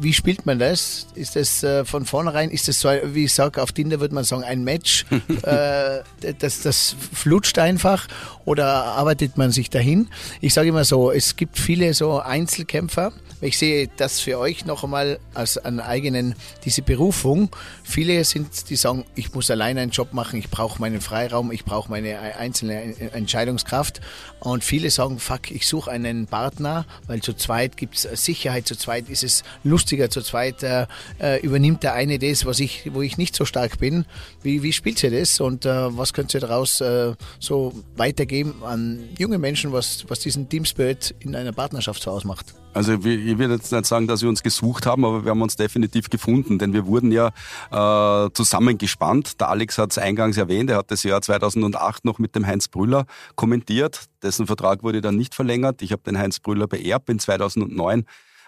wie 0.00 0.12
spielt 0.12 0.46
man 0.46 0.58
das? 0.58 1.06
Ist 1.14 1.36
das 1.36 1.62
äh, 1.62 1.84
von 1.84 2.04
vornherein, 2.04 2.50
ist 2.50 2.68
das 2.68 2.80
so, 2.80 2.88
wie 3.04 3.24
ich 3.24 3.32
sage, 3.32 3.62
auf 3.62 3.72
Tinder 3.72 4.00
würde 4.00 4.14
man 4.14 4.24
sagen, 4.24 4.44
ein 4.44 4.64
Match? 4.64 5.04
äh, 5.42 6.00
das, 6.38 6.62
das 6.62 6.96
flutscht 7.12 7.58
einfach 7.58 8.08
oder 8.44 8.66
arbeitet 8.66 9.36
man 9.36 9.52
sich 9.52 9.70
dahin? 9.70 10.08
Ich 10.40 10.54
sage 10.54 10.68
immer 10.68 10.84
so, 10.84 11.10
es 11.10 11.36
gibt 11.36 11.58
viele 11.58 11.94
so 11.94 12.20
Einzelkämpfer. 12.20 13.12
Ich 13.42 13.58
sehe 13.58 13.88
das 13.96 14.20
für 14.20 14.38
euch 14.38 14.66
noch 14.66 14.84
einmal 14.84 15.18
als 15.34 15.58
einen 15.58 15.80
eigenen, 15.80 16.36
diese 16.64 16.80
Berufung. 16.80 17.50
Viele 17.82 18.22
sind, 18.22 18.70
die 18.70 18.76
sagen, 18.76 19.04
ich 19.16 19.34
muss 19.34 19.50
alleine 19.50 19.80
einen 19.80 19.90
Job 19.90 20.12
machen, 20.12 20.38
ich 20.38 20.48
brauche 20.48 20.80
meinen 20.80 21.00
Freiraum, 21.00 21.50
ich 21.50 21.64
brauche 21.64 21.90
meine 21.90 22.20
einzelne 22.38 23.00
Entscheidungskraft. 23.12 24.00
Und 24.38 24.62
viele 24.62 24.90
sagen, 24.90 25.18
fuck, 25.18 25.50
ich 25.50 25.66
suche 25.66 25.90
einen 25.90 26.28
Partner, 26.28 26.86
weil 27.08 27.20
zu 27.20 27.32
zweit 27.32 27.76
gibt 27.76 27.96
es 27.96 28.24
Sicherheit, 28.24 28.68
zu 28.68 28.76
zweit 28.76 29.08
ist 29.08 29.24
es 29.24 29.42
lustiger, 29.64 30.08
zu 30.08 30.22
zweit 30.22 30.62
äh, 30.62 30.86
äh, 31.18 31.40
übernimmt 31.40 31.82
der 31.82 31.94
eine 31.94 32.20
das, 32.20 32.46
was 32.46 32.60
ich, 32.60 32.90
wo 32.92 33.02
ich 33.02 33.18
nicht 33.18 33.34
so 33.34 33.44
stark 33.44 33.80
bin. 33.80 34.04
Wie, 34.44 34.62
wie 34.62 34.72
spielt 34.72 35.02
ihr 35.02 35.10
das 35.10 35.40
und 35.40 35.66
äh, 35.66 35.96
was 35.96 36.12
könnt 36.12 36.32
ihr 36.32 36.40
daraus 36.40 36.80
äh, 36.80 37.14
so 37.40 37.72
weitergeben 37.96 38.62
an 38.62 39.00
junge 39.18 39.38
Menschen, 39.38 39.72
was, 39.72 40.04
was 40.06 40.20
diesen 40.20 40.48
Team 40.48 40.64
Spirit 40.64 41.12
in 41.18 41.34
einer 41.34 41.52
Partnerschaft 41.52 42.04
so 42.04 42.12
ausmacht? 42.12 42.54
Also 42.74 42.94
ich 42.94 43.04
will 43.04 43.50
jetzt 43.50 43.70
nicht 43.70 43.86
sagen, 43.86 44.06
dass 44.06 44.22
wir 44.22 44.28
uns 44.30 44.42
gesucht 44.42 44.86
haben, 44.86 45.04
aber 45.04 45.24
wir 45.24 45.30
haben 45.30 45.42
uns 45.42 45.56
definitiv 45.56 46.08
gefunden, 46.08 46.58
denn 46.58 46.72
wir 46.72 46.86
wurden 46.86 47.12
ja 47.12 47.28
äh, 47.70 48.30
zusammengespannt. 48.32 49.40
Der 49.40 49.50
Alex 49.50 49.76
hat 49.76 49.90
es 49.90 49.98
eingangs 49.98 50.38
erwähnt, 50.38 50.70
er 50.70 50.78
hat 50.78 50.90
das 50.90 51.02
Jahr 51.02 51.20
2008 51.20 52.04
noch 52.04 52.18
mit 52.18 52.34
dem 52.34 52.46
Heinz 52.46 52.68
Brüller 52.68 53.04
kommentiert. 53.36 54.06
Dessen 54.22 54.46
Vertrag 54.46 54.82
wurde 54.82 55.02
dann 55.02 55.16
nicht 55.16 55.34
verlängert. 55.34 55.82
Ich 55.82 55.92
habe 55.92 56.02
den 56.02 56.18
Heinz 56.18 56.40
Brüller 56.40 56.66
beerbt 56.66 57.10
in 57.10 57.18
2009 57.18 58.04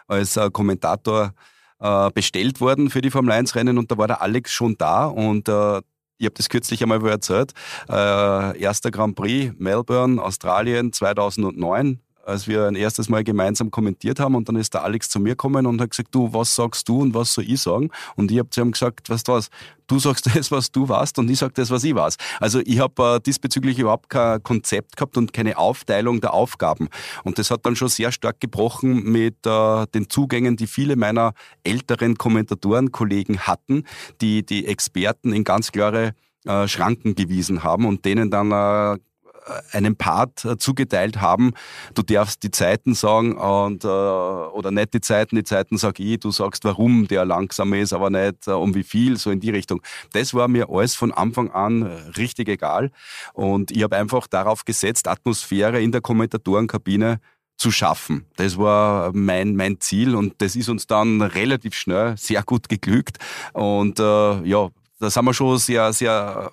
als 0.07 0.37
äh, 0.37 0.51
Kommentator 0.51 1.35
äh, 1.81 2.11
bestellt 2.11 2.61
worden 2.61 2.89
für 2.89 3.03
die 3.03 3.11
Formel 3.11 3.33
1 3.33 3.55
Rennen 3.55 3.77
und 3.77 3.91
da 3.91 3.99
war 3.99 4.07
der 4.07 4.23
Alex 4.23 4.53
schon 4.53 4.77
da 4.79 5.07
und 5.07 5.49
äh, 5.49 5.83
ich 6.17 6.27
habe 6.27 6.37
das 6.37 6.49
kürzlich 6.49 6.83
einmal 6.83 7.05
erzählt. 7.07 7.53
Äh, 7.89 8.59
erster 8.59 8.91
Grand 8.91 9.17
Prix 9.17 9.53
Melbourne, 9.59 10.23
Australien 10.23 10.93
2009 10.93 12.01
als 12.27 12.49
wir 12.49 12.67
ein 12.67 12.75
erstes 12.75 13.09
Mal 13.09 13.25
gemeinsam 13.25 13.71
kommentiert 13.71 14.21
haben 14.21 14.35
und 14.35 14.49
dann 14.49 14.57
ist 14.57 14.75
der 14.75 14.85
Alex 14.85 15.09
zu 15.09 15.21
mir 15.21 15.31
gekommen 15.31 15.67
und 15.67 15.81
hat 15.81 15.91
gesagt, 15.91 16.15
du, 16.15 16.33
was 16.33 16.55
sagst 16.55 16.89
du 16.89 17.01
und 17.01 17.15
was 17.15 17.35
soll 17.35 17.45
ich 17.49 17.61
sagen? 17.61 17.91
Und 18.17 18.31
ich 18.31 18.39
habe 18.39 18.51
zu 18.51 18.61
ihm 18.61 18.73
gesagt, 18.73 19.11
weißt 19.11 19.29
du 19.29 19.33
was, 19.33 19.51
du 19.87 19.99
sagst 19.99 20.27
das, 20.35 20.51
was 20.51 20.71
du 20.73 20.89
weißt 20.89 21.19
und 21.19 21.31
ich 21.31 21.39
sage 21.39 21.53
das, 21.55 21.71
was 21.71 21.85
ich 21.85 21.95
weiß. 21.95 22.17
Also 22.41 22.61
ich 22.65 22.79
habe 22.79 23.17
äh, 23.17 23.21
diesbezüglich 23.21 23.79
überhaupt 23.79 24.09
kein 24.11 24.43
Konzept 24.43 24.97
gehabt 24.97 25.17
und 25.17 25.33
keine 25.33 25.59
Aufteilung 25.59 26.21
der 26.21 26.35
Aufgaben. 26.35 26.89
Und 27.25 27.39
das 27.39 27.51
hat 27.51 27.67
dann 27.67 27.77
schon 27.77 27.89
sehr 27.89 28.13
stark 28.13 28.41
gebrochen 28.41 29.05
mit 29.05 29.47
äh, 29.47 29.87
den 29.95 30.09
Zugängen, 30.09 30.57
die 30.57 30.67
viele 30.67 30.97
meiner 30.97 31.35
älteren 31.63 32.17
Kommentatorenkollegen 32.17 33.41
hatten, 33.41 33.85
die 34.21 34.45
die 34.45 34.67
Experten 34.67 35.33
in 35.33 35.45
ganz 35.45 35.73
klare 35.73 36.15
äh, 36.47 36.69
Schranken 36.69 37.15
gewiesen 37.15 37.63
haben 37.63 37.87
und 37.87 38.05
denen 38.05 38.31
dann 38.31 38.99
einen 39.72 39.96
Part 39.96 40.44
äh, 40.44 40.57
zugeteilt 40.59 41.20
haben. 41.20 41.52
Du 41.94 42.02
darfst 42.02 42.42
die 42.42 42.50
Zeiten 42.50 42.94
sagen 42.94 43.37
und, 43.37 43.85
äh, 43.85 43.88
oder 43.88 44.70
nicht 44.70 44.94
die 44.94 45.00
Zeiten, 45.00 45.37
die 45.37 45.44
Zeiten 45.44 45.76
sag 45.76 46.00
ich, 46.00 46.20
du 46.20 46.30
sagst, 46.30 46.64
warum 46.64 47.07
der 47.09 47.24
langsam 47.24 47.72
ist, 47.74 47.92
aber 47.92 48.11
nicht 48.11 48.46
äh, 48.46 48.52
um 48.52 48.74
wie 48.74 48.83
viel, 48.83 49.16
so 49.16 49.30
in 49.30 49.40
die 49.40 49.50
Richtung. 49.50 49.83
Das 50.12 50.35
war 50.35 50.48
mir 50.48 50.68
alles 50.70 50.94
von 50.94 51.12
Anfang 51.12 51.50
an 51.50 51.83
richtig 52.16 52.48
egal 52.48 52.90
und 53.33 53.70
ich 53.70 53.83
habe 53.83 53.96
einfach 53.96 54.26
darauf 54.26 54.64
gesetzt, 54.64 55.09
Atmosphäre 55.09 55.80
in 55.80 55.92
der 55.92 56.00
Kommentatorenkabine 56.00 57.20
zu 57.57 57.70
schaffen. 57.70 58.26
Das 58.37 58.59
war 58.59 59.12
mein, 59.14 59.54
mein 59.57 59.80
Ziel 59.80 60.16
und 60.16 60.35
das 60.38 60.57
ist 60.57 60.68
uns 60.68 60.87
dann 60.87 61.22
relativ 61.22 61.74
schnell 61.74 62.16
sehr 62.16 62.42
gut 62.42 62.68
geglückt 62.68 63.18
und 63.52 64.00
äh, 64.00 64.42
ja, 64.42 64.70
da 65.00 65.11
sind 65.11 65.24
wir 65.24 65.35
schon 65.35 65.59
sehr, 65.59 65.92
sehr 65.92 66.50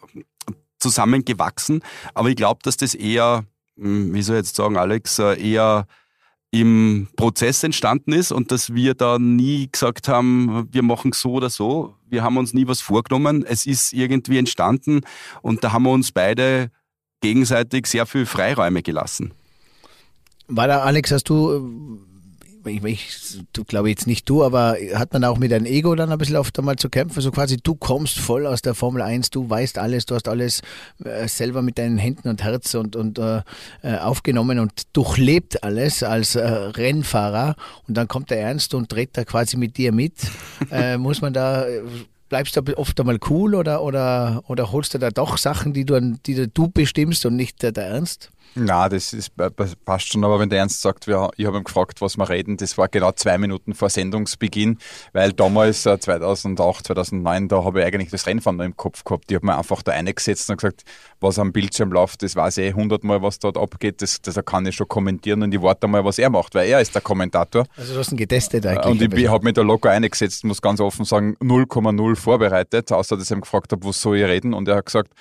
zusammengewachsen. 0.82 1.82
Aber 2.14 2.30
ich 2.30 2.36
glaube, 2.36 2.60
dass 2.64 2.78
das 2.78 2.94
eher, 2.94 3.46
hm, 3.78 4.14
wie 4.14 4.22
soll 4.22 4.38
ich 4.38 4.42
jetzt 4.42 4.56
sagen, 4.56 4.78
Alex, 4.78 5.20
äh, 5.20 5.40
eher 5.42 5.86
im 6.52 7.08
Prozess 7.16 7.64
entstanden 7.64 8.12
ist 8.12 8.34
und 8.34 8.52
dass 8.52 8.74
wir 8.74 8.94
da 8.94 9.18
nie 9.18 9.70
gesagt 9.72 10.10
haben, 10.10 10.68
wir 10.70 10.84
machen 10.84 11.14
so 11.14 11.32
oder 11.32 11.50
so. 11.50 11.96
Wir 12.10 12.24
haben 12.24 12.36
uns 12.36 12.54
nie 12.54 12.68
was 12.68 12.82
vorgenommen. 12.82 13.46
Es 13.46 13.66
ist 13.66 13.94
irgendwie 13.94 14.38
entstanden 14.38 15.02
und 15.42 15.64
da 15.64 15.72
haben 15.72 15.84
wir 15.84 15.92
uns 15.92 16.12
beide 16.12 16.70
gegenseitig 17.22 17.88
sehr 17.88 18.06
viel 18.06 18.26
Freiräume 18.26 18.82
gelassen. 18.82 19.34
War 20.48 20.68
da, 20.68 20.80
Alex, 20.82 21.12
hast 21.12 21.30
du 21.30 22.02
ich, 22.66 22.82
ich 22.84 23.68
glaube 23.68 23.90
jetzt 23.90 24.08
nicht 24.08 24.30
du, 24.30 24.44
aber 24.44 24.78
hat 24.94 25.14
man 25.14 25.24
auch 25.24 25.38
mit 25.38 25.52
deinem 25.52 25.66
Ego 25.66 25.96
dann 25.96 26.12
ein 26.12 26.18
bisschen 26.18 26.38
oft 26.38 26.58
einmal 26.58 26.76
zu 26.76 26.90
kämpfen? 26.90 27.22
So 27.22 27.32
quasi, 27.32 27.58
du 27.58 27.76
kommst 27.76 28.20
voll 28.20 28.46
aus 28.46 28.62
der 28.62 28.76
Formel 28.76 29.02
1, 29.02 29.30
du 29.30 29.50
weißt 29.50 29.78
alles, 29.78 30.06
du 30.06 30.16
hast 30.16 30.28
alles 30.28 30.62
äh, 31.04 31.28
selber 31.28 31.62
mit 31.62 31.78
deinen 31.78 31.98
Händen 31.98 32.30
und 32.30 32.44
Herz 32.44 32.74
und, 32.74 32.96
und 32.96 33.20
äh, 33.20 33.42
äh 33.84 33.98
aufgenommen 33.98 34.60
und 34.60 34.84
durchlebt 34.94 35.64
alles 35.64 36.04
als 36.04 36.36
äh, 36.36 36.48
Rennfahrer 36.48 37.56
und 37.88 37.96
dann 37.96 38.08
kommt 38.08 38.30
der 38.30 38.42
Ernst 38.42 38.74
und 38.74 38.92
dreht 38.92 39.18
da 39.18 39.24
quasi 39.24 39.58
mit 39.58 39.78
dir 39.78 39.92
mit. 39.92 40.14
Äh, 40.70 40.98
muss 40.98 41.22
man 41.22 41.34
da 41.34 41.66
bleibst 42.32 42.56
du 42.56 42.78
oft 42.78 42.98
einmal 43.00 43.20
cool 43.30 43.56
oder, 43.56 43.84
oder, 43.84 44.42
oder 44.48 44.72
holst 44.72 44.94
du 44.94 44.98
da 45.00 45.10
doch 45.10 45.38
Sachen, 45.38 45.74
die 45.74 45.84
du, 45.84 46.00
die 46.26 46.48
du 46.48 46.70
bestimmst 46.70 47.26
und 47.26 47.36
nicht 47.36 47.62
der, 47.62 47.74
der 47.74 47.88
Ernst? 47.88 48.32
Na, 48.54 48.90
das 48.90 49.14
ist, 49.14 49.32
passt 49.86 50.12
schon, 50.12 50.24
aber 50.26 50.40
wenn 50.40 50.50
der 50.50 50.60
Ernst 50.60 50.82
sagt, 50.82 51.08
wir, 51.08 51.30
ich 51.38 51.46
habe 51.46 51.58
ihn 51.58 51.64
gefragt, 51.64 52.02
was 52.02 52.18
wir 52.18 52.30
reden, 52.30 52.58
das 52.58 52.78
war 52.78 52.90
genau 52.90 53.14
zwei 53.14 53.38
Minuten 53.38 53.74
vor 53.74 53.90
Sendungsbeginn, 53.90 54.78
weil 55.14 55.32
damals, 55.32 55.84
2008, 55.84 56.82
äh, 56.82 56.84
2009, 56.84 57.48
da 57.48 57.64
habe 57.64 57.80
ich 57.80 57.86
eigentlich 57.86 58.10
das 58.10 58.28
Rennfahren 58.28 58.58
noch 58.58 58.66
im 58.66 58.76
Kopf 58.76 59.06
gehabt. 59.06 59.32
Ich 59.32 59.36
habe 59.36 59.46
mir 59.46 59.58
einfach 59.58 59.82
da 59.84 59.94
eingesetzt 59.94 60.50
und 60.50 60.58
gesagt, 60.58 60.84
was 61.22 61.40
am 61.40 61.54
Bildschirm 61.54 61.92
läuft, 61.94 62.24
das 62.24 62.36
weiß 62.36 62.58
ich 62.58 62.66
eh 62.66 62.74
hundertmal, 62.74 63.22
was 63.22 63.40
dort 63.40 63.58
abgeht, 63.58 64.02
das, 64.02 64.22
das 64.22 64.38
kann 64.44 64.66
ich 64.66 64.76
schon 64.76 64.88
kommentieren 64.88 65.44
und 65.44 65.54
ich 65.54 65.62
warte 65.62 65.88
mal, 65.88 66.04
was 66.04 66.20
er 66.20 66.30
macht, 66.30 66.54
weil 66.54 66.68
er 66.68 66.82
ist 66.82 66.94
der 66.94 67.02
Kommentator. 67.02 67.66
Also 67.78 67.94
du 67.94 68.00
hast 68.00 68.12
ihn 68.12 68.18
getestet 68.18 68.66
eigentlich. 68.66 68.86
Und 68.86 69.14
ich, 69.14 69.24
ich 69.24 69.30
habe 69.30 69.46
mich 69.46 69.54
da 69.54 69.62
locker 69.62 69.92
eingesetzt, 69.92 70.44
muss 70.44 70.62
ganz 70.62 70.82
offen 70.82 71.06
sagen, 71.06 71.38
0,0 71.40 72.16
vorbereitet, 72.18 72.92
außer 72.92 73.16
dass 73.16 73.26
ich 73.26 73.32
ihm 73.32 73.42
gefragt 73.42 73.72
habe, 73.72 73.86
was 73.86 74.02
soll 74.02 74.18
ich 74.18 74.26
reden 74.26 74.54
und 74.54 74.68
er 74.68 74.78
hat 74.78 74.88
gesagt, 74.88 75.14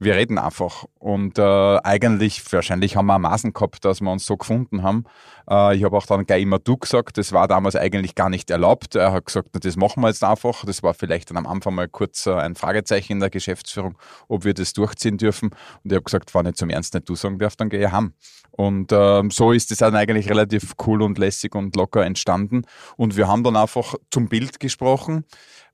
wir 0.00 0.14
reden 0.14 0.38
einfach. 0.38 0.84
Und 0.98 1.38
äh, 1.38 1.78
eigentlich, 1.82 2.42
wahrscheinlich 2.68 2.96
haben 2.96 3.06
wir 3.06 3.14
eine 3.14 3.22
Maßen 3.22 3.52
gehabt, 3.54 3.84
dass 3.84 4.00
wir 4.00 4.12
uns 4.12 4.26
so 4.26 4.36
gefunden 4.36 4.82
haben. 4.82 5.04
Äh, 5.48 5.76
ich 5.76 5.84
habe 5.84 5.96
auch 5.96 6.04
dann 6.04 6.26
gleich 6.26 6.42
immer 6.42 6.58
du 6.58 6.76
gesagt, 6.76 7.16
das 7.16 7.32
war 7.32 7.48
damals 7.48 7.76
eigentlich 7.76 8.14
gar 8.14 8.28
nicht 8.28 8.50
erlaubt. 8.50 8.94
Er 8.94 9.12
hat 9.12 9.26
gesagt, 9.26 9.48
das 9.52 9.76
machen 9.76 10.02
wir 10.02 10.08
jetzt 10.08 10.22
einfach. 10.22 10.64
Das 10.66 10.82
war 10.82 10.92
vielleicht 10.92 11.30
dann 11.30 11.38
am 11.38 11.46
Anfang 11.46 11.74
mal 11.74 11.88
kurz 11.88 12.26
äh, 12.26 12.34
ein 12.34 12.54
Fragezeichen 12.54 13.12
in 13.12 13.20
der 13.20 13.30
Geschäftsführung, 13.30 13.96
ob 14.28 14.44
wir 14.44 14.52
das 14.52 14.74
durchziehen 14.74 15.16
dürfen. 15.16 15.50
Und 15.82 15.90
ich 15.90 15.94
habe 15.94 16.04
gesagt, 16.04 16.34
wenn 16.34 16.46
ich 16.46 16.54
zum 16.56 16.68
Ernst 16.68 16.92
nicht 16.94 17.08
du 17.08 17.14
sagen 17.14 17.38
darf, 17.38 17.56
dann 17.56 17.70
gehe 17.70 17.86
ich 17.86 17.90
heim. 17.90 18.12
Und 18.50 18.92
ähm, 18.92 19.30
so 19.30 19.52
ist 19.52 19.70
es 19.70 19.78
dann 19.78 19.94
eigentlich 19.94 20.28
relativ 20.28 20.74
cool 20.86 21.02
und 21.02 21.16
lässig 21.16 21.54
und 21.54 21.74
locker 21.76 22.04
entstanden. 22.04 22.62
Und 22.96 23.16
wir 23.16 23.28
haben 23.28 23.44
dann 23.44 23.56
einfach 23.56 23.94
zum 24.10 24.28
Bild 24.28 24.60
gesprochen. 24.60 25.24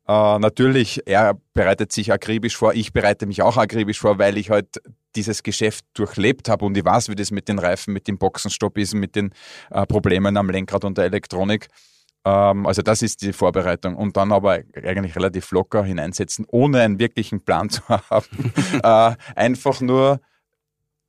Äh, 0.06 0.38
natürlich, 0.38 1.00
er 1.06 1.38
bereitet 1.54 1.92
sich 1.92 2.12
akribisch 2.12 2.56
vor, 2.56 2.74
ich 2.74 2.92
bereite 2.92 3.26
mich 3.26 3.42
auch 3.42 3.56
akribisch 3.56 4.00
vor, 4.00 4.18
weil 4.18 4.36
ich 4.36 4.50
halt 4.50 4.82
dieses 5.16 5.42
Geschäft 5.42 5.84
durchlebt 5.94 6.48
habe 6.48 6.64
und 6.64 6.76
ich 6.76 6.84
weiß, 6.84 7.08
wie 7.08 7.14
das 7.14 7.30
mit 7.30 7.48
den 7.48 7.58
Reifen, 7.58 7.94
mit 7.94 8.08
dem 8.08 8.18
Boxenstopp 8.18 8.76
ist, 8.78 8.94
mit 8.94 9.16
den 9.16 9.32
äh, 9.70 9.86
Problemen 9.86 10.36
am 10.36 10.50
Lenkrad 10.50 10.84
und 10.84 10.98
der 10.98 11.06
Elektronik. 11.06 11.68
Ähm, 12.24 12.66
also 12.66 12.82
das 12.82 13.02
ist 13.02 13.22
die 13.22 13.32
Vorbereitung 13.32 13.96
und 13.96 14.16
dann 14.16 14.32
aber 14.32 14.60
eigentlich 14.74 15.16
relativ 15.16 15.50
locker 15.52 15.84
hineinsetzen, 15.84 16.46
ohne 16.48 16.80
einen 16.80 16.98
wirklichen 16.98 17.40
Plan 17.42 17.70
zu 17.70 17.82
haben. 17.88 18.52
äh, 18.82 19.16
einfach 19.36 19.80
nur 19.80 20.20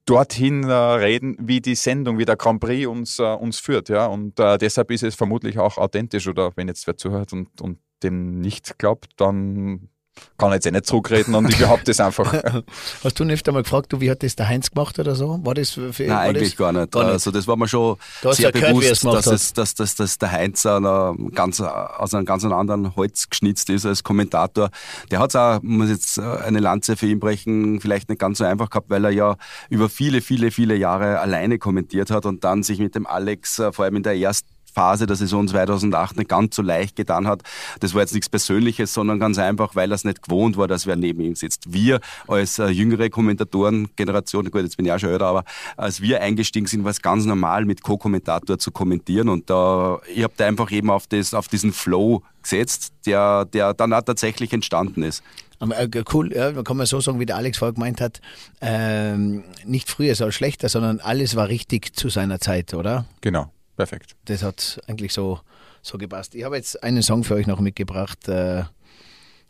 dorthin 0.05 0.63
äh, 0.63 0.73
reden, 0.73 1.35
wie 1.39 1.61
die 1.61 1.75
Sendung, 1.75 2.19
wie 2.19 2.25
der 2.25 2.35
Grand 2.35 2.61
Prix 2.61 2.87
uns, 2.87 3.19
äh, 3.19 3.23
uns 3.23 3.59
führt. 3.59 3.89
Ja? 3.89 4.05
Und 4.05 4.39
äh, 4.39 4.57
deshalb 4.57 4.91
ist 4.91 5.03
es 5.03 5.15
vermutlich 5.15 5.57
auch 5.57 5.77
authentisch 5.77 6.27
oder 6.27 6.51
wenn 6.55 6.67
jetzt 6.67 6.85
wer 6.85 6.95
zuhört 6.95 7.33
und, 7.33 7.59
und 7.59 7.79
dem 8.05 8.39
nicht 8.39 8.77
glaubt, 8.77 9.11
dann 9.17 9.89
kann 10.37 10.51
jetzt 10.51 10.65
eh 10.65 10.71
nicht 10.71 10.85
zurückreden 10.85 11.33
und 11.35 11.49
ich 11.49 11.57
behaupte 11.57 11.91
es 11.91 11.99
einfach. 11.99 12.33
Hast 13.03 13.19
du 13.19 13.23
nicht 13.23 13.47
einmal 13.47 13.63
gefragt, 13.63 13.93
du, 13.93 14.01
wie 14.01 14.11
hat 14.11 14.23
das 14.23 14.35
der 14.35 14.47
Heinz 14.47 14.71
gemacht 14.71 14.99
oder 14.99 15.15
so? 15.15 15.39
War 15.43 15.53
das 15.53 15.71
für, 15.71 15.91
Nein, 15.99 16.11
eigentlich 16.11 16.49
das? 16.51 16.57
gar, 16.57 16.71
nicht. 16.71 16.91
gar, 16.91 17.03
nicht. 17.03 17.13
Also 17.13 17.31
das 17.31 17.47
war 17.47 17.55
mir 17.55 17.67
schon 17.67 17.97
sehr 18.21 18.51
ja 18.51 18.51
bewusst, 18.51 19.01
gehört, 19.01 19.25
dass, 19.25 19.27
es, 19.27 19.53
dass, 19.53 19.75
dass, 19.75 19.95
dass 19.95 20.17
der 20.17 20.31
Heinz 20.31 20.65
einer 20.65 21.15
ganz, 21.33 21.61
aus 21.61 22.13
einem 22.13 22.25
ganz 22.25 22.43
anderen 22.43 22.95
Holz 22.95 23.29
geschnitzt 23.29 23.69
ist 23.69 23.85
als 23.85 24.03
Kommentator. 24.03 24.69
Der 25.11 25.19
hat 25.19 25.35
auch, 25.35 25.61
muss 25.61 25.89
jetzt 25.89 26.19
eine 26.19 26.59
Lanze 26.59 26.97
für 26.97 27.07
ihn 27.07 27.19
brechen, 27.19 27.79
vielleicht 27.79 28.09
nicht 28.09 28.19
ganz 28.19 28.39
so 28.39 28.43
einfach 28.43 28.69
gehabt, 28.69 28.89
weil 28.89 29.05
er 29.05 29.11
ja 29.11 29.37
über 29.69 29.89
viele, 29.89 30.21
viele, 30.21 30.51
viele 30.51 30.75
Jahre 30.75 31.19
alleine 31.19 31.59
kommentiert 31.59 32.11
hat 32.11 32.25
und 32.25 32.43
dann 32.43 32.63
sich 32.63 32.79
mit 32.79 32.95
dem 32.95 33.07
Alex, 33.07 33.59
äh, 33.59 33.71
vor 33.71 33.85
allem 33.85 33.97
in 33.97 34.03
der 34.03 34.17
ersten 34.17 34.54
Phase 34.75 35.07
der 35.07 35.15
Saison 35.15 35.47
2008 35.47 36.17
nicht 36.17 36.29
ganz 36.29 36.55
so 36.55 36.61
leicht 36.61 36.95
getan 36.95 37.27
hat. 37.27 37.41
Das 37.79 37.93
war 37.93 38.01
jetzt 38.01 38.13
nichts 38.13 38.29
Persönliches, 38.29 38.93
sondern 38.93 39.19
ganz 39.19 39.39
einfach, 39.39 39.75
weil 39.75 39.91
er 39.91 39.95
es 39.95 40.03
nicht 40.03 40.21
gewohnt 40.21 40.57
war, 40.57 40.67
dass 40.67 40.85
wer 40.85 40.97
neben 40.97 41.21
ihm 41.21 41.35
sitzt. 41.35 41.71
Wir 41.73 42.01
als 42.27 42.59
äh, 42.59 42.67
jüngere 42.67 43.09
Kommentatoren-Generation, 43.09 44.51
gut, 44.51 44.63
jetzt 44.63 44.77
bin 44.77 44.85
ich 44.85 44.91
auch 44.91 44.99
schon 44.99 45.09
älter, 45.09 45.27
aber 45.27 45.43
als 45.77 46.01
wir 46.01 46.21
eingestiegen 46.21 46.67
sind, 46.67 46.83
war 46.83 46.91
es 46.91 47.01
ganz 47.01 47.25
normal, 47.25 47.65
mit 47.65 47.81
Co-Kommentator 47.81 48.59
zu 48.59 48.71
kommentieren 48.71 49.29
und 49.29 49.49
da, 49.49 49.99
ich 50.13 50.23
habe 50.23 50.33
da 50.35 50.45
einfach 50.45 50.69
eben 50.71 50.89
auf, 50.89 51.07
das, 51.07 51.33
auf 51.33 51.47
diesen 51.47 51.71
Flow 51.71 52.21
gesetzt, 52.43 52.93
der, 53.05 53.45
der 53.45 53.73
dann 53.73 53.93
auch 53.93 54.01
tatsächlich 54.01 54.51
entstanden 54.53 55.03
ist. 55.03 55.23
Äh, 55.61 55.89
cool, 56.13 56.33
ja, 56.33 56.51
kann 56.63 56.77
man 56.77 56.85
so 56.85 56.99
sagen, 56.99 57.19
wie 57.19 57.25
der 57.25 57.37
Alex 57.37 57.59
vorher 57.59 57.73
gemeint 57.73 58.01
hat, 58.01 58.19
ähm, 58.59 59.43
nicht 59.65 59.89
früher 59.89 60.13
so 60.15 60.29
schlechter, 60.31 60.67
sondern 60.67 60.99
alles 60.99 61.35
war 61.35 61.47
richtig 61.47 61.95
zu 61.95 62.09
seiner 62.09 62.39
Zeit, 62.39 62.73
oder? 62.73 63.05
Genau, 63.21 63.51
perfekt. 63.75 64.15
Das 64.25 64.43
hat 64.43 64.81
eigentlich 64.87 65.13
so, 65.13 65.39
so 65.81 65.97
gepasst. 65.97 66.35
Ich 66.35 66.43
habe 66.43 66.55
jetzt 66.57 66.83
einen 66.83 67.01
Song 67.01 67.23
für 67.23 67.35
euch 67.35 67.47
noch 67.47 67.59
mitgebracht, 67.59 68.27
äh, 68.27 68.63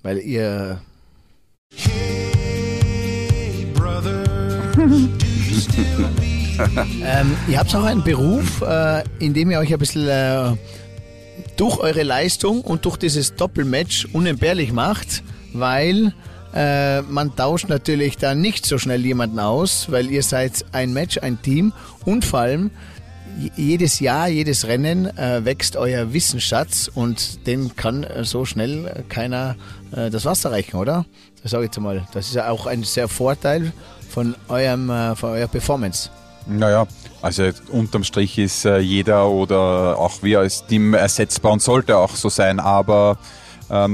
weil 0.04 0.20
ihr... 0.20 0.82
Hey, 1.74 2.36
brother, 3.74 4.24
ähm, 7.04 7.36
ihr 7.48 7.60
habt 7.60 7.76
auch 7.76 7.84
einen 7.84 8.04
Beruf, 8.04 8.62
äh, 8.62 9.04
in 9.20 9.34
dem 9.34 9.52
ihr 9.52 9.60
euch 9.60 9.74
ein 9.74 9.80
bisschen 9.80 10.08
äh, 10.08 10.54
durch 11.58 11.80
eure 11.80 12.04
Leistung 12.04 12.62
und 12.62 12.86
durch 12.86 12.98
dieses 12.98 13.36
Doppelmatch 13.36 14.08
unentbehrlich 14.14 14.72
macht 14.72 15.24
weil 15.60 16.14
äh, 16.54 17.02
man 17.02 17.36
tauscht 17.36 17.70
natürlich 17.70 18.18
dann 18.18 18.42
nicht 18.42 18.66
so 18.66 18.78
schnell 18.78 19.06
jemanden 19.06 19.40
aus, 19.40 19.92
weil 19.92 20.10
ihr 20.12 20.24
seid 20.24 20.66
ein 20.72 20.94
Match, 20.94 21.18
ein 21.18 21.42
Team 21.42 21.74
und 22.06 22.24
vor 22.24 22.40
allem 22.40 22.72
jedes 23.56 24.00
Jahr, 24.00 24.28
jedes 24.28 24.68
Rennen 24.68 25.06
äh, 25.18 25.44
wächst 25.46 25.76
euer 25.76 26.14
Wissensschatz 26.14 26.90
und 26.94 27.46
den 27.48 27.76
kann 27.76 28.04
äh, 28.04 28.24
so 28.24 28.46
schnell 28.46 29.04
keiner 29.10 29.56
äh, 29.96 30.10
das 30.10 30.26
Wasser 30.26 30.52
reichen, 30.52 30.78
oder? 30.78 31.06
Das 31.42 31.52
sage 31.52 31.66
ich 31.66 31.70
jetzt 31.70 31.80
mal. 31.80 32.08
Das 32.14 32.28
ist 32.28 32.36
ja 32.36 32.50
auch 32.50 32.66
ein 32.66 32.84
sehr 32.84 33.08
Vorteil 33.08 33.72
von 34.10 34.36
eurem, 34.48 34.90
äh, 34.90 35.16
von 35.16 35.32
eurer 35.32 35.48
Performance. 35.48 36.10
Naja, 36.48 36.88
also 37.22 37.50
unterm 37.72 38.04
Strich 38.04 38.38
ist 38.38 38.66
äh, 38.66 38.80
jeder 38.80 39.28
oder 39.28 39.98
auch 39.98 40.22
wir 40.22 40.40
als 40.40 40.66
Team 40.66 40.94
ersetzbar 40.94 41.52
und 41.54 41.62
sollte 41.62 41.98
auch 41.98 42.16
so 42.16 42.30
sein, 42.30 42.60
aber 42.60 43.18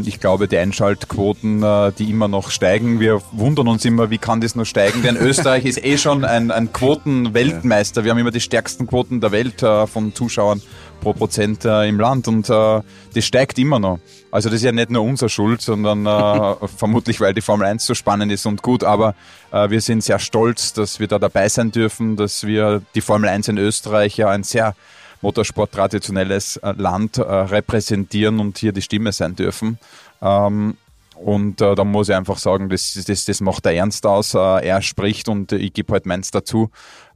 ich 0.04 0.20
glaube, 0.20 0.48
die 0.48 0.58
Einschaltquoten, 0.58 1.64
äh, 1.64 1.92
die 1.98 2.10
immer 2.10 2.28
noch 2.28 2.52
steigen, 2.52 3.00
wir 3.00 3.22
wundern 3.32 3.70
uns 3.70 3.86
immer, 3.86 4.10
wie 4.10 4.18
kann 4.18 4.42
das 4.42 4.56
nur 4.56 4.66
steigen? 4.66 5.02
Denn 5.02 5.16
Österreich 5.22 5.66
ist 5.66 5.84
eh 5.84 5.98
schon 5.98 6.26
ein, 6.26 6.52
ein 6.52 6.74
Quotenweltmeister. 6.74 8.04
Wir 8.04 8.12
haben 8.12 8.18
immer 8.18 8.32
die 8.32 8.42
stärksten 8.42 8.86
Quoten 8.86 9.22
der 9.22 9.32
Welt 9.32 9.64
äh, 9.64 9.88
von 9.88 10.14
Zuschauern 10.14 10.62
pro 11.00 11.14
Prozent 11.14 11.64
äh, 11.64 11.88
im 11.88 12.00
Land 12.00 12.28
und 12.28 12.50
das 12.50 13.26
steigt 13.26 13.58
immer 13.58 13.80
noch. 13.80 14.00
Also 14.30 14.50
das 14.50 14.58
ist 14.58 14.64
ja 14.64 14.72
nicht 14.72 14.92
nur 14.92 15.04
unsere 15.04 15.30
Schuld, 15.30 15.62
sondern 15.62 16.06
vermutlich, 16.78 17.20
weil 17.20 17.34
die 17.34 17.42
Formel 17.42 17.66
1 17.66 17.86
so 17.86 17.96
spannend 17.96 18.32
ist 18.32 18.46
und 18.46 18.62
gut, 18.62 18.84
aber 18.84 19.16
wir 19.52 19.82
sind 19.82 20.04
sehr 20.04 20.20
stolz, 20.20 20.74
dass 20.74 21.00
wir 21.00 21.08
da 21.08 21.18
dabei 21.18 21.50
sein 21.50 21.72
dürfen, 21.72 22.18
dass 22.18 22.46
wir 22.46 22.84
die 22.94 23.02
Formel 23.02 23.30
1 23.30 23.48
in 23.48 23.58
Österreich 23.58 24.16
ja 24.18 24.30
ein 24.30 24.44
sehr 24.44 24.76
Motorsport 25.22 25.72
traditionelles 25.72 26.58
äh, 26.58 26.74
Land 26.78 27.18
äh, 27.18 27.22
repräsentieren 27.22 28.40
und 28.40 28.58
hier 28.58 28.72
die 28.72 28.82
Stimme 28.82 29.12
sein 29.12 29.36
dürfen. 29.36 29.80
Ähm, 30.22 30.78
und 31.16 31.62
äh, 31.62 31.76
da 31.76 31.84
muss 31.84 32.10
ich 32.10 32.16
einfach 32.16 32.38
sagen, 32.38 32.70
das, 32.70 32.94
das, 33.06 33.26
das 33.26 33.42
macht 33.42 33.66
er 33.66 33.74
ernst 33.74 34.06
aus. 34.06 34.34
Äh, 34.34 34.68
er 34.68 34.82
spricht 34.82 35.30
und 35.30 35.52
ich 35.52 35.74
gebe 35.74 35.94
halt 35.94 36.06
meins 36.06 36.32
dazu. 36.32 36.72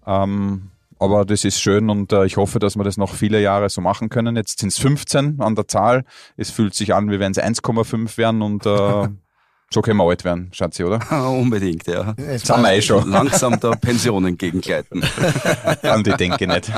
Ähm, 0.05 0.69
aber 0.97 1.25
das 1.25 1.43
ist 1.43 1.59
schön 1.59 1.89
und 1.89 2.13
äh, 2.13 2.25
ich 2.25 2.37
hoffe, 2.37 2.59
dass 2.59 2.77
wir 2.77 2.83
das 2.83 2.97
noch 2.97 3.13
viele 3.13 3.41
Jahre 3.41 3.69
so 3.69 3.81
machen 3.81 4.09
können. 4.09 4.35
Jetzt 4.35 4.59
sind 4.59 4.69
es 4.69 4.77
15 4.77 5.41
an 5.41 5.55
der 5.55 5.67
Zahl. 5.67 6.05
Es 6.37 6.51
fühlt 6.51 6.73
sich 6.73 6.93
an, 6.93 7.11
wie 7.11 7.19
wenn 7.19 7.31
es 7.31 7.39
1,5 7.39 8.17
werden 8.17 8.41
und 8.41 8.65
äh, 8.65 9.07
So 9.71 9.81
können 9.81 9.97
wir 9.97 10.07
alt 10.07 10.23
werden, 10.23 10.49
Schatzi, 10.53 10.83
oder? 10.83 10.99
Unbedingt, 11.29 11.87
ja. 11.87 12.13
Jetzt 12.17 12.49
haben 12.49 12.61
wir 12.61 12.73
eh 12.73 12.81
schon. 12.81 13.09
Langsam 13.11 13.59
der 13.59 13.71
Pension 13.71 14.25
entgegengleiten. 14.25 15.03
An 15.81 16.03
die 16.03 16.11
denke 16.11 16.45
ich 16.45 16.49
nicht. 16.49 16.71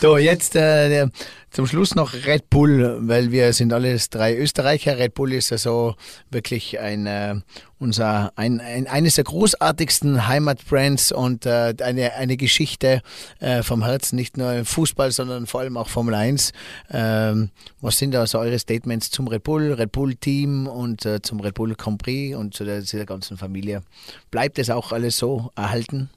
So, 0.00 0.18
jetzt 0.18 0.56
äh, 0.56 1.06
zum 1.50 1.66
Schluss 1.66 1.94
noch 1.94 2.14
Red 2.14 2.48
Bull, 2.48 2.98
weil 3.02 3.32
wir 3.32 3.52
sind 3.52 3.72
alles 3.72 4.08
drei 4.08 4.36
Österreicher. 4.36 4.98
Red 4.98 5.14
Bull 5.14 5.32
ist 5.32 5.50
also 5.50 5.96
wirklich 6.30 6.78
ein, 6.78 7.06
äh, 7.06 7.34
unser, 7.78 8.32
ein, 8.36 8.60
ein, 8.60 8.86
eines 8.86 9.16
der 9.16 9.24
großartigsten 9.24 10.28
Heimatbrands 10.28 11.10
und 11.10 11.46
äh, 11.46 11.74
eine, 11.82 12.14
eine 12.14 12.36
Geschichte 12.36 13.02
äh, 13.40 13.64
vom 13.64 13.84
Herzen, 13.84 14.14
nicht 14.14 14.36
nur 14.36 14.52
im 14.52 14.64
Fußball, 14.64 15.10
sondern 15.10 15.46
vor 15.46 15.60
allem 15.60 15.76
auch 15.76 15.88
Formel 15.88 16.14
1. 16.14 16.52
Ähm, 16.90 17.50
was 17.80 17.96
sind 17.96 18.14
also 18.14 18.38
eure 18.38 18.58
Statements 18.58 19.10
zum 19.10 19.26
Red 19.26 19.42
Bull, 19.42 19.72
Red 19.72 19.90
Bull 19.90 20.14
Team 20.14 20.68
und 20.68 21.04
äh, 21.04 21.20
zum 21.20 21.40
Red 21.40 21.54
Bull 21.54 21.74
Grand 21.74 22.00
Prix 22.00 22.36
und 22.36 22.54
zu 22.54 22.64
der, 22.64 22.84
zu 22.84 22.96
der 22.96 23.06
ganzen 23.06 23.36
Familie? 23.36 23.82
Bleibt 24.30 24.60
es 24.60 24.70
auch 24.70 24.92
alles 24.92 25.16
so 25.16 25.50
erhalten? 25.56 26.10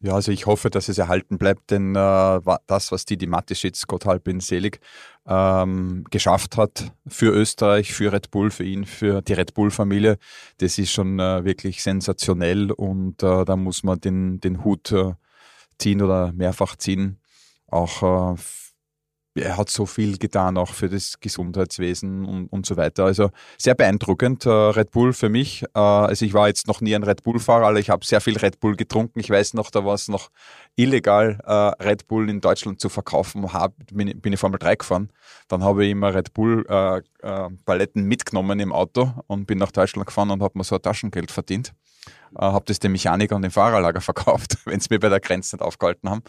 Ja, 0.00 0.12
also 0.12 0.30
ich 0.30 0.44
hoffe, 0.44 0.68
dass 0.68 0.88
es 0.88 0.98
erhalten 0.98 1.38
bleibt, 1.38 1.70
denn 1.70 1.96
äh, 1.96 2.40
das, 2.66 2.92
was 2.92 3.06
die, 3.06 3.16
die 3.16 3.26
Mateschitz, 3.26 3.86
Gott 3.86 4.04
halb 4.04 4.24
bin 4.24 4.40
selig, 4.40 4.80
ähm, 5.26 6.04
geschafft 6.10 6.58
hat 6.58 6.92
für 7.06 7.32
Österreich, 7.32 7.94
für 7.94 8.12
Red 8.12 8.30
Bull, 8.30 8.50
für 8.50 8.64
ihn, 8.64 8.84
für 8.84 9.22
die 9.22 9.32
Red 9.32 9.54
Bull-Familie, 9.54 10.18
das 10.58 10.76
ist 10.78 10.92
schon 10.92 11.18
äh, 11.18 11.44
wirklich 11.44 11.82
sensationell 11.82 12.70
und 12.72 13.22
äh, 13.22 13.44
da 13.46 13.56
muss 13.56 13.84
man 13.84 13.98
den, 13.98 14.38
den 14.40 14.64
Hut 14.64 14.92
äh, 14.92 15.14
ziehen 15.78 16.02
oder 16.02 16.30
mehrfach 16.32 16.76
ziehen. 16.76 17.18
Auch 17.68 18.34
äh, 18.34 18.36
er 19.36 19.56
hat 19.56 19.70
so 19.70 19.86
viel 19.86 20.18
getan, 20.18 20.56
auch 20.56 20.72
für 20.72 20.88
das 20.88 21.20
Gesundheitswesen 21.20 22.24
und, 22.24 22.46
und 22.48 22.66
so 22.66 22.76
weiter. 22.76 23.04
Also 23.04 23.30
sehr 23.58 23.74
beeindruckend. 23.74 24.46
Äh, 24.46 24.50
Red 24.50 24.90
Bull 24.90 25.12
für 25.12 25.28
mich. 25.28 25.62
Äh, 25.74 25.78
also 25.78 26.24
ich 26.24 26.34
war 26.34 26.48
jetzt 26.48 26.66
noch 26.66 26.80
nie 26.80 26.94
ein 26.94 27.02
Red 27.02 27.22
Bull-Fahrer, 27.22 27.68
aber 27.68 27.78
ich 27.78 27.90
habe 27.90 28.04
sehr 28.04 28.20
viel 28.20 28.36
Red 28.38 28.60
Bull 28.60 28.76
getrunken. 28.76 29.20
Ich 29.20 29.30
weiß 29.30 29.54
noch, 29.54 29.70
da 29.70 29.84
war 29.84 29.94
es 29.94 30.08
noch 30.08 30.30
illegal, 30.76 31.38
äh, 31.44 31.84
Red 31.84 32.06
Bull 32.08 32.28
in 32.28 32.40
Deutschland 32.40 32.80
zu 32.80 32.88
verkaufen. 32.88 33.52
Hab, 33.52 33.74
bin, 33.92 34.20
bin 34.20 34.32
ich 34.32 34.40
Formel 34.40 34.58
3 34.58 34.76
gefahren. 34.76 35.10
Dann 35.48 35.62
habe 35.62 35.84
ich 35.84 35.92
immer 35.92 36.14
Red 36.14 36.34
Bull-Paletten 36.34 38.04
mitgenommen 38.04 38.60
im 38.60 38.72
Auto 38.72 39.12
und 39.26 39.46
bin 39.46 39.58
nach 39.58 39.72
Deutschland 39.72 40.06
gefahren 40.06 40.30
und 40.30 40.42
habe 40.42 40.58
mir 40.58 40.64
so 40.64 40.76
ein 40.76 40.82
Taschengeld 40.82 41.30
verdient. 41.30 41.72
Uh, 42.34 42.52
habe 42.52 42.64
das 42.66 42.78
dem 42.78 42.92
Mechaniker 42.92 43.34
und 43.34 43.42
dem 43.42 43.50
Fahrerlager 43.50 44.00
verkauft, 44.02 44.58
wenn 44.64 44.80
sie 44.80 44.88
mir 44.90 45.00
bei 45.00 45.08
der 45.08 45.20
Grenze 45.20 45.56
nicht 45.56 45.62
aufgehalten 45.62 46.10
haben. 46.10 46.22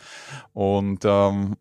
Und 0.54 1.04
ähm, 1.04 1.56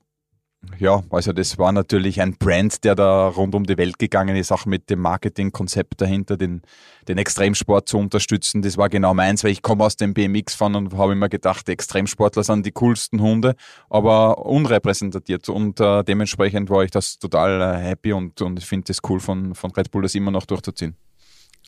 ja, 0.79 1.03
also 1.11 1.33
das 1.33 1.59
war 1.59 1.73
natürlich 1.73 2.21
ein 2.21 2.37
Brand, 2.37 2.85
der 2.85 2.95
da 2.95 3.29
rund 3.29 3.55
um 3.55 3.65
die 3.65 3.79
Welt 3.79 3.99
gegangen 3.99 4.37
ist, 4.37 4.53
auch 4.53 4.67
mit 4.67 4.91
dem 4.91 5.01
Marketingkonzept 5.01 6.01
dahinter, 6.01 6.37
den, 6.37 6.63
den 7.09 7.19
Extremsport 7.19 7.89
zu 7.89 7.99
unterstützen. 7.99 8.63
Das 8.63 8.77
war 8.77 8.89
genau 8.89 9.15
meins, 9.15 9.43
weil 9.45 9.53
ich 9.53 9.63
komme 9.63 9.85
aus 9.85 9.97
dem 9.97 10.15
BMX 10.15 10.55
fahren 10.55 10.75
und 10.75 10.95
habe 10.95 11.13
immer 11.13 11.29
gedacht, 11.29 11.69
die 11.69 11.73
Extremsportler 11.73 12.45
sind 12.45 12.67
die 12.67 12.73
coolsten 12.73 13.21
Hunde, 13.21 13.55
aber 13.89 14.45
unrepräsentiert 14.45 15.49
und 15.49 15.81
äh, 15.81 16.05
dementsprechend 16.05 16.71
war 16.71 16.85
ich 16.85 16.91
das 16.91 17.19
total 17.19 17.61
äh, 17.61 17.79
happy 17.79 18.13
und, 18.13 18.41
und 18.43 18.59
ich 18.59 18.67
finde 18.67 18.93
es 18.93 18.99
cool 19.09 19.21
von, 19.21 19.55
von 19.55 19.71
Red 19.73 19.91
Bull, 19.91 20.03
das 20.03 20.15
immer 20.15 20.31
noch 20.31 20.47
durchzuziehen. 20.47 20.97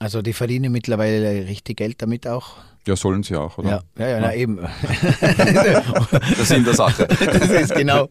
Also 0.00 0.22
die 0.22 0.32
verdienen 0.32 0.70
mittlerweile 0.70 1.48
richtig 1.48 1.78
Geld 1.78 2.00
damit 2.00 2.26
auch. 2.26 2.56
Ja, 2.86 2.96
sollen 2.96 3.22
sie 3.22 3.36
auch, 3.36 3.58
oder? 3.58 3.84
Ja, 3.98 4.06
ja, 4.06 4.08
ja, 4.08 4.20
na, 4.20 4.34
eben. 4.34 4.56
das 5.20 6.38
ist 6.38 6.52
in 6.52 6.64
der 6.64 6.74
Sache. 6.74 7.06
Das 7.20 7.50
ist 7.50 7.74
genau. 7.74 8.08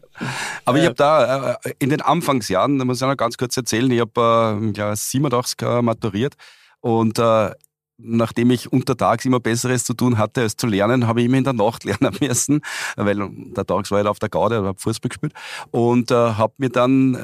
Aber 0.64 0.78
ich 0.78 0.84
habe 0.84 0.94
da 0.94 1.54
äh, 1.64 1.72
in 1.78 1.90
den 1.90 2.00
Anfangsjahren, 2.00 2.78
da 2.78 2.84
muss 2.84 3.00
ich 3.00 3.06
noch 3.06 3.16
ganz 3.16 3.36
kurz 3.36 3.56
erzählen, 3.56 3.90
ich 3.90 4.00
habe 4.00 4.72
äh, 4.76 4.94
87 4.94 5.82
maturiert 5.82 6.34
und 6.80 7.18
äh, 7.18 7.50
nachdem 7.96 8.50
ich 8.50 8.70
untertags 8.72 9.24
immer 9.24 9.40
Besseres 9.40 9.84
zu 9.84 9.94
tun 9.94 10.18
hatte, 10.18 10.42
als 10.42 10.56
zu 10.56 10.68
lernen, 10.68 11.08
habe 11.08 11.20
ich 11.20 11.26
immer 11.26 11.38
in 11.38 11.44
der 11.44 11.54
Nacht 11.54 11.84
lernen 11.84 12.16
müssen, 12.20 12.60
weil 12.96 13.16
der 13.56 13.66
Tags 13.66 13.90
war 13.90 14.00
ich 14.00 14.06
auf 14.06 14.20
der 14.20 14.28
Gaude, 14.28 14.62
habe 14.62 14.78
Fußball 14.78 15.08
gespielt 15.08 15.32
und 15.72 16.10
äh, 16.10 16.14
habe 16.14 16.52
mir 16.58 16.70
dann 16.70 17.18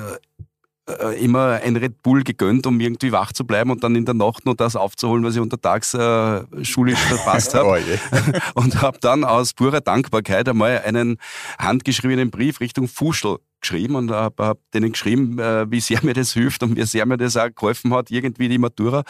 äh, 0.88 1.22
immer 1.24 1.60
ein 1.62 1.76
Red 1.76 2.02
Bull 2.02 2.22
gegönnt, 2.22 2.66
um 2.66 2.78
irgendwie 2.78 3.12
wach 3.12 3.32
zu 3.32 3.46
bleiben 3.46 3.70
und 3.70 3.82
dann 3.82 3.96
in 3.96 4.04
der 4.04 4.14
Nacht 4.14 4.44
nur 4.44 4.54
das 4.54 4.76
aufzuholen, 4.76 5.24
was 5.24 5.34
ich 5.34 5.40
untertags 5.40 5.94
äh, 5.94 6.44
schulisch 6.62 6.98
verpasst 6.98 7.54
habe. 7.54 7.80
oh 7.80 8.30
und 8.60 8.82
habe 8.82 8.98
dann 9.00 9.24
aus 9.24 9.54
purer 9.54 9.80
Dankbarkeit 9.80 10.48
einmal 10.48 10.82
einen 10.84 11.18
handgeschriebenen 11.58 12.30
Brief 12.30 12.60
Richtung 12.60 12.88
Fuschel 12.88 13.38
geschrieben 13.60 13.96
und 13.96 14.10
habe 14.10 14.44
hab 14.44 14.58
denen 14.72 14.92
geschrieben, 14.92 15.38
äh, 15.38 15.70
wie 15.70 15.80
sehr 15.80 16.00
mir 16.04 16.12
das 16.12 16.34
hilft 16.34 16.62
und 16.62 16.76
wie 16.76 16.84
sehr 16.84 17.06
mir 17.06 17.16
das 17.16 17.36
auch 17.36 17.48
geholfen 17.54 17.94
hat, 17.94 18.10
irgendwie 18.10 18.48
die 18.48 18.58
Matura 18.58 19.04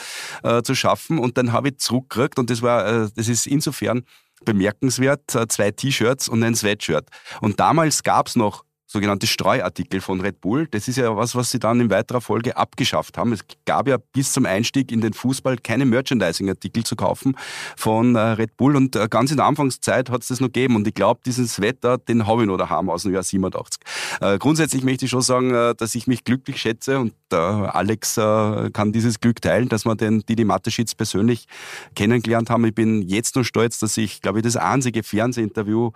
äh, 0.44 0.62
zu 0.62 0.74
schaffen. 0.74 1.18
Und 1.18 1.36
dann 1.36 1.52
habe 1.52 1.70
ich 1.70 1.78
zurückgekriegt 1.78 2.38
und 2.38 2.50
das 2.50 2.62
war, 2.62 2.86
äh, 2.86 3.08
das 3.16 3.28
ist 3.28 3.46
insofern 3.46 4.04
bemerkenswert, 4.44 5.34
äh, 5.34 5.48
zwei 5.48 5.72
T-Shirts 5.72 6.28
und 6.28 6.42
ein 6.44 6.54
Sweatshirt. 6.54 7.08
Und 7.40 7.58
damals 7.58 8.02
gab 8.04 8.28
es 8.28 8.36
noch 8.36 8.64
sogenannte 8.94 9.26
Streuartikel 9.26 10.00
von 10.00 10.20
Red 10.20 10.40
Bull. 10.40 10.68
Das 10.70 10.86
ist 10.86 10.96
ja 10.96 11.16
was, 11.16 11.34
was 11.34 11.50
sie 11.50 11.58
dann 11.58 11.80
in 11.80 11.90
weiterer 11.90 12.20
Folge 12.20 12.56
abgeschafft 12.56 13.18
haben. 13.18 13.32
Es 13.32 13.40
gab 13.66 13.88
ja 13.88 13.96
bis 14.12 14.32
zum 14.32 14.46
Einstieg 14.46 14.92
in 14.92 15.00
den 15.00 15.12
Fußball 15.12 15.56
keine 15.58 15.84
Merchandising-Artikel 15.84 16.84
zu 16.84 16.94
kaufen 16.94 17.36
von 17.76 18.14
äh, 18.14 18.20
Red 18.20 18.56
Bull 18.56 18.76
und 18.76 18.94
äh, 18.94 19.08
ganz 19.10 19.32
in 19.32 19.38
der 19.38 19.46
Anfangszeit 19.46 20.10
hat 20.10 20.22
es 20.22 20.28
das 20.28 20.38
noch 20.38 20.46
gegeben 20.46 20.76
und 20.76 20.86
ich 20.86 20.94
glaube, 20.94 21.20
dieses 21.26 21.60
Wetter, 21.60 21.98
den 21.98 22.28
habe 22.28 22.42
ich 22.42 22.46
noch 22.46 22.56
daheim 22.56 22.88
aus 22.88 23.02
dem 23.02 23.12
Jahr 23.12 23.24
87. 23.24 23.82
Äh, 24.20 24.38
grundsätzlich 24.38 24.84
möchte 24.84 25.06
ich 25.06 25.10
schon 25.10 25.22
sagen, 25.22 25.74
dass 25.76 25.94
ich 25.96 26.06
mich 26.06 26.22
glücklich 26.22 26.58
schätze 26.60 27.00
und 27.00 27.14
Alex 27.32 28.14
kann 28.14 28.92
dieses 28.92 29.18
Glück 29.18 29.42
teilen, 29.42 29.68
dass 29.68 29.84
wir 29.84 29.96
den 29.96 30.20
Didi 30.20 30.44
Mateschitz 30.44 30.94
persönlich 30.94 31.46
kennengelernt 31.96 32.48
haben. 32.48 32.64
Ich 32.64 32.74
bin 32.74 33.02
jetzt 33.02 33.34
nur 33.34 33.44
stolz, 33.44 33.80
dass 33.80 33.96
ich, 33.96 34.22
glaube 34.22 34.38
ich, 34.38 34.44
das 34.44 34.56
einzige 34.56 35.02
Fernsehinterview 35.02 35.90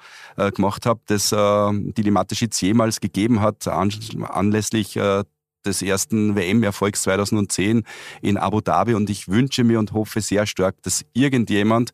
gemacht 0.54 0.86
habe, 0.86 1.00
das 1.06 1.30
Didi 1.30 2.10
Mateschitz 2.10 2.60
jemals 2.60 2.87
damals 2.88 3.00
gegeben 3.00 3.40
hat, 3.40 3.68
anlässlich 3.68 4.96
äh, 4.96 5.24
des 5.66 5.82
ersten 5.82 6.34
WM-Erfolgs 6.34 7.02
2010 7.02 7.84
in 8.22 8.36
Abu 8.38 8.60
Dhabi. 8.60 8.94
Und 8.94 9.10
ich 9.10 9.28
wünsche 9.28 9.64
mir 9.64 9.78
und 9.78 9.92
hoffe 9.92 10.20
sehr 10.20 10.46
stark, 10.46 10.76
dass 10.82 11.04
irgendjemand 11.12 11.92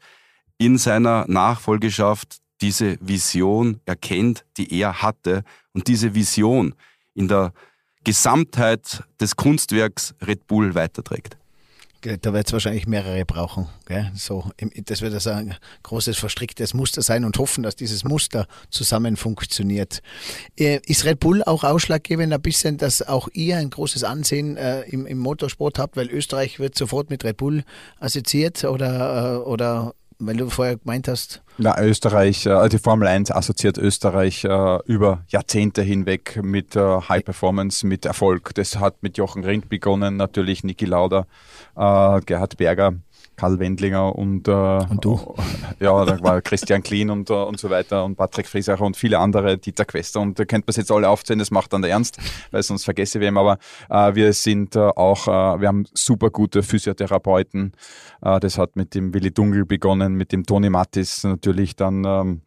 in 0.59 0.79
seiner 0.79 1.25
Nachfolgeschaft 1.27 2.39
diese 2.61 2.97
Vision 3.01 3.81
erkennt, 3.85 4.45
die 4.57 4.73
er 4.79 5.03
hatte 5.03 5.43
und 5.73 5.89
diese 5.89 6.15
Vision 6.15 6.75
in 7.15 7.27
der 7.27 7.53
Gesamtheit 8.05 9.03
des 9.21 9.35
Kunstwerks 9.35 10.15
Red 10.25 10.47
Bull 10.47 10.75
weiterträgt. 10.75 11.37
Da 12.21 12.33
wird 12.35 12.47
es 12.47 12.53
wahrscheinlich 12.53 12.87
mehrere 12.87 13.25
brauchen. 13.25 13.67
Gell? 13.87 14.11
So, 14.15 14.51
das 14.85 15.01
wird 15.01 15.15
also 15.15 15.31
ein 15.31 15.55
großes 15.83 16.19
verstricktes 16.19 16.75
Muster 16.75 17.01
sein 17.01 17.25
und 17.25 17.39
hoffen, 17.39 17.63
dass 17.63 17.77
dieses 17.77 18.05
Muster 18.05 18.47
zusammen 18.69 19.17
funktioniert. 19.17 20.03
Äh, 20.59 20.81
ist 20.87 21.05
Red 21.07 21.21
Bull 21.21 21.43
auch 21.43 21.65
ausschlaggebend 21.65 22.33
ein 22.33 22.43
bisschen, 22.43 22.77
dass 22.77 23.01
auch 23.01 23.29
ihr 23.33 23.57
ein 23.57 23.71
großes 23.71 24.05
Ansehen 24.05 24.57
äh, 24.57 24.83
im, 24.83 25.07
im, 25.07 25.19
Motorsport 25.19 25.79
habt, 25.79 25.97
weil 25.97 26.11
Österreich 26.11 26.59
wird 26.59 26.77
sofort 26.77 27.09
mit 27.09 27.25
Red 27.25 27.39
Bull 27.39 27.65
assoziiert 27.99 28.65
oder, 28.65 29.37
äh, 29.37 29.49
oder 29.49 29.95
weil 30.19 30.37
du 30.37 30.49
vorher 30.51 30.77
gemeint 30.77 31.09
hast. 31.09 31.43
Na, 31.59 31.81
Österreich, 31.81 32.47
äh, 32.47 32.69
die 32.69 32.79
Formel 32.79 33.09
1 33.09 33.31
assoziiert 33.31 33.79
Österreich 33.79 34.45
äh, 34.45 34.79
über 34.87 35.25
Jahrzehnte 35.29 35.83
hinweg 35.83 36.41
mit 36.43 36.77
äh, 36.77 36.81
High 36.81 37.25
Performance, 37.25 37.87
mit 37.87 38.05
Erfolg. 38.05 38.55
Das 38.55 38.77
hat 38.77 39.03
mit 39.03 39.19
Jochen 39.19 39.45
Rindt 39.45 39.69
begonnen, 39.69 40.17
natürlich 40.17 40.65
Niki 40.65 40.85
Lauda, 40.85 41.27
äh, 41.77 42.21
Gerhard 42.23 42.57
Berger 42.57 42.95
Karl 43.37 43.59
Wendlinger 43.59 44.14
und, 44.16 44.49
äh, 44.49 44.53
und 44.53 45.05
du? 45.05 45.35
Ja, 45.80 46.05
da 46.05 46.20
war 46.22 46.41
Christian 46.41 46.82
Klien 46.82 47.11
und, 47.11 47.30
äh, 47.30 47.35
und 47.35 47.59
so 47.59 47.70
weiter 47.70 48.05
und 48.05 48.16
Patrick 48.16 48.47
Friesacher 48.47 48.85
und 48.85 48.97
viele 48.97 49.18
andere, 49.18 49.59
Dieter 49.59 49.85
Quester 49.85 50.20
und 50.20 50.39
da 50.39 50.45
kennt 50.45 50.66
man 50.66 50.74
jetzt 50.76 50.91
alle 50.91 51.09
aufzählen, 51.09 51.39
das 51.39 51.51
macht 51.51 51.72
dann 51.72 51.82
der 51.82 51.91
Ernst, 51.91 52.18
weil 52.51 52.62
sonst 52.62 52.85
vergesse 52.85 53.18
ich 53.18 53.24
wem, 53.24 53.37
aber 53.37 53.59
äh, 53.91 54.14
wir 54.14 54.32
sind 54.32 54.76
äh, 54.76 54.80
auch, 54.80 55.26
äh, 55.26 55.61
wir 55.61 55.68
haben 55.68 55.85
super 55.95 56.30
gute 56.30 56.62
Physiotherapeuten, 56.62 57.72
äh, 58.22 58.41
das 58.41 58.59
hat 58.59 58.76
mit 58.76 58.95
dem 58.95 59.14
Willi 59.14 59.32
Dungel 59.32 59.66
begonnen, 59.66 60.14
mit 60.14 60.32
dem 60.32 60.45
Toni 60.45 60.70
Mattis 60.70 61.24
natürlich 61.24 61.76
dann 61.76 62.05
ähm, 62.05 62.43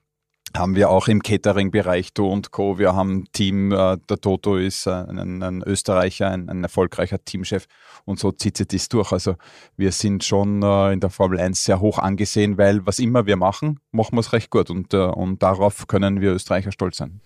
haben 0.55 0.75
wir 0.75 0.89
auch 0.89 1.07
im 1.07 1.21
Catering-Bereich 1.21 2.13
Du 2.13 2.27
und 2.27 2.51
Co. 2.51 2.77
Wir 2.77 2.95
haben 2.95 3.25
Team, 3.31 3.71
äh, 3.71 3.97
der 4.09 4.21
Toto 4.21 4.55
ist 4.57 4.87
ein, 4.87 5.41
ein 5.43 5.63
Österreicher, 5.63 6.29
ein, 6.29 6.49
ein, 6.49 6.63
erfolgreicher 6.63 7.23
Teamchef 7.23 7.67
und 8.05 8.19
so 8.19 8.31
zieht 8.31 8.57
sich 8.57 8.67
das 8.67 8.89
durch. 8.89 9.11
Also 9.11 9.35
wir 9.75 9.91
sind 9.91 10.23
schon 10.23 10.63
äh, 10.63 10.93
in 10.93 10.99
der 10.99 11.09
Formel 11.09 11.39
1 11.39 11.63
sehr 11.63 11.79
hoch 11.79 11.99
angesehen, 11.99 12.57
weil 12.57 12.85
was 12.85 12.99
immer 12.99 13.25
wir 13.25 13.35
machen, 13.35 13.79
machen 13.91 14.15
wir 14.15 14.21
es 14.21 14.33
recht 14.33 14.49
gut 14.49 14.69
und, 14.69 14.93
äh, 14.93 14.97
und 14.97 15.43
darauf 15.43 15.87
können 15.87 16.21
wir 16.21 16.33
Österreicher 16.33 16.71
stolz 16.71 16.97
sein. 16.97 17.21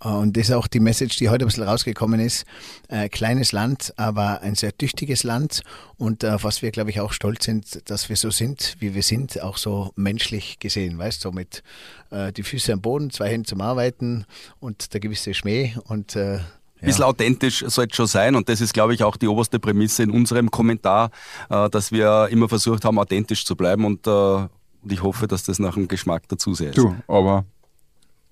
Und 0.00 0.36
das 0.36 0.48
ist 0.48 0.54
auch 0.54 0.66
die 0.66 0.80
Message, 0.80 1.16
die 1.16 1.30
heute 1.30 1.44
ein 1.44 1.48
bisschen 1.48 1.62
rausgekommen 1.62 2.20
ist. 2.20 2.44
Äh, 2.88 3.08
kleines 3.08 3.52
Land, 3.52 3.94
aber 3.96 4.42
ein 4.42 4.54
sehr 4.54 4.76
tüchtiges 4.76 5.22
Land. 5.22 5.62
Und 5.96 6.24
auf 6.24 6.42
äh, 6.42 6.44
was 6.44 6.62
wir, 6.62 6.70
glaube 6.72 6.90
ich, 6.90 7.00
auch 7.00 7.12
stolz 7.12 7.44
sind, 7.44 7.88
dass 7.88 8.08
wir 8.08 8.16
so 8.16 8.30
sind, 8.30 8.76
wie 8.80 8.94
wir 8.94 9.02
sind, 9.02 9.40
auch 9.40 9.56
so 9.56 9.92
menschlich 9.96 10.58
gesehen. 10.58 10.98
Weißt 10.98 11.24
du, 11.24 11.28
so 11.28 11.32
mit 11.32 11.62
äh, 12.10 12.32
die 12.32 12.42
Füße 12.42 12.72
am 12.72 12.80
Boden, 12.80 13.10
zwei 13.10 13.30
Hände 13.30 13.48
zum 13.48 13.60
Arbeiten 13.60 14.26
und 14.60 14.92
der 14.92 15.00
gewisse 15.00 15.32
Schmäh 15.32 15.74
und 15.84 16.16
äh, 16.16 16.40
ein 16.80 16.88
bisschen 16.88 17.04
authentisch 17.04 17.64
soll 17.66 17.86
es 17.90 17.96
schon 17.96 18.06
sein 18.06 18.36
und 18.36 18.48
das 18.48 18.60
ist, 18.60 18.74
glaube 18.74 18.92
ich, 18.92 19.02
auch 19.02 19.16
die 19.16 19.26
oberste 19.26 19.58
Prämisse 19.58 20.02
in 20.02 20.10
unserem 20.10 20.50
Kommentar, 20.50 21.10
äh, 21.48 21.70
dass 21.70 21.92
wir 21.92 22.28
immer 22.30 22.48
versucht 22.48 22.84
haben, 22.84 22.98
authentisch 22.98 23.46
zu 23.46 23.56
bleiben 23.56 23.86
und, 23.86 24.06
äh, 24.06 24.10
und 24.10 24.92
ich 24.92 25.02
hoffe, 25.02 25.26
dass 25.26 25.44
das 25.44 25.58
nach 25.58 25.74
dem 25.74 25.88
Geschmack 25.88 26.24
dazu 26.28 26.52
sehr 26.52 26.70
ist. 26.70 26.78
Du, 26.78 26.94
aber 27.08 27.46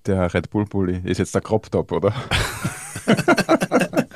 der 0.05 0.33
Red 0.33 0.49
Bull 0.49 0.65
Bulli 0.65 1.01
ist 1.03 1.17
jetzt 1.17 1.35
der 1.35 1.41
Crop 1.41 1.69
Top, 1.71 1.91
oder? 1.91 2.13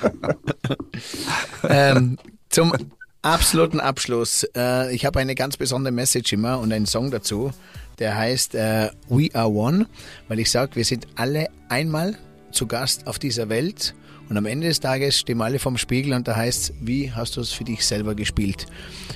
ähm, 1.70 2.18
zum 2.50 2.74
absoluten 3.22 3.80
Abschluss. 3.80 4.46
Äh, 4.56 4.94
ich 4.94 5.06
habe 5.06 5.20
eine 5.20 5.36
ganz 5.36 5.58
besondere 5.58 5.92
Message 5.92 6.34
immer 6.34 6.60
und 6.60 6.72
einen 6.72 6.86
Song 6.86 7.12
dazu, 7.12 7.52
der 8.00 8.16
heißt 8.16 8.56
äh, 8.56 8.90
We 9.10 9.30
Are 9.34 9.50
One, 9.50 9.88
weil 10.28 10.40
ich 10.40 10.52
sage, 10.52 10.76
wir 10.76 10.86
sind 10.86 11.08
alle 11.16 11.48
einmal 11.70 12.18
zu 12.52 12.68
Gast 12.68 13.08
auf 13.08 13.20
dieser 13.20 13.50
Welt 13.50 13.94
und 14.30 14.38
am 14.38 14.46
Ende 14.46 14.68
des 14.68 14.80
Tages 14.80 15.20
stehen 15.20 15.38
wir 15.38 15.46
alle 15.46 15.60
vorm 15.60 15.78
Spiegel 15.78 16.14
und 16.14 16.28
da 16.28 16.36
heißt 16.36 16.74
wie 16.82 17.12
hast 17.12 17.38
du 17.38 17.42
es 17.42 17.52
für 17.52 17.64
dich 17.64 17.86
selber 17.86 18.16
gespielt? 18.16 18.66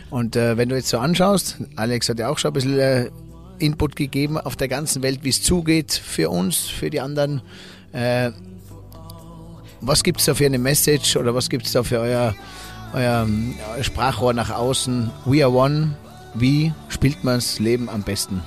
Und 0.10 0.36
äh, 0.36 0.58
wenn 0.58 0.70
du 0.70 0.76
jetzt 0.76 0.90
so 0.90 1.00
anschaust, 1.00 1.58
Alex 1.76 2.10
hat 2.10 2.20
ja 2.20 2.30
auch 2.30 2.38
schon 2.38 2.52
ein 2.52 2.54
bisschen 2.54 2.80
äh, 2.80 3.10
Input 3.62 3.96
gegeben 3.96 4.38
auf 4.38 4.56
der 4.56 4.68
ganzen 4.68 5.04
Welt, 5.04 5.20
wie 5.24 5.30
es 5.30 5.42
zugeht 5.42 5.94
für 5.94 6.30
uns, 6.30 6.58
für 6.58 6.90
die 6.90 7.00
anderen. 7.00 7.42
Äh, 7.94 8.32
was 9.82 10.04
gibt 10.04 10.20
es 10.20 10.26
da 10.26 10.36
für 10.36 10.46
eine 10.46 10.60
Message 10.60 11.18
oder 11.18 11.34
was 11.34 11.50
gibt 11.50 11.66
es 11.66 11.72
da 11.72 11.84
für 11.84 12.00
euer, 12.00 12.36
euer, 12.94 13.28
Sprachrohr 13.82 14.34
nach 14.34 14.52
außen? 14.52 15.10
We 15.26 15.44
are 15.44 15.52
one. 15.52 15.96
Wie 16.34 16.72
spielt 16.88 17.24
man 17.24 17.36
das 17.36 17.60
Leben 17.60 17.90
am 17.90 18.04
besten? 18.04 18.42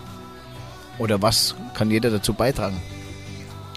Oder 0.98 1.20
was 1.20 1.54
kann 1.74 1.90
jeder 1.90 2.10
dazu 2.10 2.32
beitragen? 2.32 2.80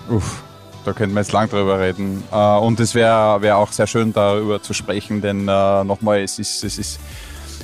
Uff, 0.09 0.43
da 0.85 0.93
könnten 0.93 1.15
wir 1.15 1.21
jetzt 1.21 1.33
lang 1.33 1.49
drüber 1.49 1.79
reden. 1.79 2.23
Äh, 2.31 2.35
und 2.35 2.79
es 2.79 2.93
wäre 2.95 3.41
wär 3.41 3.57
auch 3.57 3.71
sehr 3.71 3.87
schön, 3.87 4.13
darüber 4.13 4.61
zu 4.61 4.73
sprechen, 4.73 5.21
denn 5.21 5.47
äh, 5.47 5.83
nochmal, 5.83 6.21
es 6.21 6.39
ist, 6.39 6.63
es 6.63 6.77
ist 6.77 6.99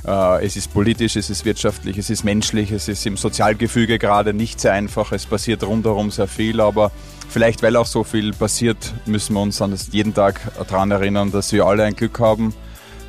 es 0.06 0.58
ist 0.58 0.74
politisch, 0.74 1.16
es 1.16 1.30
ist 1.30 1.46
wirtschaftlich, 1.46 1.98
es 1.98 2.10
ist 2.10 2.26
menschlich, 2.26 2.72
es 2.72 2.90
ist 2.90 3.06
im 3.06 3.16
Sozialgefüge 3.16 4.00
gerade 4.00 4.34
nicht 4.34 4.60
sehr 4.60 4.74
einfach. 4.74 5.14
Es 5.14 5.26
passiert 5.26 5.64
rundherum 5.64 6.12
sehr 6.12 6.28
viel, 6.28 6.60
aber 6.60 6.92
vielleicht 7.30 7.64
weil 7.64 7.76
auch 7.78 7.86
so 7.86 8.04
viel 8.04 8.34
passiert, 8.34 8.94
müssen 9.06 9.34
wir 9.34 9.42
uns 9.42 9.62
an 9.62 9.72
das 9.72 9.92
jeden 9.92 10.14
Tag 10.14 10.42
daran 10.68 10.92
erinnern, 10.92 11.32
dass 11.32 11.52
wir 11.52 11.66
alle 11.66 11.84
ein 11.84 11.96
Glück 11.96 12.20
haben, 12.20 12.54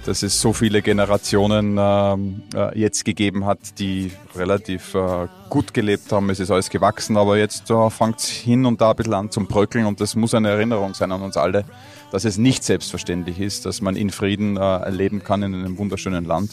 dass 0.07 0.22
es 0.22 0.40
so 0.40 0.53
viele 0.53 0.82
Generationen 0.82 1.76
ähm, 1.78 2.42
äh, 2.55 2.78
jetzt 2.78 3.05
gegeben 3.05 3.45
hat, 3.45 3.59
die 3.78 4.12
relativ 4.34 4.95
äh, 4.95 5.26
gut 5.49 5.74
gelebt 5.74 6.12
haben. 6.12 6.30
Es 6.30 6.40
ist 6.40 6.51
alles 6.51 6.70
gewachsen, 6.70 7.16
aber 7.16 7.38
jetzt 7.38 7.70
äh, 7.70 7.90
fängt 7.90 8.18
es 8.18 8.28
hin 8.28 8.66
und 8.66 8.80
da 8.80 8.90
ein 8.90 8.97
bisschen 8.97 9.14
an 9.14 9.30
zum 9.30 9.47
Bröckeln 9.47 9.86
und 9.86 10.01
das 10.01 10.14
muss 10.14 10.34
eine 10.34 10.51
Erinnerung 10.51 10.95
sein 10.95 11.12
an 11.12 11.22
uns 11.22 11.36
alle, 11.36 11.64
dass 12.14 12.24
es 12.24 12.38
nicht 12.38 12.62
selbstverständlich 12.62 13.40
ist, 13.40 13.66
dass 13.66 13.80
man 13.80 13.96
in 13.96 14.08
Frieden 14.08 14.56
äh, 14.56 14.88
leben 14.88 15.24
kann 15.24 15.42
in 15.42 15.52
einem 15.52 15.78
wunderschönen 15.78 16.24
Land 16.24 16.52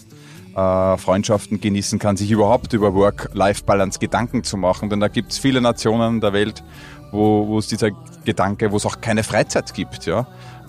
äh, 0.56 0.98
Freundschaften 0.98 1.62
genießen 1.62 2.00
kann, 2.00 2.18
sich 2.18 2.32
überhaupt 2.32 2.74
über 2.74 2.96
Work-Life-Balance 2.96 4.00
Gedanken 4.00 4.44
zu 4.44 4.58
machen. 4.58 4.90
Denn 4.90 5.00
da 5.00 5.08
gibt 5.08 5.34
es 5.34 5.38
viele 5.38 5.62
Nationen 5.62 6.20
der 6.20 6.34
Welt, 6.34 6.64
wo, 7.12 7.60
es 7.60 7.68
dieser 7.68 7.92
Gedanke, 8.26 8.72
wo 8.72 8.78
es 8.78 8.88
auch 8.88 9.02
keine 9.02 9.22
Freizeit 9.22 9.72
gibt, 9.76 10.08
ja. 10.08 10.22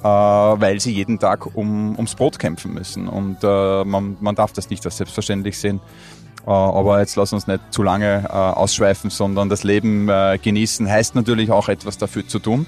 Äh, 0.03 0.05
weil 0.05 0.78
sie 0.78 0.93
jeden 0.93 1.18
Tag 1.18 1.57
um, 1.57 1.95
ums 1.97 2.14
Brot 2.14 2.38
kämpfen 2.38 2.74
müssen. 2.74 3.09
Und 3.09 3.38
äh, 3.43 3.84
man, 3.84 4.18
man 4.20 4.34
darf 4.34 4.53
das 4.53 4.68
nicht 4.68 4.84
als 4.84 4.99
selbstverständlich 4.99 5.57
sehen. 5.57 5.80
Uh, 6.45 6.51
aber 6.51 6.99
jetzt 6.99 7.16
lass 7.16 7.32
uns 7.32 7.47
nicht 7.47 7.61
zu 7.70 7.82
lange 7.82 8.24
uh, 8.28 8.32
ausschweifen, 8.32 9.11
sondern 9.11 9.49
das 9.49 9.62
Leben 9.62 10.11
uh, 10.11 10.36
genießen 10.43 10.90
heißt 10.90 11.14
natürlich 11.14 11.51
auch 11.51 11.68
etwas 11.68 11.97
dafür 11.99 12.26
zu 12.26 12.40
tun. 12.40 12.66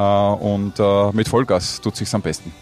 Und 0.00 0.74
mit 1.14 1.28
Vollgas 1.28 1.80
tut 1.80 1.96
sich's 1.96 2.14
am 2.14 2.22
besten. 2.22 2.52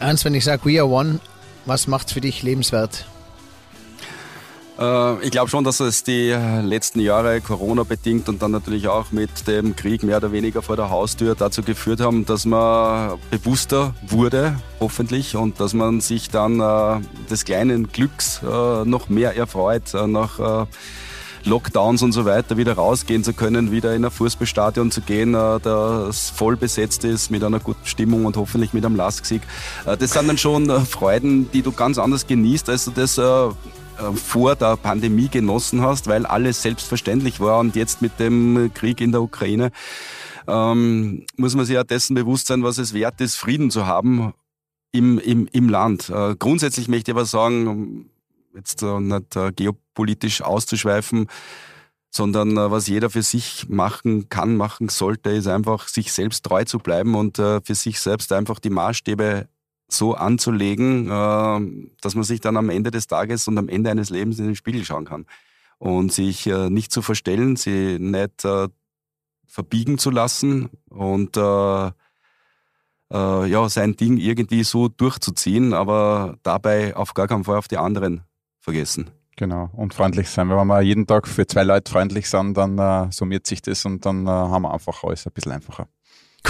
Ernst, 0.00 0.24
wenn 0.24 0.34
ich 0.34 0.44
sage 0.44 0.64
We 0.64 0.78
are 0.80 0.88
one, 0.88 1.20
was 1.66 1.86
macht 1.86 2.10
für 2.12 2.20
dich 2.20 2.42
lebenswert? 2.42 3.06
Äh, 4.78 5.24
ich 5.24 5.30
glaube 5.30 5.50
schon, 5.50 5.64
dass 5.64 5.80
es 5.80 6.04
die 6.04 6.30
letzten 6.30 7.00
Jahre 7.00 7.40
Corona 7.40 7.82
bedingt 7.82 8.28
und 8.28 8.42
dann 8.42 8.52
natürlich 8.52 8.88
auch 8.88 9.10
mit 9.10 9.46
dem 9.48 9.74
Krieg 9.74 10.02
mehr 10.02 10.18
oder 10.18 10.30
weniger 10.30 10.62
vor 10.62 10.76
der 10.76 10.90
Haustür 10.90 11.34
dazu 11.34 11.62
geführt 11.62 12.00
haben, 12.00 12.24
dass 12.26 12.44
man 12.44 13.18
bewusster 13.30 13.94
wurde, 14.06 14.56
hoffentlich, 14.78 15.36
und 15.36 15.58
dass 15.60 15.74
man 15.74 16.00
sich 16.00 16.30
dann 16.30 16.60
äh, 16.60 17.00
des 17.28 17.44
kleinen 17.44 17.88
Glücks 17.88 18.40
äh, 18.42 18.84
noch 18.84 19.08
mehr 19.08 19.36
erfreut, 19.36 19.94
nach 20.06 20.66
Lockdowns 21.44 22.02
und 22.02 22.12
so 22.12 22.24
weiter 22.24 22.56
wieder 22.56 22.74
rausgehen 22.74 23.24
zu 23.24 23.32
können, 23.32 23.70
wieder 23.70 23.94
in 23.94 24.04
ein 24.04 24.10
Fußballstadion 24.10 24.90
zu 24.90 25.00
gehen, 25.00 25.34
äh, 25.34 25.60
das 25.60 26.30
voll 26.30 26.56
besetzt 26.56 27.04
ist 27.04 27.30
mit 27.30 27.44
einer 27.44 27.60
guten 27.60 27.86
Stimmung 27.86 28.24
und 28.24 28.36
hoffentlich 28.36 28.72
mit 28.72 28.84
einem 28.84 28.96
Lasksieg. 28.96 29.42
Äh, 29.86 29.96
das 29.96 30.12
sind 30.12 30.28
dann 30.28 30.38
schon 30.38 30.68
äh, 30.70 30.80
Freuden, 30.80 31.50
die 31.52 31.62
du 31.62 31.72
ganz 31.72 31.98
anders 31.98 32.26
genießt, 32.26 32.68
als 32.70 32.84
du 32.84 32.90
das 32.92 33.20
vor 34.14 34.54
der 34.54 34.76
Pandemie 34.76 35.28
genossen 35.28 35.82
hast, 35.82 36.06
weil 36.06 36.24
alles 36.24 36.62
selbstverständlich 36.62 37.40
war 37.40 37.58
und 37.58 37.74
jetzt 37.74 38.00
mit 38.00 38.20
dem 38.20 38.70
Krieg 38.72 39.00
in 39.00 39.10
der 39.10 39.22
Ukraine 39.22 39.72
ähm, 40.48 41.26
muss 41.36 41.54
man 41.54 41.66
sich 41.66 41.74
ja 41.74 41.84
dessen 41.84 42.14
bewusst 42.14 42.46
sein, 42.46 42.62
was 42.62 42.78
es 42.78 42.94
wert 42.94 43.20
ist, 43.20 43.36
Frieden 43.36 43.70
zu 43.70 43.86
haben 43.86 44.32
im, 44.92 45.18
im, 45.18 45.48
im 45.52 45.68
Land. 45.68 46.10
Äh, 46.10 46.36
grundsätzlich 46.38 46.88
möchte 46.88 47.10
ich 47.10 47.16
aber 47.16 47.26
sagen, 47.26 48.10
jetzt 48.58 48.82
äh, 48.82 49.00
nicht 49.00 49.36
äh, 49.36 49.52
geopolitisch 49.52 50.42
auszuschweifen, 50.42 51.28
sondern 52.10 52.56
äh, 52.56 52.70
was 52.70 52.88
jeder 52.88 53.08
für 53.08 53.22
sich 53.22 53.68
machen 53.68 54.28
kann, 54.28 54.56
machen 54.56 54.88
sollte, 54.88 55.30
ist 55.30 55.46
einfach 55.46 55.88
sich 55.88 56.12
selbst 56.12 56.44
treu 56.44 56.64
zu 56.64 56.78
bleiben 56.78 57.14
und 57.14 57.36
für 57.38 57.74
sich 57.74 58.00
selbst 58.00 58.32
einfach 58.32 58.58
die 58.58 58.70
Maßstäbe 58.70 59.48
so 59.90 60.14
anzulegen, 60.14 61.06
äh, 61.06 61.90
dass 62.02 62.14
man 62.14 62.24
sich 62.24 62.40
dann 62.40 62.56
am 62.56 62.68
Ende 62.68 62.90
des 62.90 63.06
Tages 63.06 63.48
und 63.48 63.56
am 63.56 63.68
Ende 63.68 63.90
eines 63.90 64.10
Lebens 64.10 64.38
in 64.38 64.46
den 64.46 64.56
Spiegel 64.56 64.84
schauen 64.84 65.06
kann. 65.06 65.24
Und 65.80 66.12
sich 66.12 66.46
nicht 66.46 66.90
zu 66.90 67.02
verstellen, 67.02 67.54
sie 67.54 68.00
nicht 68.00 68.44
verbiegen 69.46 69.96
zu 69.98 70.10
lassen 70.10 70.70
und 70.90 71.36
ja, 71.36 71.94
sein 73.68 73.94
Ding 73.94 74.16
irgendwie 74.16 74.64
so 74.64 74.88
durchzuziehen, 74.88 75.74
aber 75.74 76.36
dabei 76.42 76.96
auf 76.96 77.14
gar 77.14 77.28
keinen 77.28 77.44
Fall 77.44 77.58
auf 77.58 77.68
die 77.68 77.78
anderen 77.78 78.24
vergessen. 78.68 79.10
Genau, 79.36 79.70
und 79.72 79.94
freundlich 79.94 80.28
sein. 80.28 80.50
Wenn 80.50 80.66
wir 80.66 80.82
jeden 80.82 81.06
Tag 81.06 81.26
für 81.26 81.46
zwei 81.46 81.62
Leute 81.62 81.90
freundlich 81.90 82.28
sind, 82.28 82.54
dann 82.56 82.76
äh, 82.78 83.10
summiert 83.10 83.46
sich 83.46 83.62
das 83.62 83.84
und 83.84 84.04
dann 84.04 84.26
äh, 84.26 84.30
haben 84.30 84.62
wir 84.62 84.74
einfach 84.74 85.04
alles 85.04 85.26
ein 85.26 85.32
bisschen 85.32 85.52
einfacher. 85.52 85.86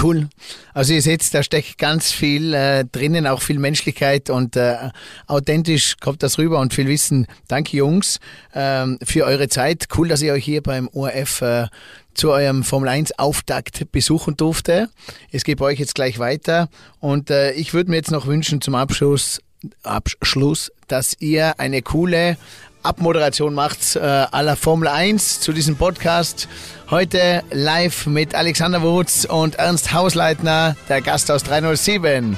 Cool. 0.01 0.27
Also 0.73 0.93
ihr 0.93 1.01
seht, 1.01 1.33
da 1.33 1.43
steckt 1.43 1.77
ganz 1.77 2.11
viel 2.11 2.53
äh, 2.53 2.85
drinnen, 2.85 3.25
auch 3.27 3.41
viel 3.41 3.59
Menschlichkeit 3.59 4.29
und 4.29 4.55
äh, 4.55 4.89
authentisch 5.27 5.97
kommt 5.99 6.23
das 6.23 6.37
rüber 6.37 6.59
und 6.59 6.73
viel 6.73 6.87
Wissen. 6.87 7.27
Danke 7.47 7.77
Jungs 7.77 8.19
ähm, 8.53 8.97
für 9.03 9.25
eure 9.25 9.49
Zeit. 9.49 9.87
Cool, 9.95 10.07
dass 10.07 10.21
ihr 10.21 10.33
euch 10.33 10.45
hier 10.45 10.61
beim 10.61 10.89
ORF 10.91 11.41
äh, 11.41 11.67
zu 12.13 12.31
eurem 12.31 12.63
Formel 12.63 12.89
1 12.89 13.17
Auftakt 13.17 13.91
besuchen 13.91 14.35
durfte. 14.35 14.89
Es 15.31 15.43
geht 15.43 15.59
bei 15.59 15.65
euch 15.65 15.79
jetzt 15.79 15.95
gleich 15.95 16.19
weiter 16.19 16.69
und 16.99 17.29
äh, 17.29 17.51
ich 17.53 17.73
würde 17.73 17.89
mir 17.91 17.97
jetzt 17.97 18.11
noch 18.11 18.27
wünschen 18.27 18.61
zum 18.61 18.75
Abschluss, 18.75 19.39
Abschluss, 19.83 20.71
dass 20.87 21.15
ihr 21.19 21.59
eine 21.59 21.81
coole 21.81 22.37
Abmoderation 22.83 23.53
macht 23.53 23.95
äh, 23.95 23.99
aller 23.99 24.55
Formel 24.55 24.87
1 24.87 25.41
zu 25.41 25.51
diesem 25.51 25.75
Podcast. 25.75 26.47
Heute 26.89 27.43
live 27.51 28.05
mit 28.07 28.35
Alexander 28.35 28.81
Wutz 28.81 29.25
und 29.25 29.55
Ernst 29.55 29.93
Hausleitner, 29.93 30.75
der 30.87 31.01
Gast 31.01 31.29
aus 31.29 31.43
307. 31.43 32.37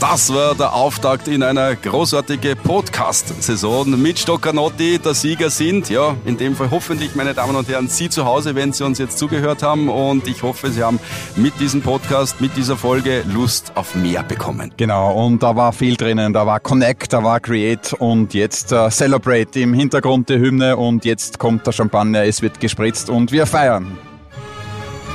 Das 0.00 0.32
war 0.34 0.54
der 0.54 0.74
Auftakt 0.74 1.28
in 1.28 1.42
einer 1.42 1.76
großartige 1.76 2.56
Podcast-Saison 2.56 4.00
mit 4.00 4.18
Stoccanotti. 4.18 4.98
Der 4.98 5.14
Sieger 5.14 5.48
sind, 5.48 5.88
ja, 5.88 6.16
in 6.24 6.36
dem 6.36 6.56
Fall 6.56 6.70
hoffentlich, 6.70 7.14
meine 7.14 7.34
Damen 7.34 7.54
und 7.54 7.68
Herren, 7.68 7.88
Sie 7.88 8.08
zu 8.08 8.24
Hause, 8.24 8.54
wenn 8.54 8.72
Sie 8.72 8.84
uns 8.84 8.98
jetzt 8.98 9.18
zugehört 9.18 9.62
haben. 9.62 9.88
Und 9.88 10.26
ich 10.26 10.42
hoffe, 10.42 10.70
Sie 10.70 10.82
haben 10.82 10.98
mit 11.36 11.58
diesem 11.60 11.82
Podcast, 11.82 12.40
mit 12.40 12.56
dieser 12.56 12.76
Folge 12.76 13.22
Lust 13.32 13.72
auf 13.76 13.94
mehr 13.94 14.22
bekommen. 14.22 14.72
Genau, 14.76 15.12
und 15.24 15.42
da 15.42 15.54
war 15.54 15.72
viel 15.72 15.96
drinnen. 15.96 16.32
Da 16.32 16.46
war 16.46 16.60
Connect, 16.60 17.12
da 17.12 17.22
war 17.22 17.40
Create 17.40 17.92
und 17.94 18.34
jetzt 18.34 18.72
uh, 18.72 18.88
Celebrate 18.90 19.60
im 19.60 19.72
Hintergrund 19.72 20.28
die 20.28 20.38
Hymne 20.38 20.76
und 20.76 21.04
jetzt 21.04 21.38
kommt 21.38 21.66
der 21.66 21.72
Champagner, 21.72 22.24
es 22.24 22.42
wird 22.42 22.60
gespritzt 22.60 23.08
und 23.08 23.32
wir 23.32 23.46
feiern. 23.46 23.98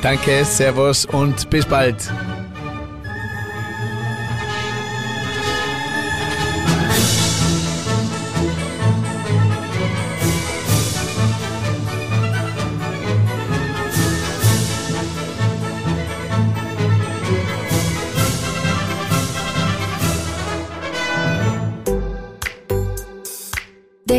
Danke, 0.01 0.45
Servus 0.45 1.05
und 1.05 1.49
bis 1.49 1.65
bald. 1.65 1.97